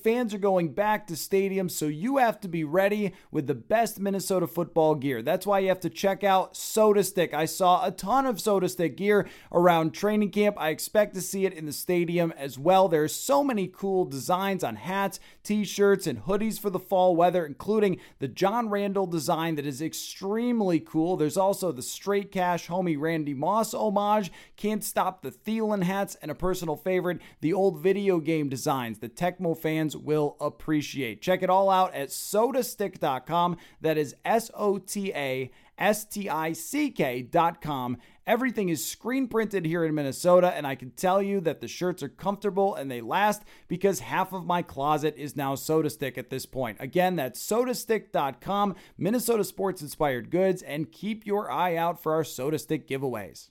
Fans 0.04 0.34
are 0.34 0.38
going 0.38 0.74
back 0.74 1.06
to 1.06 1.14
stadiums, 1.14 1.70
so 1.70 1.86
you 1.86 2.18
have 2.18 2.38
to 2.38 2.46
be 2.46 2.62
ready 2.62 3.14
with 3.30 3.46
the 3.46 3.54
best 3.54 3.98
Minnesota 3.98 4.46
football 4.46 4.94
gear. 4.94 5.22
That's 5.22 5.46
why 5.46 5.60
you 5.60 5.68
have 5.68 5.80
to 5.80 5.88
check 5.88 6.22
out 6.22 6.52
SotaStick. 6.52 7.32
I 7.32 7.46
saw 7.46 7.86
a 7.86 7.90
ton 7.90 8.26
of 8.26 8.36
SotaStick 8.36 8.96
gear 8.96 9.26
around 9.50 9.94
training 9.94 10.28
camp. 10.28 10.56
I 10.60 10.68
expect 10.68 11.14
to 11.14 11.22
see 11.22 11.46
it 11.46 11.54
in 11.54 11.64
the 11.64 11.72
stadium 11.72 12.34
as 12.36 12.58
well. 12.58 12.86
There's 12.86 13.14
so 13.14 13.42
many 13.42 13.66
cool 13.66 14.04
designs 14.04 14.62
on 14.62 14.76
hats, 14.76 15.20
t-shirts, 15.42 16.06
and 16.06 16.24
hoodies 16.24 16.60
for 16.60 16.68
the 16.68 16.78
fall 16.78 17.16
weather, 17.16 17.46
including 17.46 17.98
the 18.18 18.28
John 18.28 18.68
Randle 18.68 19.06
design 19.06 19.54
that 19.54 19.64
is 19.64 19.80
extremely 19.80 20.80
cool. 20.80 21.16
There's 21.16 21.38
also 21.38 21.72
the 21.72 21.80
Straight 21.80 22.30
Cash 22.30 22.68
homie 22.68 23.00
Randy 23.00 23.32
Moss 23.32 23.72
homage, 23.72 24.30
Can't 24.58 24.84
Stop 24.84 25.22
the 25.22 25.30
Thielen 25.30 25.84
hats, 25.84 26.14
and 26.20 26.30
a 26.30 26.34
personal 26.34 26.76
favorite, 26.76 27.22
the 27.40 27.54
old 27.54 27.80
video 27.80 28.20
game 28.20 28.50
designs 28.50 28.98
that 28.98 29.16
Tecmo 29.16 29.56
fans 29.56 29.93
will 29.94 30.36
appreciate. 30.40 31.22
Check 31.22 31.42
it 31.42 31.50
all 31.50 31.70
out 31.70 31.94
at 31.94 32.08
sotastick.com. 32.08 33.56
That 33.80 33.98
is 33.98 34.14
S 34.24 34.50
O 34.54 34.78
T 34.78 35.12
A 35.14 35.50
S 35.78 36.04
T 36.04 36.28
I 36.28 36.52
C 36.52 36.90
K.com. 36.90 37.98
Everything 38.26 38.70
is 38.70 38.84
screen 38.84 39.28
printed 39.28 39.66
here 39.66 39.84
in 39.84 39.94
Minnesota, 39.94 40.52
and 40.54 40.66
I 40.66 40.76
can 40.76 40.90
tell 40.90 41.20
you 41.20 41.40
that 41.42 41.60
the 41.60 41.68
shirts 41.68 42.02
are 42.02 42.08
comfortable 42.08 42.74
and 42.74 42.90
they 42.90 43.02
last 43.02 43.42
because 43.68 44.00
half 44.00 44.32
of 44.32 44.46
my 44.46 44.62
closet 44.62 45.14
is 45.18 45.36
now 45.36 45.54
SotaStick 45.54 46.16
at 46.16 46.30
this 46.30 46.46
point. 46.46 46.78
Again, 46.80 47.16
that's 47.16 47.44
sotastick.com, 47.44 48.76
Minnesota 48.96 49.44
sports 49.44 49.82
inspired 49.82 50.30
goods, 50.30 50.62
and 50.62 50.90
keep 50.90 51.26
your 51.26 51.50
eye 51.50 51.76
out 51.76 52.02
for 52.02 52.14
our 52.14 52.22
SotaStick 52.22 52.86
giveaways. 52.86 53.50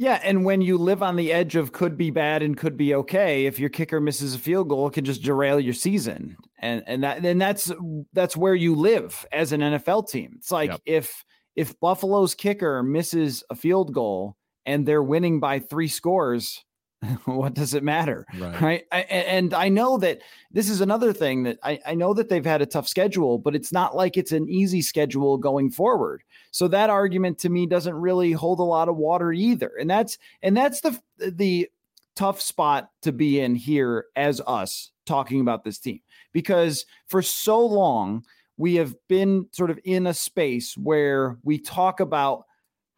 Yeah, 0.00 0.18
and 0.24 0.46
when 0.46 0.62
you 0.62 0.78
live 0.78 1.02
on 1.02 1.16
the 1.16 1.30
edge 1.30 1.56
of 1.56 1.72
could 1.72 1.98
be 1.98 2.10
bad 2.10 2.42
and 2.42 2.56
could 2.56 2.74
be 2.74 2.94
okay, 2.94 3.44
if 3.44 3.58
your 3.58 3.68
kicker 3.68 4.00
misses 4.00 4.34
a 4.34 4.38
field 4.38 4.70
goal, 4.70 4.88
it 4.88 4.94
can 4.94 5.04
just 5.04 5.22
derail 5.22 5.60
your 5.60 5.74
season. 5.74 6.38
And 6.58 6.82
and 6.86 7.04
that 7.04 7.22
and 7.22 7.38
that's 7.38 7.70
that's 8.14 8.34
where 8.34 8.54
you 8.54 8.74
live 8.74 9.26
as 9.30 9.52
an 9.52 9.60
NFL 9.60 10.08
team. 10.08 10.36
It's 10.38 10.50
like 10.50 10.70
yep. 10.70 10.80
if 10.86 11.22
if 11.54 11.78
Buffalo's 11.80 12.34
kicker 12.34 12.82
misses 12.82 13.44
a 13.50 13.54
field 13.54 13.92
goal 13.92 14.36
and 14.64 14.86
they're 14.86 15.02
winning 15.02 15.38
by 15.38 15.58
3 15.58 15.86
scores, 15.88 16.64
what 17.26 17.52
does 17.52 17.74
it 17.74 17.82
matter? 17.82 18.24
Right. 18.38 18.60
right? 18.62 18.84
I, 18.90 19.00
and 19.02 19.52
I 19.52 19.68
know 19.68 19.98
that 19.98 20.20
this 20.50 20.70
is 20.70 20.80
another 20.80 21.12
thing 21.12 21.42
that 21.42 21.58
I, 21.62 21.78
I 21.84 21.94
know 21.94 22.14
that 22.14 22.30
they've 22.30 22.42
had 22.42 22.62
a 22.62 22.66
tough 22.66 22.88
schedule, 22.88 23.36
but 23.36 23.54
it's 23.54 23.70
not 23.70 23.94
like 23.94 24.16
it's 24.16 24.32
an 24.32 24.48
easy 24.48 24.80
schedule 24.80 25.36
going 25.36 25.70
forward. 25.70 26.22
So 26.50 26.68
that 26.68 26.90
argument 26.90 27.38
to 27.38 27.48
me 27.48 27.66
doesn't 27.66 27.94
really 27.94 28.32
hold 28.32 28.60
a 28.60 28.64
lot 28.64 28.88
of 28.88 28.96
water 28.96 29.32
either. 29.32 29.72
And 29.78 29.88
that's 29.88 30.18
and 30.42 30.56
that's 30.56 30.80
the 30.80 30.98
the 31.18 31.68
tough 32.16 32.40
spot 32.40 32.90
to 33.02 33.12
be 33.12 33.40
in 33.40 33.54
here 33.54 34.06
as 34.16 34.40
us 34.46 34.90
talking 35.06 35.40
about 35.40 35.64
this 35.64 35.78
team 35.78 36.00
because 36.32 36.84
for 37.06 37.22
so 37.22 37.64
long 37.64 38.24
we 38.56 38.74
have 38.74 38.94
been 39.08 39.46
sort 39.52 39.70
of 39.70 39.80
in 39.84 40.06
a 40.06 40.14
space 40.14 40.76
where 40.76 41.38
we 41.42 41.58
talk 41.58 41.98
about 42.00 42.44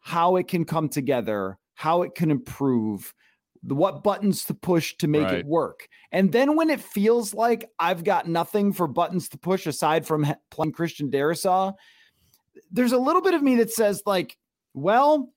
how 0.01 0.35
it 0.35 0.49
can 0.49 0.65
come 0.65 0.89
together, 0.89 1.57
how 1.75 2.01
it 2.01 2.15
can 2.15 2.29
improve, 2.29 3.13
what 3.61 4.03
buttons 4.03 4.43
to 4.43 4.53
push 4.53 4.95
to 4.97 5.07
make 5.07 5.23
right. 5.23 5.35
it 5.35 5.45
work. 5.45 5.87
And 6.11 6.33
then 6.33 6.57
when 6.57 6.69
it 6.69 6.81
feels 6.81 7.33
like 7.33 7.69
I've 7.79 8.03
got 8.03 8.27
nothing 8.27 8.73
for 8.73 8.87
buttons 8.87 9.29
to 9.29 9.37
push 9.37 9.65
aside 9.65 10.05
from 10.05 10.27
playing 10.51 10.73
Christian 10.73 11.09
Darrisaw, 11.09 11.73
there's 12.71 12.91
a 12.91 12.97
little 12.97 13.21
bit 13.21 13.33
of 13.33 13.43
me 13.43 13.55
that 13.55 13.71
says 13.71 14.03
like, 14.05 14.37
well, 14.73 15.33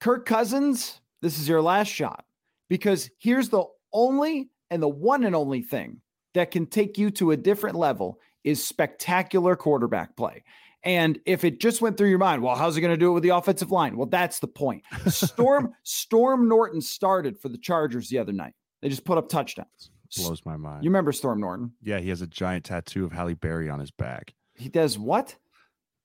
Kirk 0.00 0.26
Cousins, 0.26 1.00
this 1.20 1.38
is 1.38 1.48
your 1.48 1.62
last 1.62 1.88
shot 1.88 2.24
because 2.68 3.10
here's 3.18 3.48
the 3.48 3.64
only 3.92 4.50
and 4.70 4.82
the 4.82 4.88
one 4.88 5.24
and 5.24 5.36
only 5.36 5.62
thing 5.62 6.00
that 6.34 6.50
can 6.50 6.66
take 6.66 6.98
you 6.98 7.10
to 7.10 7.30
a 7.30 7.36
different 7.36 7.76
level 7.76 8.18
is 8.44 8.64
spectacular 8.64 9.54
quarterback 9.54 10.16
play. 10.16 10.42
And 10.84 11.20
if 11.26 11.44
it 11.44 11.60
just 11.60 11.80
went 11.80 11.96
through 11.96 12.08
your 12.08 12.18
mind, 12.18 12.42
well, 12.42 12.56
how's 12.56 12.74
he 12.74 12.80
going 12.80 12.92
to 12.92 12.96
do 12.96 13.10
it 13.10 13.14
with 13.14 13.22
the 13.22 13.28
offensive 13.28 13.70
line? 13.70 13.96
Well, 13.96 14.08
that's 14.08 14.40
the 14.40 14.48
point. 14.48 14.82
Storm 15.06 15.74
Storm 15.84 16.48
Norton 16.48 16.80
started 16.80 17.38
for 17.38 17.48
the 17.48 17.58
Chargers 17.58 18.08
the 18.08 18.18
other 18.18 18.32
night. 18.32 18.54
They 18.80 18.88
just 18.88 19.04
put 19.04 19.18
up 19.18 19.28
touchdowns. 19.28 19.90
Blows 20.16 20.44
my 20.44 20.56
mind. 20.56 20.84
You 20.84 20.90
remember 20.90 21.12
Storm 21.12 21.40
Norton? 21.40 21.72
Yeah, 21.82 21.98
he 21.98 22.08
has 22.08 22.20
a 22.20 22.26
giant 22.26 22.64
tattoo 22.64 23.04
of 23.04 23.12
Halle 23.12 23.34
Berry 23.34 23.70
on 23.70 23.78
his 23.80 23.90
back. 23.90 24.34
He 24.54 24.68
does 24.68 24.98
what? 24.98 25.36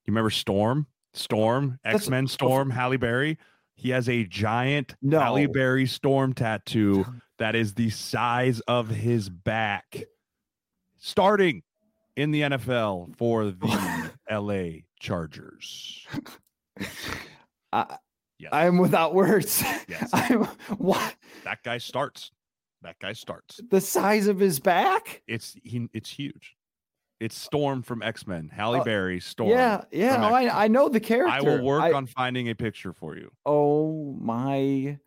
You 0.07 0.13
remember 0.13 0.29
Storm? 0.29 0.87
Storm, 1.13 1.79
X 1.83 2.09
Men 2.09 2.27
Storm, 2.27 2.69
Halle 2.69 2.97
Berry. 2.97 3.37
He 3.75 3.89
has 3.89 4.07
a 4.07 4.23
giant 4.23 4.95
no. 5.01 5.19
Halle 5.19 5.47
Berry 5.47 5.85
Storm 5.85 6.33
tattoo 6.33 7.05
that 7.37 7.55
is 7.55 7.73
the 7.73 7.89
size 7.89 8.59
of 8.61 8.87
his 8.87 9.29
back. 9.29 10.03
Starting 10.97 11.63
in 12.15 12.31
the 12.31 12.41
NFL 12.41 13.15
for 13.17 13.45
the 13.45 14.11
LA 14.31 14.81
Chargers. 14.99 16.05
I, 17.71 17.97
yes. 18.39 18.49
I'm 18.51 18.77
without 18.79 19.13
words. 19.13 19.63
Yes. 19.87 20.09
I'm 20.13 20.45
what 20.77 21.15
that 21.43 21.63
guy 21.63 21.77
starts. 21.77 22.31
That 22.81 22.97
guy 22.99 23.13
starts. 23.13 23.59
The 23.69 23.81
size 23.81 24.27
of 24.27 24.39
his 24.39 24.59
back? 24.59 25.21
It's 25.27 25.55
he 25.63 25.87
it's 25.93 26.09
huge. 26.09 26.56
It's 27.19 27.37
Storm 27.37 27.81
from 27.81 28.03
X 28.03 28.27
Men. 28.27 28.49
Halle 28.53 28.81
uh, 28.81 28.83
Berry, 28.83 29.19
Storm. 29.19 29.49
Yeah, 29.49 29.83
yeah. 29.91 30.17
Oh, 30.29 30.33
I, 30.33 30.65
I 30.65 30.67
know 30.67 30.87
the 30.87 30.99
character. 30.99 31.33
I 31.33 31.41
will 31.41 31.63
work 31.63 31.81
I, 31.81 31.93
on 31.93 32.05
finding 32.05 32.49
a 32.49 32.55
picture 32.55 32.93
for 32.93 33.17
you. 33.17 33.31
Oh 33.45 34.15
my 34.19 34.99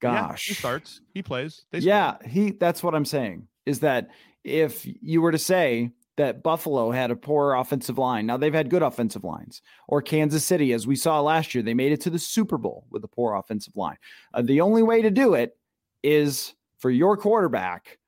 gosh! 0.00 0.48
Yeah, 0.48 0.52
he 0.52 0.54
starts. 0.54 1.00
He 1.14 1.22
plays. 1.22 1.64
yeah, 1.72 2.16
he. 2.24 2.52
That's 2.52 2.82
what 2.82 2.94
I'm 2.94 3.04
saying. 3.04 3.48
Is 3.66 3.80
that 3.80 4.10
if 4.44 4.86
you 4.86 5.20
were 5.20 5.32
to 5.32 5.38
say 5.38 5.92
that 6.16 6.42
Buffalo 6.42 6.90
had 6.90 7.10
a 7.10 7.16
poor 7.16 7.54
offensive 7.54 7.98
line. 7.98 8.26
Now 8.26 8.36
they've 8.36 8.52
had 8.52 8.70
good 8.70 8.82
offensive 8.82 9.24
lines. 9.24 9.62
Or 9.88 10.02
Kansas 10.02 10.44
City, 10.44 10.72
as 10.72 10.86
we 10.86 10.96
saw 10.96 11.20
last 11.20 11.54
year, 11.54 11.62
they 11.62 11.74
made 11.74 11.92
it 11.92 12.00
to 12.02 12.10
the 12.10 12.18
Super 12.18 12.58
Bowl 12.58 12.86
with 12.90 13.02
a 13.04 13.08
poor 13.08 13.34
offensive 13.34 13.76
line. 13.76 13.96
Uh, 14.34 14.42
the 14.42 14.60
only 14.60 14.82
way 14.82 15.02
to 15.02 15.10
do 15.10 15.34
it 15.34 15.56
is 16.02 16.54
for 16.78 16.90
your 16.90 17.16
quarterback 17.16 17.98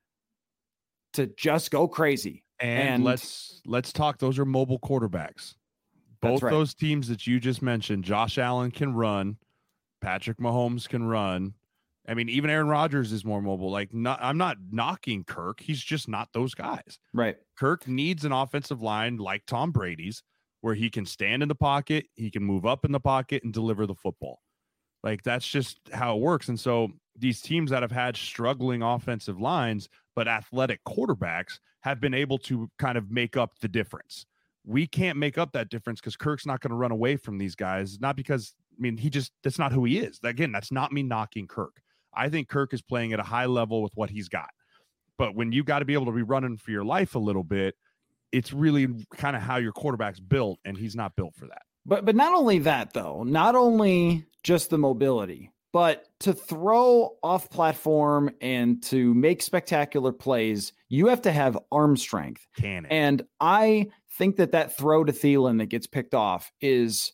to 1.14 1.27
just 1.27 1.70
go 1.70 1.88
crazy. 1.88 2.43
And, 2.64 2.88
and 2.88 3.05
let's 3.05 3.61
let's 3.66 3.92
talk. 3.92 4.18
Those 4.18 4.38
are 4.38 4.44
mobile 4.44 4.79
quarterbacks. 4.79 5.55
Both 6.20 6.42
right. 6.42 6.50
those 6.50 6.74
teams 6.74 7.09
that 7.09 7.27
you 7.27 7.38
just 7.38 7.61
mentioned, 7.61 8.05
Josh 8.05 8.38
Allen 8.38 8.70
can 8.70 8.94
run, 8.94 9.37
Patrick 10.00 10.38
Mahomes 10.38 10.88
can 10.88 11.05
run, 11.07 11.55
I 12.07 12.14
mean, 12.14 12.29
even 12.29 12.50
Aaron 12.50 12.68
Rodgers 12.68 13.12
is 13.12 13.24
more 13.24 13.40
mobile. 13.40 13.70
Like, 13.70 13.94
not, 13.94 14.18
I'm 14.22 14.37
not 14.37 14.59
knocking 14.70 15.24
Kirk. 15.24 15.61
He's 15.61 15.81
just 15.81 16.09
not 16.09 16.29
those 16.33 16.55
guys. 16.55 16.98
Right. 17.14 17.37
Kirk 17.59 17.88
needs 17.88 18.24
an 18.24 18.33
offensive 18.33 18.83
line 18.83 19.16
like 19.16 19.46
Tom 19.46 19.72
Brady's, 19.72 20.22
where 20.61 20.74
he 20.74 20.90
can 20.90 21.07
stand 21.07 21.42
in 21.42 21.48
the 21.48 21.55
pocket, 21.55 22.07
he 22.14 22.31
can 22.31 22.42
move 22.42 22.66
up 22.66 22.85
in 22.85 22.92
the 22.92 23.00
pocket 23.00 23.44
and 23.44 23.53
deliver 23.53 23.87
the 23.87 23.94
football. 23.94 24.40
Like 25.03 25.22
that's 25.22 25.46
just 25.46 25.79
how 25.92 26.16
it 26.16 26.20
works. 26.20 26.48
And 26.48 26.59
so 26.59 26.88
these 27.16 27.40
teams 27.42 27.70
that 27.70 27.83
have 27.83 27.92
had 27.92 28.16
struggling 28.16 28.83
offensive 28.83 29.38
lines 29.38 29.88
but 30.14 30.29
athletic 30.29 30.83
quarterbacks 30.85 31.59
have 31.81 32.00
been 32.00 32.14
able 32.14 32.38
to 32.38 32.70
kind 32.79 32.96
of 32.96 33.11
make 33.11 33.37
up 33.37 33.59
the 33.61 33.68
difference. 33.68 34.27
We 34.64 34.87
can't 34.87 35.18
make 35.18 35.37
up 35.37 35.53
that 35.53 35.68
difference 35.68 36.00
because 36.00 36.16
Kirk's 36.16 36.46
not 36.46 36.61
going 36.61 36.70
to 36.70 36.77
run 36.77 36.92
away 36.92 37.16
from 37.16 37.38
these 37.38 37.55
guys. 37.55 38.00
Not 38.00 38.16
because 38.16 38.55
I 38.79 38.81
mean 38.81 38.96
he 38.96 39.11
just 39.11 39.33
that's 39.42 39.59
not 39.59 39.72
who 39.72 39.85
he 39.85 39.98
is. 39.98 40.18
Again, 40.24 40.53
that's 40.53 40.72
not 40.72 40.92
me 40.92 41.03
knocking 41.03 41.46
Kirk. 41.46 41.83
I 42.14 42.29
think 42.29 42.48
Kirk 42.48 42.72
is 42.72 42.81
playing 42.81 43.12
at 43.12 43.20
a 43.20 43.24
high 43.24 43.46
level 43.46 43.83
with 43.83 43.92
what 43.94 44.11
he's 44.11 44.29
got. 44.29 44.50
But 45.18 45.35
when 45.35 45.53
you 45.53 45.62
got 45.62 45.81
to 45.81 45.85
be 45.85 45.94
able 45.94 46.07
to 46.07 46.12
be 46.12 46.22
running 46.22 46.57
for 46.57 46.70
your 46.70 46.85
life 46.85 47.14
a 47.14 47.18
little 47.18 47.44
bit, 47.44 47.74
it's 48.33 48.53
really 48.53 48.88
kind 49.16 49.37
of 49.37 49.42
how 49.42 49.57
your 49.57 49.72
quarterback's 49.72 50.18
built, 50.20 50.59
and 50.64 50.77
he's 50.77 50.96
not 50.96 51.14
built 51.14 51.35
for 51.35 51.46
that. 51.46 51.62
But 51.87 52.05
but 52.05 52.16
not 52.16 52.35
only 52.35 52.61
that 52.61 52.92
though, 52.94 53.22
not 53.22 53.55
only 53.55 54.27
just 54.42 54.70
the 54.70 54.79
mobility, 54.79 55.50
but 55.74 56.04
to 56.20 56.32
throw 56.32 57.16
off 57.20 57.50
platform 57.50 58.30
and 58.40 58.80
to 58.84 59.12
make 59.12 59.42
spectacular 59.42 60.12
plays, 60.12 60.72
you 60.88 61.08
have 61.08 61.20
to 61.22 61.32
have 61.32 61.58
arm 61.72 61.96
strength. 61.96 62.46
Can? 62.56 62.87
And 62.87 63.22
I 63.40 63.88
think 64.12 64.37
that 64.37 64.52
that 64.52 64.76
throw 64.76 65.02
to 65.02 65.12
Thielen 65.12 65.58
that 65.58 65.66
gets 65.66 65.88
picked 65.88 66.14
off 66.14 66.52
is, 66.60 67.12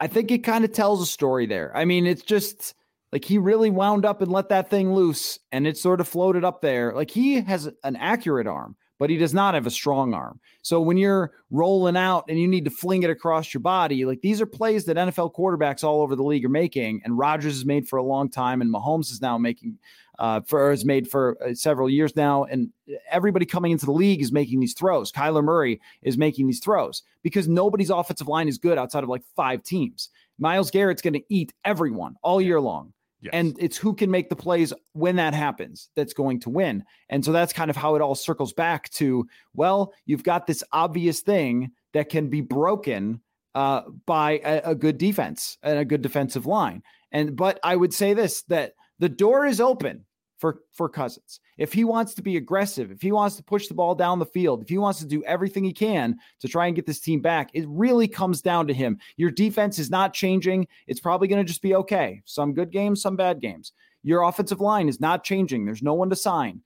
I 0.00 0.06
think 0.06 0.30
it 0.30 0.38
kind 0.38 0.64
of 0.64 0.72
tells 0.72 1.02
a 1.02 1.06
story 1.06 1.44
there. 1.44 1.76
I 1.76 1.84
mean, 1.84 2.06
it's 2.06 2.22
just 2.22 2.74
like 3.12 3.22
he 3.22 3.36
really 3.36 3.68
wound 3.68 4.06
up 4.06 4.22
and 4.22 4.32
let 4.32 4.48
that 4.48 4.70
thing 4.70 4.94
loose 4.94 5.38
and 5.52 5.66
it 5.66 5.76
sort 5.76 6.00
of 6.00 6.08
floated 6.08 6.42
up 6.42 6.62
there. 6.62 6.94
Like 6.94 7.10
he 7.10 7.42
has 7.42 7.68
an 7.84 7.96
accurate 7.96 8.46
arm, 8.46 8.76
but 9.04 9.10
he 9.10 9.18
does 9.18 9.34
not 9.34 9.52
have 9.52 9.66
a 9.66 9.70
strong 9.70 10.14
arm. 10.14 10.40
So 10.62 10.80
when 10.80 10.96
you're 10.96 11.32
rolling 11.50 11.94
out 11.94 12.24
and 12.26 12.40
you 12.40 12.48
need 12.48 12.64
to 12.64 12.70
fling 12.70 13.02
it 13.02 13.10
across 13.10 13.52
your 13.52 13.60
body, 13.60 14.06
like 14.06 14.22
these 14.22 14.40
are 14.40 14.46
plays 14.46 14.86
that 14.86 14.96
NFL 14.96 15.34
quarterbacks 15.34 15.84
all 15.84 16.00
over 16.00 16.16
the 16.16 16.22
league 16.22 16.42
are 16.46 16.48
making, 16.48 17.02
and 17.04 17.18
Rodgers 17.18 17.52
has 17.52 17.66
made 17.66 17.86
for 17.86 17.98
a 17.98 18.02
long 18.02 18.30
time, 18.30 18.62
and 18.62 18.72
Mahomes 18.72 19.12
is 19.12 19.20
now 19.20 19.36
making 19.36 19.78
uh, 20.18 20.40
for 20.46 20.70
has 20.70 20.86
made 20.86 21.06
for 21.06 21.36
uh, 21.44 21.52
several 21.52 21.90
years 21.90 22.16
now, 22.16 22.44
and 22.44 22.70
everybody 23.10 23.44
coming 23.44 23.72
into 23.72 23.84
the 23.84 23.92
league 23.92 24.22
is 24.22 24.32
making 24.32 24.58
these 24.58 24.72
throws. 24.72 25.12
Kyler 25.12 25.44
Murray 25.44 25.82
is 26.00 26.16
making 26.16 26.46
these 26.46 26.60
throws 26.60 27.02
because 27.22 27.46
nobody's 27.46 27.90
offensive 27.90 28.28
line 28.28 28.48
is 28.48 28.56
good 28.56 28.78
outside 28.78 29.02
of 29.02 29.10
like 29.10 29.24
five 29.36 29.62
teams. 29.62 30.08
Myles 30.38 30.70
Garrett's 30.70 31.02
going 31.02 31.12
to 31.12 31.24
eat 31.28 31.52
everyone 31.66 32.16
all 32.22 32.40
year 32.40 32.58
long. 32.58 32.94
Yes. 33.24 33.30
And 33.32 33.56
it's 33.58 33.78
who 33.78 33.94
can 33.94 34.10
make 34.10 34.28
the 34.28 34.36
plays 34.36 34.74
when 34.92 35.16
that 35.16 35.32
happens 35.32 35.88
that's 35.96 36.12
going 36.12 36.40
to 36.40 36.50
win. 36.50 36.84
And 37.08 37.24
so 37.24 37.32
that's 37.32 37.54
kind 37.54 37.70
of 37.70 37.76
how 37.76 37.94
it 37.94 38.02
all 38.02 38.14
circles 38.14 38.52
back 38.52 38.90
to 38.90 39.26
well, 39.54 39.94
you've 40.04 40.24
got 40.24 40.46
this 40.46 40.62
obvious 40.72 41.20
thing 41.20 41.70
that 41.94 42.10
can 42.10 42.28
be 42.28 42.42
broken 42.42 43.22
uh, 43.54 43.82
by 44.04 44.42
a, 44.44 44.60
a 44.64 44.74
good 44.74 44.98
defense 44.98 45.56
and 45.62 45.78
a 45.78 45.86
good 45.86 46.02
defensive 46.02 46.44
line. 46.44 46.82
And 47.12 47.34
but 47.34 47.58
I 47.64 47.76
would 47.76 47.94
say 47.94 48.12
this 48.12 48.42
that 48.42 48.74
the 48.98 49.08
door 49.08 49.46
is 49.46 49.58
open 49.58 50.04
for 50.44 50.60
for 50.74 50.90
Cousins. 50.90 51.40
If 51.56 51.72
he 51.72 51.84
wants 51.84 52.12
to 52.12 52.20
be 52.20 52.36
aggressive, 52.36 52.90
if 52.90 53.00
he 53.00 53.12
wants 53.12 53.36
to 53.36 53.42
push 53.42 53.66
the 53.66 53.72
ball 53.72 53.94
down 53.94 54.18
the 54.18 54.26
field, 54.26 54.60
if 54.60 54.68
he 54.68 54.76
wants 54.76 54.98
to 54.98 55.06
do 55.06 55.24
everything 55.24 55.64
he 55.64 55.72
can 55.72 56.18
to 56.40 56.48
try 56.48 56.66
and 56.66 56.76
get 56.76 56.84
this 56.84 57.00
team 57.00 57.22
back, 57.22 57.48
it 57.54 57.64
really 57.66 58.06
comes 58.06 58.42
down 58.42 58.66
to 58.66 58.74
him. 58.74 58.98
Your 59.16 59.30
defense 59.30 59.78
is 59.78 59.88
not 59.88 60.12
changing. 60.12 60.68
It's 60.86 61.00
probably 61.00 61.28
going 61.28 61.42
to 61.42 61.48
just 61.48 61.62
be 61.62 61.74
okay. 61.76 62.20
Some 62.26 62.52
good 62.52 62.70
games, 62.70 63.00
some 63.00 63.16
bad 63.16 63.40
games. 63.40 63.72
Your 64.02 64.24
offensive 64.24 64.60
line 64.60 64.86
is 64.86 65.00
not 65.00 65.24
changing. 65.24 65.64
There's 65.64 65.82
no 65.82 65.94
one 65.94 66.10
to 66.10 66.16
sign. 66.16 66.60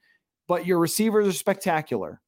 But 0.48 0.66
your 0.66 0.80
receivers 0.80 1.28
are 1.28 1.32
spectacular. 1.32 2.20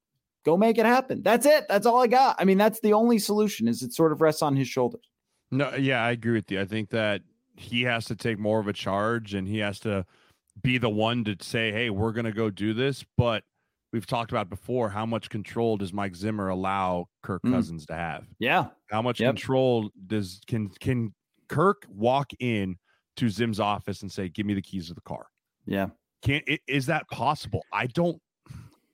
Go 0.45 0.57
make 0.57 0.79
it 0.79 0.87
happen. 0.87 1.21
That's 1.21 1.47
it. 1.47 1.67
That's 1.69 1.85
all 1.85 2.01
I 2.01 2.07
got. 2.07 2.37
I 2.39 2.45
mean, 2.45 2.59
that's 2.59 2.79
the 2.79 2.93
only 2.93 3.19
solution 3.19 3.67
is 3.67 3.83
it 3.83 3.93
sort 3.93 4.13
of 4.13 4.21
rests 4.21 4.41
on 4.41 4.55
his 4.55 4.69
shoulders. 4.69 5.11
No, 5.51 5.75
yeah, 5.75 6.01
I 6.05 6.13
agree 6.13 6.35
with 6.35 6.49
you. 6.53 6.61
I 6.61 6.65
think 6.65 6.91
that 6.91 7.23
he 7.57 7.83
has 7.83 8.05
to 8.05 8.15
take 8.15 8.39
more 8.39 8.61
of 8.61 8.69
a 8.69 8.73
charge 8.73 9.35
and 9.35 9.49
he 9.49 9.59
has 9.59 9.81
to– 9.81 10.07
be 10.63 10.79
the 10.79 10.91
one 10.91 11.25
to 11.25 11.37
say, 11.41 11.73
"Hey, 11.73 11.91
we're 11.91 12.13
going 12.13 12.25
to 12.25 12.33
go 12.33 12.51
do 12.51 12.75
this." 12.75 13.05
But 13.17 13.45
we've 13.93 14.07
talked 14.07 14.31
about 14.31 14.49
before 14.49 14.89
how 14.89 15.07
much 15.07 15.31
control 15.31 15.77
does 15.77 15.93
Mike 15.93 16.15
Zimmer 16.15 16.49
allow 16.49 17.09
Kirk 17.23 17.43
mm. 17.43 17.53
Cousins 17.53 17.87
to 17.87 17.95
have? 17.95 18.27
Yeah. 18.39 18.67
How 18.91 19.03
much 19.03 19.21
yep. 19.21 19.35
control 19.35 19.91
does 20.07 20.41
can 20.47 20.69
can 20.81 21.15
Kirk 21.49 21.87
walk 21.89 22.31
in 22.39 22.77
to 23.17 23.29
Zim's 23.29 23.61
office 23.61 24.03
and 24.03 24.11
say, 24.11 24.29
"Give 24.29 24.47
me 24.47 24.55
the 24.55 24.63
keys 24.63 24.89
to 24.89 24.95
the 24.95 25.01
car"? 25.03 25.27
Yeah. 25.67 25.89
Can 26.23 26.43
is 26.67 26.87
that 26.87 27.09
possible? 27.11 27.65
I 27.73 27.87
don't. 27.87 28.21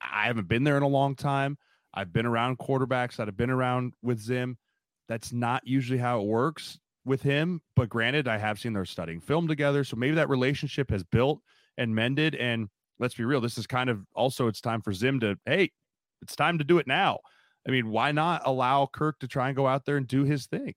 I 0.00 0.26
haven't 0.26 0.48
been 0.48 0.64
there 0.64 0.76
in 0.76 0.82
a 0.82 0.88
long 0.88 1.16
time. 1.16 1.58
I've 1.92 2.12
been 2.12 2.26
around 2.26 2.58
quarterbacks 2.58 3.16
that 3.16 3.26
have 3.26 3.36
been 3.36 3.50
around 3.50 3.94
with 4.02 4.20
Zim. 4.20 4.58
That's 5.08 5.32
not 5.32 5.66
usually 5.66 5.98
how 5.98 6.20
it 6.20 6.26
works 6.26 6.78
with 7.06 7.22
him. 7.22 7.62
But 7.74 7.88
granted, 7.88 8.28
I 8.28 8.36
have 8.38 8.58
seen 8.58 8.72
they're 8.72 8.84
studying 8.84 9.20
film 9.20 9.48
together. 9.48 9.84
So 9.84 9.96
maybe 9.96 10.16
that 10.16 10.28
relationship 10.28 10.90
has 10.90 11.02
built 11.04 11.40
and 11.78 11.94
mended. 11.94 12.34
And 12.34 12.68
let's 12.98 13.14
be 13.14 13.24
real, 13.24 13.40
this 13.40 13.56
is 13.56 13.66
kind 13.66 13.88
of 13.88 14.00
also 14.14 14.48
it's 14.48 14.60
time 14.60 14.82
for 14.82 14.92
Zim 14.92 15.20
to, 15.20 15.38
hey, 15.46 15.70
it's 16.22 16.36
time 16.36 16.58
to 16.58 16.64
do 16.64 16.78
it 16.78 16.86
now. 16.86 17.20
I 17.66 17.70
mean, 17.70 17.88
why 17.88 18.12
not 18.12 18.42
allow 18.44 18.86
Kirk 18.86 19.18
to 19.20 19.28
try 19.28 19.48
and 19.48 19.56
go 19.56 19.66
out 19.66 19.84
there 19.84 19.96
and 19.96 20.06
do 20.06 20.24
his 20.24 20.46
thing? 20.46 20.74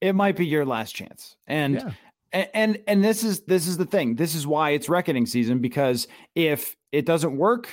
It 0.00 0.14
might 0.14 0.36
be 0.36 0.46
your 0.46 0.64
last 0.64 0.94
chance. 0.94 1.36
And 1.46 1.74
yeah. 1.74 1.90
and, 2.32 2.48
and 2.54 2.78
and 2.86 3.04
this 3.04 3.24
is 3.24 3.40
this 3.44 3.66
is 3.66 3.78
the 3.78 3.86
thing. 3.86 4.14
This 4.14 4.34
is 4.34 4.46
why 4.46 4.70
it's 4.70 4.88
reckoning 4.88 5.26
season 5.26 5.58
because 5.60 6.06
if 6.34 6.76
it 6.92 7.04
doesn't 7.04 7.36
work, 7.36 7.68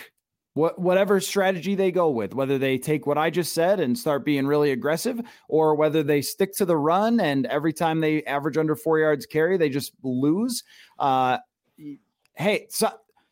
what 0.55 0.79
whatever 0.79 1.19
strategy 1.19 1.75
they 1.75 1.91
go 1.91 2.09
with, 2.09 2.33
whether 2.33 2.57
they 2.57 2.77
take 2.77 3.05
what 3.05 3.17
I 3.17 3.29
just 3.29 3.53
said 3.53 3.81
and 3.81 3.97
start 3.97 4.23
being 4.23 4.47
really 4.47 4.71
aggressive, 4.71 5.19
or 5.49 5.75
whether 5.75 6.01
they 6.01 6.21
stick 6.21 6.53
to 6.55 6.65
the 6.65 6.77
run 6.77 7.19
and 7.19 7.45
every 7.47 7.73
time 7.73 7.99
they 7.99 8.23
average 8.23 8.57
under 8.57 8.75
four 8.75 8.97
yards 8.97 9.25
carry, 9.25 9.57
they 9.57 9.67
just 9.67 9.91
lose. 10.01 10.63
Uh, 10.97 11.39
hey, 12.35 12.67
so, 12.69 12.89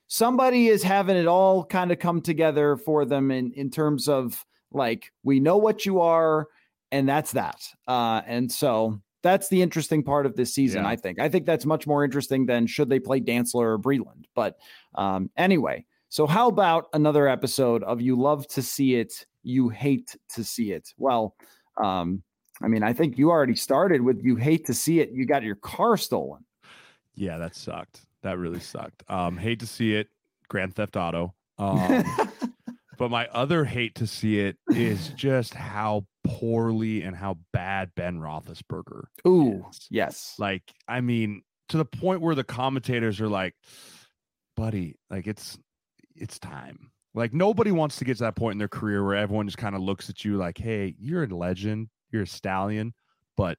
somebody 0.08 0.68
is 0.68 0.84
having 0.84 1.16
it 1.16 1.26
all 1.26 1.64
kind 1.64 1.94
of 1.94 2.00
come 2.00 2.22
together 2.22 2.76
for 2.76 3.06
them 3.06 3.32
in 3.32 3.54
in 3.54 3.70
terms 3.70 4.10
of 4.10 4.46
like 4.74 5.14
we 5.24 5.40
know 5.40 5.56
what 5.56 5.86
you 5.86 6.02
are, 6.02 6.50
and 6.92 7.08
that's 7.08 7.32
that. 7.32 7.62
Uh, 7.88 8.22
and 8.28 8.52
so 8.52 9.00
that's 9.22 9.48
the 9.48 9.62
interesting 9.62 10.04
part 10.04 10.26
of 10.26 10.36
this 10.36 10.54
season. 10.54 10.84
Yeah. 10.84 10.90
I 10.90 10.98
think. 10.98 11.22
I 11.22 11.30
think 11.30 11.46
that's 11.46 11.66
much 11.66 11.88
more 11.88 12.04
interesting 12.04 12.48
than 12.48 12.68
should 12.68 12.90
they 12.90 13.00
play 13.00 13.22
Dantzler 13.22 13.64
or 13.64 13.80
Breeland. 13.80 14.26
But 14.36 14.58
um, 14.94 15.30
anyway. 15.38 15.86
So, 16.14 16.28
how 16.28 16.48
about 16.48 16.90
another 16.94 17.28
episode 17.28 17.82
of 17.82 18.00
You 18.00 18.16
Love 18.16 18.48
to 18.50 18.62
See 18.62 18.94
It, 18.94 19.26
You 19.42 19.70
Hate 19.70 20.16
to 20.36 20.44
See 20.44 20.72
It? 20.72 20.94
Well, 20.96 21.36
um, 21.84 22.22
I 22.62 22.68
mean, 22.68 22.84
I 22.84 22.94
think 22.94 23.18
you 23.18 23.32
already 23.32 23.56
started 23.56 24.00
with 24.00 24.24
You 24.24 24.36
Hate 24.36 24.64
to 24.68 24.76
See 24.76 25.00
It. 25.00 25.10
You 25.12 25.26
got 25.26 25.42
your 25.42 25.56
car 25.56 25.98
stolen. 25.98 26.46
Yeah, 27.16 27.40
that 27.40 27.56
sucked. 27.56 28.02
That 28.22 28.38
really 28.38 28.60
sucked. 28.60 29.02
Um, 29.10 29.38
hate 29.38 29.60
to 29.62 29.66
see 29.66 29.96
it, 29.96 30.10
Grand 30.50 30.76
Theft 30.76 30.96
Auto. 30.98 31.34
Um, 31.58 32.04
but 33.00 33.10
my 33.10 33.28
other 33.30 33.66
hate 33.66 33.96
to 33.96 34.06
see 34.06 34.40
it 34.40 34.58
is 34.68 35.10
just 35.16 35.56
how 35.56 36.06
poorly 36.24 37.02
and 37.02 37.16
how 37.16 37.40
bad 37.54 37.90
Ben 37.96 38.20
Roethlisberger. 38.20 39.06
Ooh, 39.26 39.66
is. 39.72 39.88
yes. 39.90 40.36
Like, 40.38 40.76
I 40.88 41.02
mean, 41.02 41.42
to 41.70 41.78
the 41.78 41.86
point 41.86 42.22
where 42.22 42.36
the 42.36 42.44
commentators 42.44 43.20
are 43.20 43.30
like, 43.30 43.56
buddy, 44.56 44.94
like 45.10 45.26
it's 45.26 45.58
it's 46.16 46.40
time. 46.40 46.92
Like 47.14 47.34
nobody 47.34 47.72
wants 47.72 47.98
to 47.98 48.06
get 48.06 48.18
to 48.18 48.24
that 48.24 48.36
point 48.36 48.54
in 48.54 48.60
their 48.60 48.68
career 48.68 49.04
where 49.04 49.16
everyone 49.16 49.48
just 49.48 49.58
kind 49.58 49.76
of 49.76 49.82
looks 49.82 50.10
at 50.10 50.26
you 50.26 50.38
like, 50.38 50.58
"Hey, 50.58 50.96
you're 50.98 51.24
a 51.24 51.28
legend, 51.28 51.90
you're 52.12 52.24
a 52.24 52.28
stallion, 52.28 52.94
but 53.38 53.58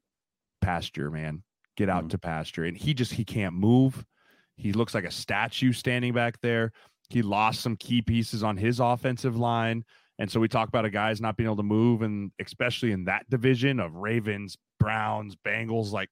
pasture, 0.61 1.11
man, 1.11 1.43
get 1.77 1.89
out 1.89 2.03
mm-hmm. 2.03 2.09
to 2.09 2.19
pasture." 2.19 2.65
And 2.65 2.77
he 2.77 2.95
just 2.95 3.13
he 3.13 3.25
can't 3.25 3.55
move. 3.55 4.05
He 4.57 4.73
looks 4.73 4.95
like 4.95 5.05
a 5.05 5.11
statue 5.11 5.73
standing 5.73 6.13
back 6.13 6.41
there. 6.41 6.73
He 7.11 7.23
lost 7.23 7.61
some 7.61 7.77
key 7.77 8.03
pieces 8.03 8.43
on 8.43 8.57
his 8.57 8.81
offensive 8.81 9.37
line. 9.37 9.85
And 10.19 10.31
so 10.31 10.39
we 10.39 10.49
talk 10.49 10.69
about 10.69 10.85
a 10.85 10.91
guy's 10.91 11.21
not 11.21 11.37
being 11.37 11.49
able 11.49 11.57
to 11.57 11.65
move, 11.65 12.03
and 12.03 12.31
especially 12.41 12.93
in 12.93 13.05
that 13.05 13.29
division 13.31 13.81
of 13.81 13.97
Ravens, 13.97 14.57
Browns, 14.79 15.37
Bengals, 15.45 15.91
like 15.91 16.09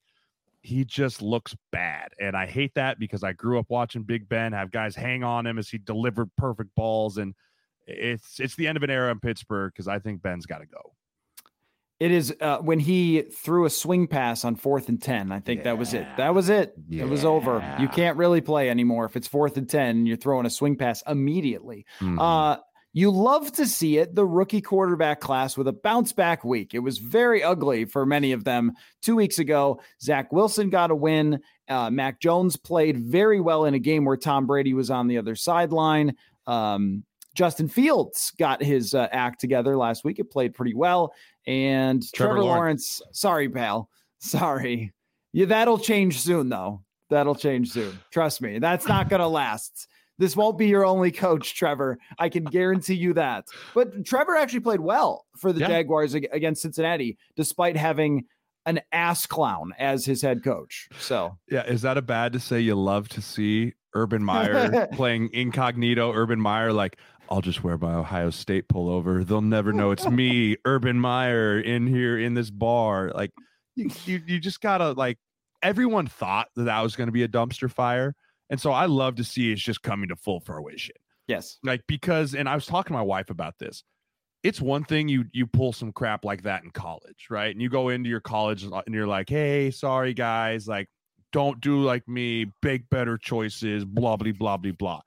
he 0.62 0.85
just 0.85 1.20
looks 1.20 1.57
bad. 1.72 2.12
And 2.20 2.37
I 2.37 2.46
hate 2.46 2.75
that 2.75 2.98
because 2.98 3.25
I 3.25 3.33
grew 3.33 3.59
up 3.59 3.66
watching 3.68 4.05
Big 4.05 4.29
Ben 4.29 4.53
have 4.53 4.70
guys 4.70 4.94
hang 4.94 5.25
on 5.25 5.46
him 5.46 5.59
as 5.59 5.68
he 5.68 5.79
delivered 5.79 6.31
perfect 6.37 6.75
balls. 6.75 7.18
And 7.18 7.35
it's 7.87 8.38
it's 8.38 8.55
the 8.55 8.68
end 8.68 8.77
of 8.77 8.83
an 8.85 8.90
era 8.90 9.11
in 9.11 9.18
Pittsburgh 9.18 9.72
because 9.75 9.88
I 9.88 9.98
think 9.98 10.22
Ben's 10.22 10.46
got 10.46 10.59
to 10.59 10.66
go. 10.66 10.94
It 11.98 12.11
is 12.11 12.35
uh, 12.40 12.59
when 12.59 12.81
he 12.81 13.22
threw 13.22 13.64
a 13.64 13.70
swing 13.70 14.09
pass 14.09 14.44
on 14.44 14.57
fourth 14.57 14.88
and 14.88 15.01
10. 15.01 15.31
I 15.31 15.38
think 15.38 15.59
yeah. 15.59 15.64
that 15.64 15.79
was 15.79 15.95
it. 15.95 16.07
That 16.16 16.34
was 16.34 16.49
it. 16.49 16.74
Yeah. 16.89 17.05
It 17.05 17.09
was 17.09 17.24
over. 17.24 17.76
You 17.78 17.87
can't 17.87 18.16
really 18.16 18.41
play 18.41 18.70
anymore 18.70 19.05
if 19.05 19.16
it's 19.16 19.28
fourth 19.28 19.57
and 19.57 19.68
10 19.68 20.07
you're 20.07 20.16
throwing 20.16 20.45
a 20.47 20.51
swing 20.51 20.76
pass 20.76 21.03
immediately. 21.07 21.87
Mm-hmm. 22.01 22.18
Uh, 22.18 22.57
You 22.95 23.11
love 23.11 23.53
to 23.53 23.66
see 23.66 23.97
it, 23.99 24.14
the 24.14 24.26
rookie 24.26 24.61
quarterback 24.61 25.20
class 25.20 25.57
with 25.57 25.66
a 25.66 25.72
bounce 25.72 26.12
back 26.12 26.45
week. 26.45 26.74
It 26.74 26.80
was 26.80 26.99
very 26.99 27.43
ugly 27.43 27.86
for 27.86 28.05
many 28.05 28.32
of 28.32 28.45
them 28.45 28.72
two 29.01 29.16
weeks 29.16 29.38
ago. 29.38 29.80
Zach 30.01 30.30
Wilson 30.30 30.68
got 30.68 30.90
a 30.90 30.95
win. 30.95 31.40
Uh, 31.68 31.90
Mac 31.90 32.20
Jones 32.20 32.57
played 32.57 32.99
very 32.99 33.40
well 33.40 33.64
in 33.64 33.72
a 33.72 33.78
game 33.78 34.05
where 34.05 34.18
Tom 34.18 34.47
Brady 34.47 34.74
was 34.74 34.90
on 34.90 35.09
the 35.09 35.16
other 35.16 35.34
sideline. 35.34 36.16
Um, 36.47 37.05
Justin 37.34 37.68
Fields 37.68 38.32
got 38.38 38.62
his 38.62 38.93
uh, 38.93 39.09
act 39.11 39.40
together 39.40 39.76
last 39.76 40.05
week. 40.05 40.18
It 40.18 40.30
played 40.30 40.53
pretty 40.53 40.74
well. 40.74 41.14
And 41.47 42.03
Trevor, 42.12 42.34
Trevor 42.34 42.45
Lawrence, 42.45 43.01
Lawrence, 43.01 43.18
sorry, 43.18 43.49
pal. 43.49 43.88
Sorry. 44.18 44.93
Yeah, 45.32 45.47
that'll 45.47 45.78
change 45.78 46.20
soon, 46.20 46.51
though. 46.51 46.82
That'll 47.09 47.34
change 47.34 47.70
soon. 47.70 47.99
Trust 48.12 48.43
me. 48.43 48.59
That's 48.59 48.86
not 48.86 49.09
going 49.09 49.20
to 49.20 49.28
last. 49.28 49.88
This 50.19 50.37
won't 50.37 50.59
be 50.59 50.69
your 50.69 50.85
only 50.85 51.11
coach, 51.11 51.55
Trevor. 51.55 51.99
I 52.19 52.29
can 52.29 52.45
guarantee 52.45 52.95
you 52.95 53.15
that. 53.15 53.47
But 53.75 54.05
Trevor 54.05 54.37
actually 54.37 54.61
played 54.61 54.81
well 54.81 55.27
for 55.37 55.53
the 55.53 55.61
yeah. 55.61 55.69
Jaguars 55.69 56.15
against 56.15 56.63
Cincinnati, 56.63 57.19
despite 57.37 57.77
having 57.77 58.27
an 58.67 58.81
ass 58.93 59.27
clown 59.27 59.73
as 59.79 60.05
his 60.05 60.23
head 60.23 60.45
coach. 60.45 60.89
So, 60.99 61.39
yeah, 61.51 61.65
is 61.65 61.83
that 61.83 61.99
a 61.99 62.03
bad 62.03 62.33
to 62.35 62.41
say 62.41 62.61
you 62.61 62.75
love 62.75 63.09
to 63.11 63.23
see 63.23 63.75
Urban 63.95 64.23
Meyer 64.23 64.87
playing 64.93 65.31
incognito? 65.33 66.13
Urban 66.13 66.41
Meyer, 66.41 66.73
like, 66.73 66.99
I'll 67.29 67.41
just 67.41 67.65
wear 67.65 67.79
my 67.79 67.95
Ohio 67.95 68.31
State 68.31 68.69
pullover. 68.69 69.27
They'll 69.27 69.41
never 69.41 69.73
know 69.73 69.91
it's 69.91 70.07
me, 70.07 70.57
Urban 70.65 70.99
Meyer, 70.99 71.59
in 71.59 71.87
here 71.87 72.19
in 72.19 72.35
this 72.35 72.51
bar. 72.51 73.11
Like, 73.15 73.31
you, 73.75 73.91
you, 74.05 74.23
you 74.27 74.39
just 74.39 74.61
gotta 74.61 74.93
like. 74.93 75.19
Everyone 75.63 76.09
thought 76.09 76.49
that 76.57 76.65
that 76.65 76.81
was 76.81 76.97
going 76.97 77.07
to 77.07 77.13
be 77.13 77.23
a 77.23 77.29
dumpster 77.29 77.71
fire 77.71 78.17
and 78.53 78.61
so 78.61 78.70
I 78.70 78.84
love 78.84 79.16
to 79.16 79.24
see 79.24 79.50
it's 79.50 79.62
just 79.62 79.82
coming 79.82 80.11
to 80.11 80.16
full 80.16 80.38
fruition. 80.38 80.94
Yes. 81.26 81.57
Like 81.64 81.82
because 81.88 82.34
and 82.34 82.46
I 82.46 82.55
was 82.55 82.66
talking 82.66 82.92
to 82.92 82.98
my 82.98 83.03
wife 83.03 83.30
about 83.30 83.59
this. 83.59 83.82
It's 84.42 84.61
one 84.61 84.84
thing 84.84 85.09
you 85.09 85.24
you 85.32 85.46
pull 85.46 85.72
some 85.72 85.90
crap 85.90 86.22
like 86.22 86.42
that 86.42 86.62
in 86.62 86.70
college, 86.70 87.28
right? 87.30 87.50
And 87.50 87.62
you 87.62 87.70
go 87.70 87.88
into 87.88 88.11
your 88.11 88.20
college 88.20 88.62
and 88.62 88.74
uh, 88.74 88.82
you're 88.88 89.07
like, 89.07 89.30
"Hey, 89.30 89.70
sorry 89.70 90.12
guys, 90.12 90.68
like 90.68 90.90
don't 91.32 91.62
do 91.62 91.82
like 91.82 92.07
me, 92.07 92.53
big 92.61 92.90
better 92.90 93.16
choices, 93.16 93.86
blah 93.86 94.16
blah 94.16 94.32
blah 94.32 94.59
blah 94.59 94.72
blah." 94.72 95.00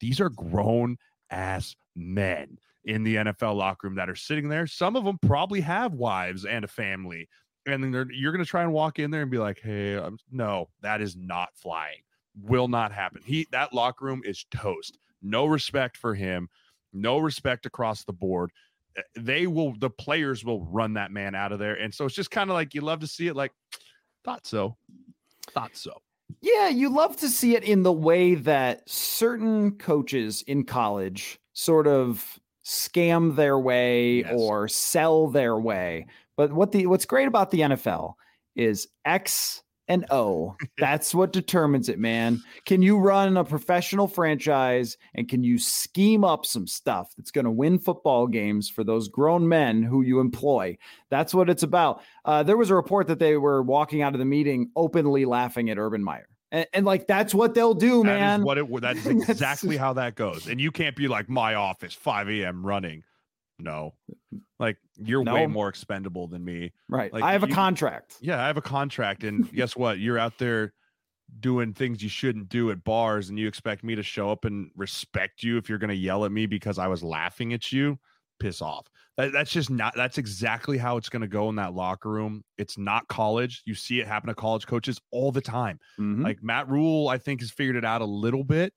These 0.00 0.18
are 0.20 0.30
grown 0.30 0.96
ass 1.30 1.76
men 1.94 2.56
in 2.86 3.02
the 3.02 3.16
NFL 3.16 3.56
locker 3.56 3.88
room 3.88 3.96
that 3.96 4.08
are 4.08 4.16
sitting 4.16 4.48
there. 4.48 4.66
Some 4.66 4.96
of 4.96 5.04
them 5.04 5.18
probably 5.20 5.60
have 5.60 5.92
wives 5.92 6.46
and 6.46 6.64
a 6.64 6.68
family. 6.68 7.28
And 7.66 7.82
then 7.82 8.08
you're 8.14 8.32
going 8.32 8.44
to 8.44 8.48
try 8.48 8.62
and 8.62 8.72
walk 8.72 9.00
in 9.00 9.10
there 9.10 9.22
and 9.22 9.30
be 9.30 9.38
like, 9.38 9.60
"Hey, 9.60 9.96
I'm, 9.96 10.16
no, 10.30 10.70
that 10.80 11.02
is 11.02 11.14
not 11.14 11.50
flying." 11.56 12.05
Will 12.40 12.68
not 12.68 12.92
happen. 12.92 13.22
He 13.24 13.46
that 13.52 13.72
locker 13.72 14.04
room 14.04 14.22
is 14.24 14.44
toast. 14.50 14.98
No 15.22 15.46
respect 15.46 15.96
for 15.96 16.14
him. 16.14 16.48
No 16.92 17.18
respect 17.18 17.66
across 17.66 18.04
the 18.04 18.12
board. 18.12 18.50
Eh, 18.96 19.02
they 19.16 19.46
will 19.46 19.74
the 19.78 19.90
players 19.90 20.44
will 20.44 20.64
run 20.64 20.94
that 20.94 21.10
man 21.10 21.34
out 21.34 21.52
of 21.52 21.58
there. 21.58 21.74
And 21.74 21.92
so 21.94 22.04
it's 22.04 22.14
just 22.14 22.30
kind 22.30 22.50
of 22.50 22.54
like 22.54 22.74
you 22.74 22.80
love 22.80 23.00
to 23.00 23.06
see 23.06 23.28
it 23.28 23.36
like 23.36 23.52
thought 24.24 24.46
so. 24.46 24.76
Thought 25.52 25.76
so. 25.76 25.92
Yeah, 26.40 26.68
you 26.68 26.88
love 26.88 27.16
to 27.18 27.28
see 27.28 27.54
it 27.54 27.62
in 27.62 27.82
the 27.82 27.92
way 27.92 28.34
that 28.34 28.88
certain 28.88 29.72
coaches 29.78 30.42
in 30.42 30.64
college 30.64 31.38
sort 31.52 31.86
of 31.86 32.38
scam 32.64 33.36
their 33.36 33.58
way 33.58 34.18
yes. 34.18 34.32
or 34.34 34.66
sell 34.68 35.28
their 35.28 35.56
way. 35.56 36.06
But 36.36 36.52
what 36.52 36.72
the 36.72 36.86
what's 36.86 37.06
great 37.06 37.28
about 37.28 37.50
the 37.50 37.60
NFL 37.60 38.14
is 38.56 38.88
X 39.04 39.62
and 39.88 40.04
O. 40.10 40.56
That's 40.78 41.14
what 41.14 41.32
determines 41.32 41.88
it, 41.88 41.98
man. 41.98 42.42
Can 42.64 42.82
you 42.82 42.98
run 42.98 43.36
a 43.36 43.44
professional 43.44 44.08
franchise 44.08 44.96
and 45.14 45.28
can 45.28 45.42
you 45.42 45.58
scheme 45.58 46.24
up 46.24 46.44
some 46.46 46.66
stuff 46.66 47.12
that's 47.16 47.30
going 47.30 47.44
to 47.44 47.50
win 47.50 47.78
football 47.78 48.26
games 48.26 48.68
for 48.68 48.84
those 48.84 49.08
grown 49.08 49.48
men 49.48 49.82
who 49.82 50.02
you 50.02 50.20
employ? 50.20 50.76
That's 51.10 51.34
what 51.34 51.48
it's 51.48 51.62
about. 51.62 52.02
Uh, 52.24 52.42
there 52.42 52.56
was 52.56 52.70
a 52.70 52.74
report 52.74 53.06
that 53.08 53.18
they 53.18 53.36
were 53.36 53.62
walking 53.62 54.02
out 54.02 54.14
of 54.14 54.18
the 54.18 54.24
meeting 54.24 54.70
openly 54.76 55.24
laughing 55.24 55.70
at 55.70 55.78
Urban 55.78 56.02
Meyer. 56.02 56.28
And, 56.52 56.66
and 56.72 56.86
like 56.86 57.06
that's 57.06 57.34
what 57.34 57.54
they'll 57.54 57.74
do, 57.74 58.02
that 58.04 58.20
man. 58.20 58.42
what 58.42 58.58
it 58.58 58.66
that's 58.80 59.06
exactly 59.06 59.76
how 59.76 59.92
that 59.94 60.14
goes. 60.14 60.46
And 60.46 60.60
you 60.60 60.70
can't 60.70 60.96
be 60.96 61.08
like 61.08 61.28
my 61.28 61.54
office, 61.54 61.94
5 61.94 62.28
a.m. 62.30 62.64
running. 62.64 63.02
No. 63.58 63.94
Like 64.58 64.78
you're 64.96 65.22
no. 65.22 65.34
way 65.34 65.46
more 65.46 65.68
expendable 65.68 66.28
than 66.28 66.44
me. 66.44 66.72
Right. 66.88 67.12
Like 67.12 67.22
I 67.22 67.32
have 67.32 67.42
you, 67.42 67.52
a 67.52 67.54
contract. 67.54 68.16
Yeah, 68.20 68.42
I 68.42 68.46
have 68.46 68.56
a 68.56 68.62
contract. 68.62 69.24
And 69.24 69.50
guess 69.54 69.76
what? 69.76 69.98
You're 69.98 70.18
out 70.18 70.38
there 70.38 70.72
doing 71.40 71.72
things 71.72 72.02
you 72.02 72.08
shouldn't 72.08 72.48
do 72.48 72.70
at 72.70 72.82
bars 72.84 73.28
and 73.28 73.38
you 73.38 73.48
expect 73.48 73.84
me 73.84 73.94
to 73.94 74.02
show 74.02 74.30
up 74.30 74.44
and 74.44 74.70
respect 74.76 75.42
you 75.42 75.58
if 75.58 75.68
you're 75.68 75.78
going 75.78 75.88
to 75.88 75.96
yell 75.96 76.24
at 76.24 76.32
me 76.32 76.46
because 76.46 76.78
I 76.78 76.86
was 76.86 77.02
laughing 77.02 77.52
at 77.52 77.72
you. 77.72 77.98
Piss 78.38 78.60
off. 78.60 78.86
That, 79.16 79.32
that's 79.32 79.50
just 79.50 79.70
not, 79.70 79.94
that's 79.96 80.18
exactly 80.18 80.76
how 80.76 80.98
it's 80.98 81.08
going 81.08 81.22
to 81.22 81.28
go 81.28 81.48
in 81.48 81.56
that 81.56 81.74
locker 81.74 82.10
room. 82.10 82.44
It's 82.58 82.76
not 82.76 83.08
college. 83.08 83.62
You 83.64 83.74
see 83.74 84.00
it 84.00 84.06
happen 84.06 84.28
to 84.28 84.34
college 84.34 84.66
coaches 84.66 85.00
all 85.10 85.32
the 85.32 85.40
time. 85.40 85.80
Mm-hmm. 85.98 86.22
Like 86.22 86.42
Matt 86.42 86.68
Rhule, 86.68 87.08
I 87.08 87.18
think, 87.18 87.40
has 87.40 87.50
figured 87.50 87.76
it 87.76 87.84
out 87.84 88.02
a 88.02 88.06
little 88.06 88.44
bit, 88.44 88.74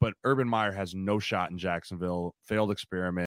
but 0.00 0.14
Urban 0.24 0.48
Meyer 0.48 0.72
has 0.72 0.94
no 0.94 1.18
shot 1.18 1.50
in 1.50 1.58
Jacksonville. 1.58 2.34
Failed 2.44 2.70
experiment. 2.70 3.18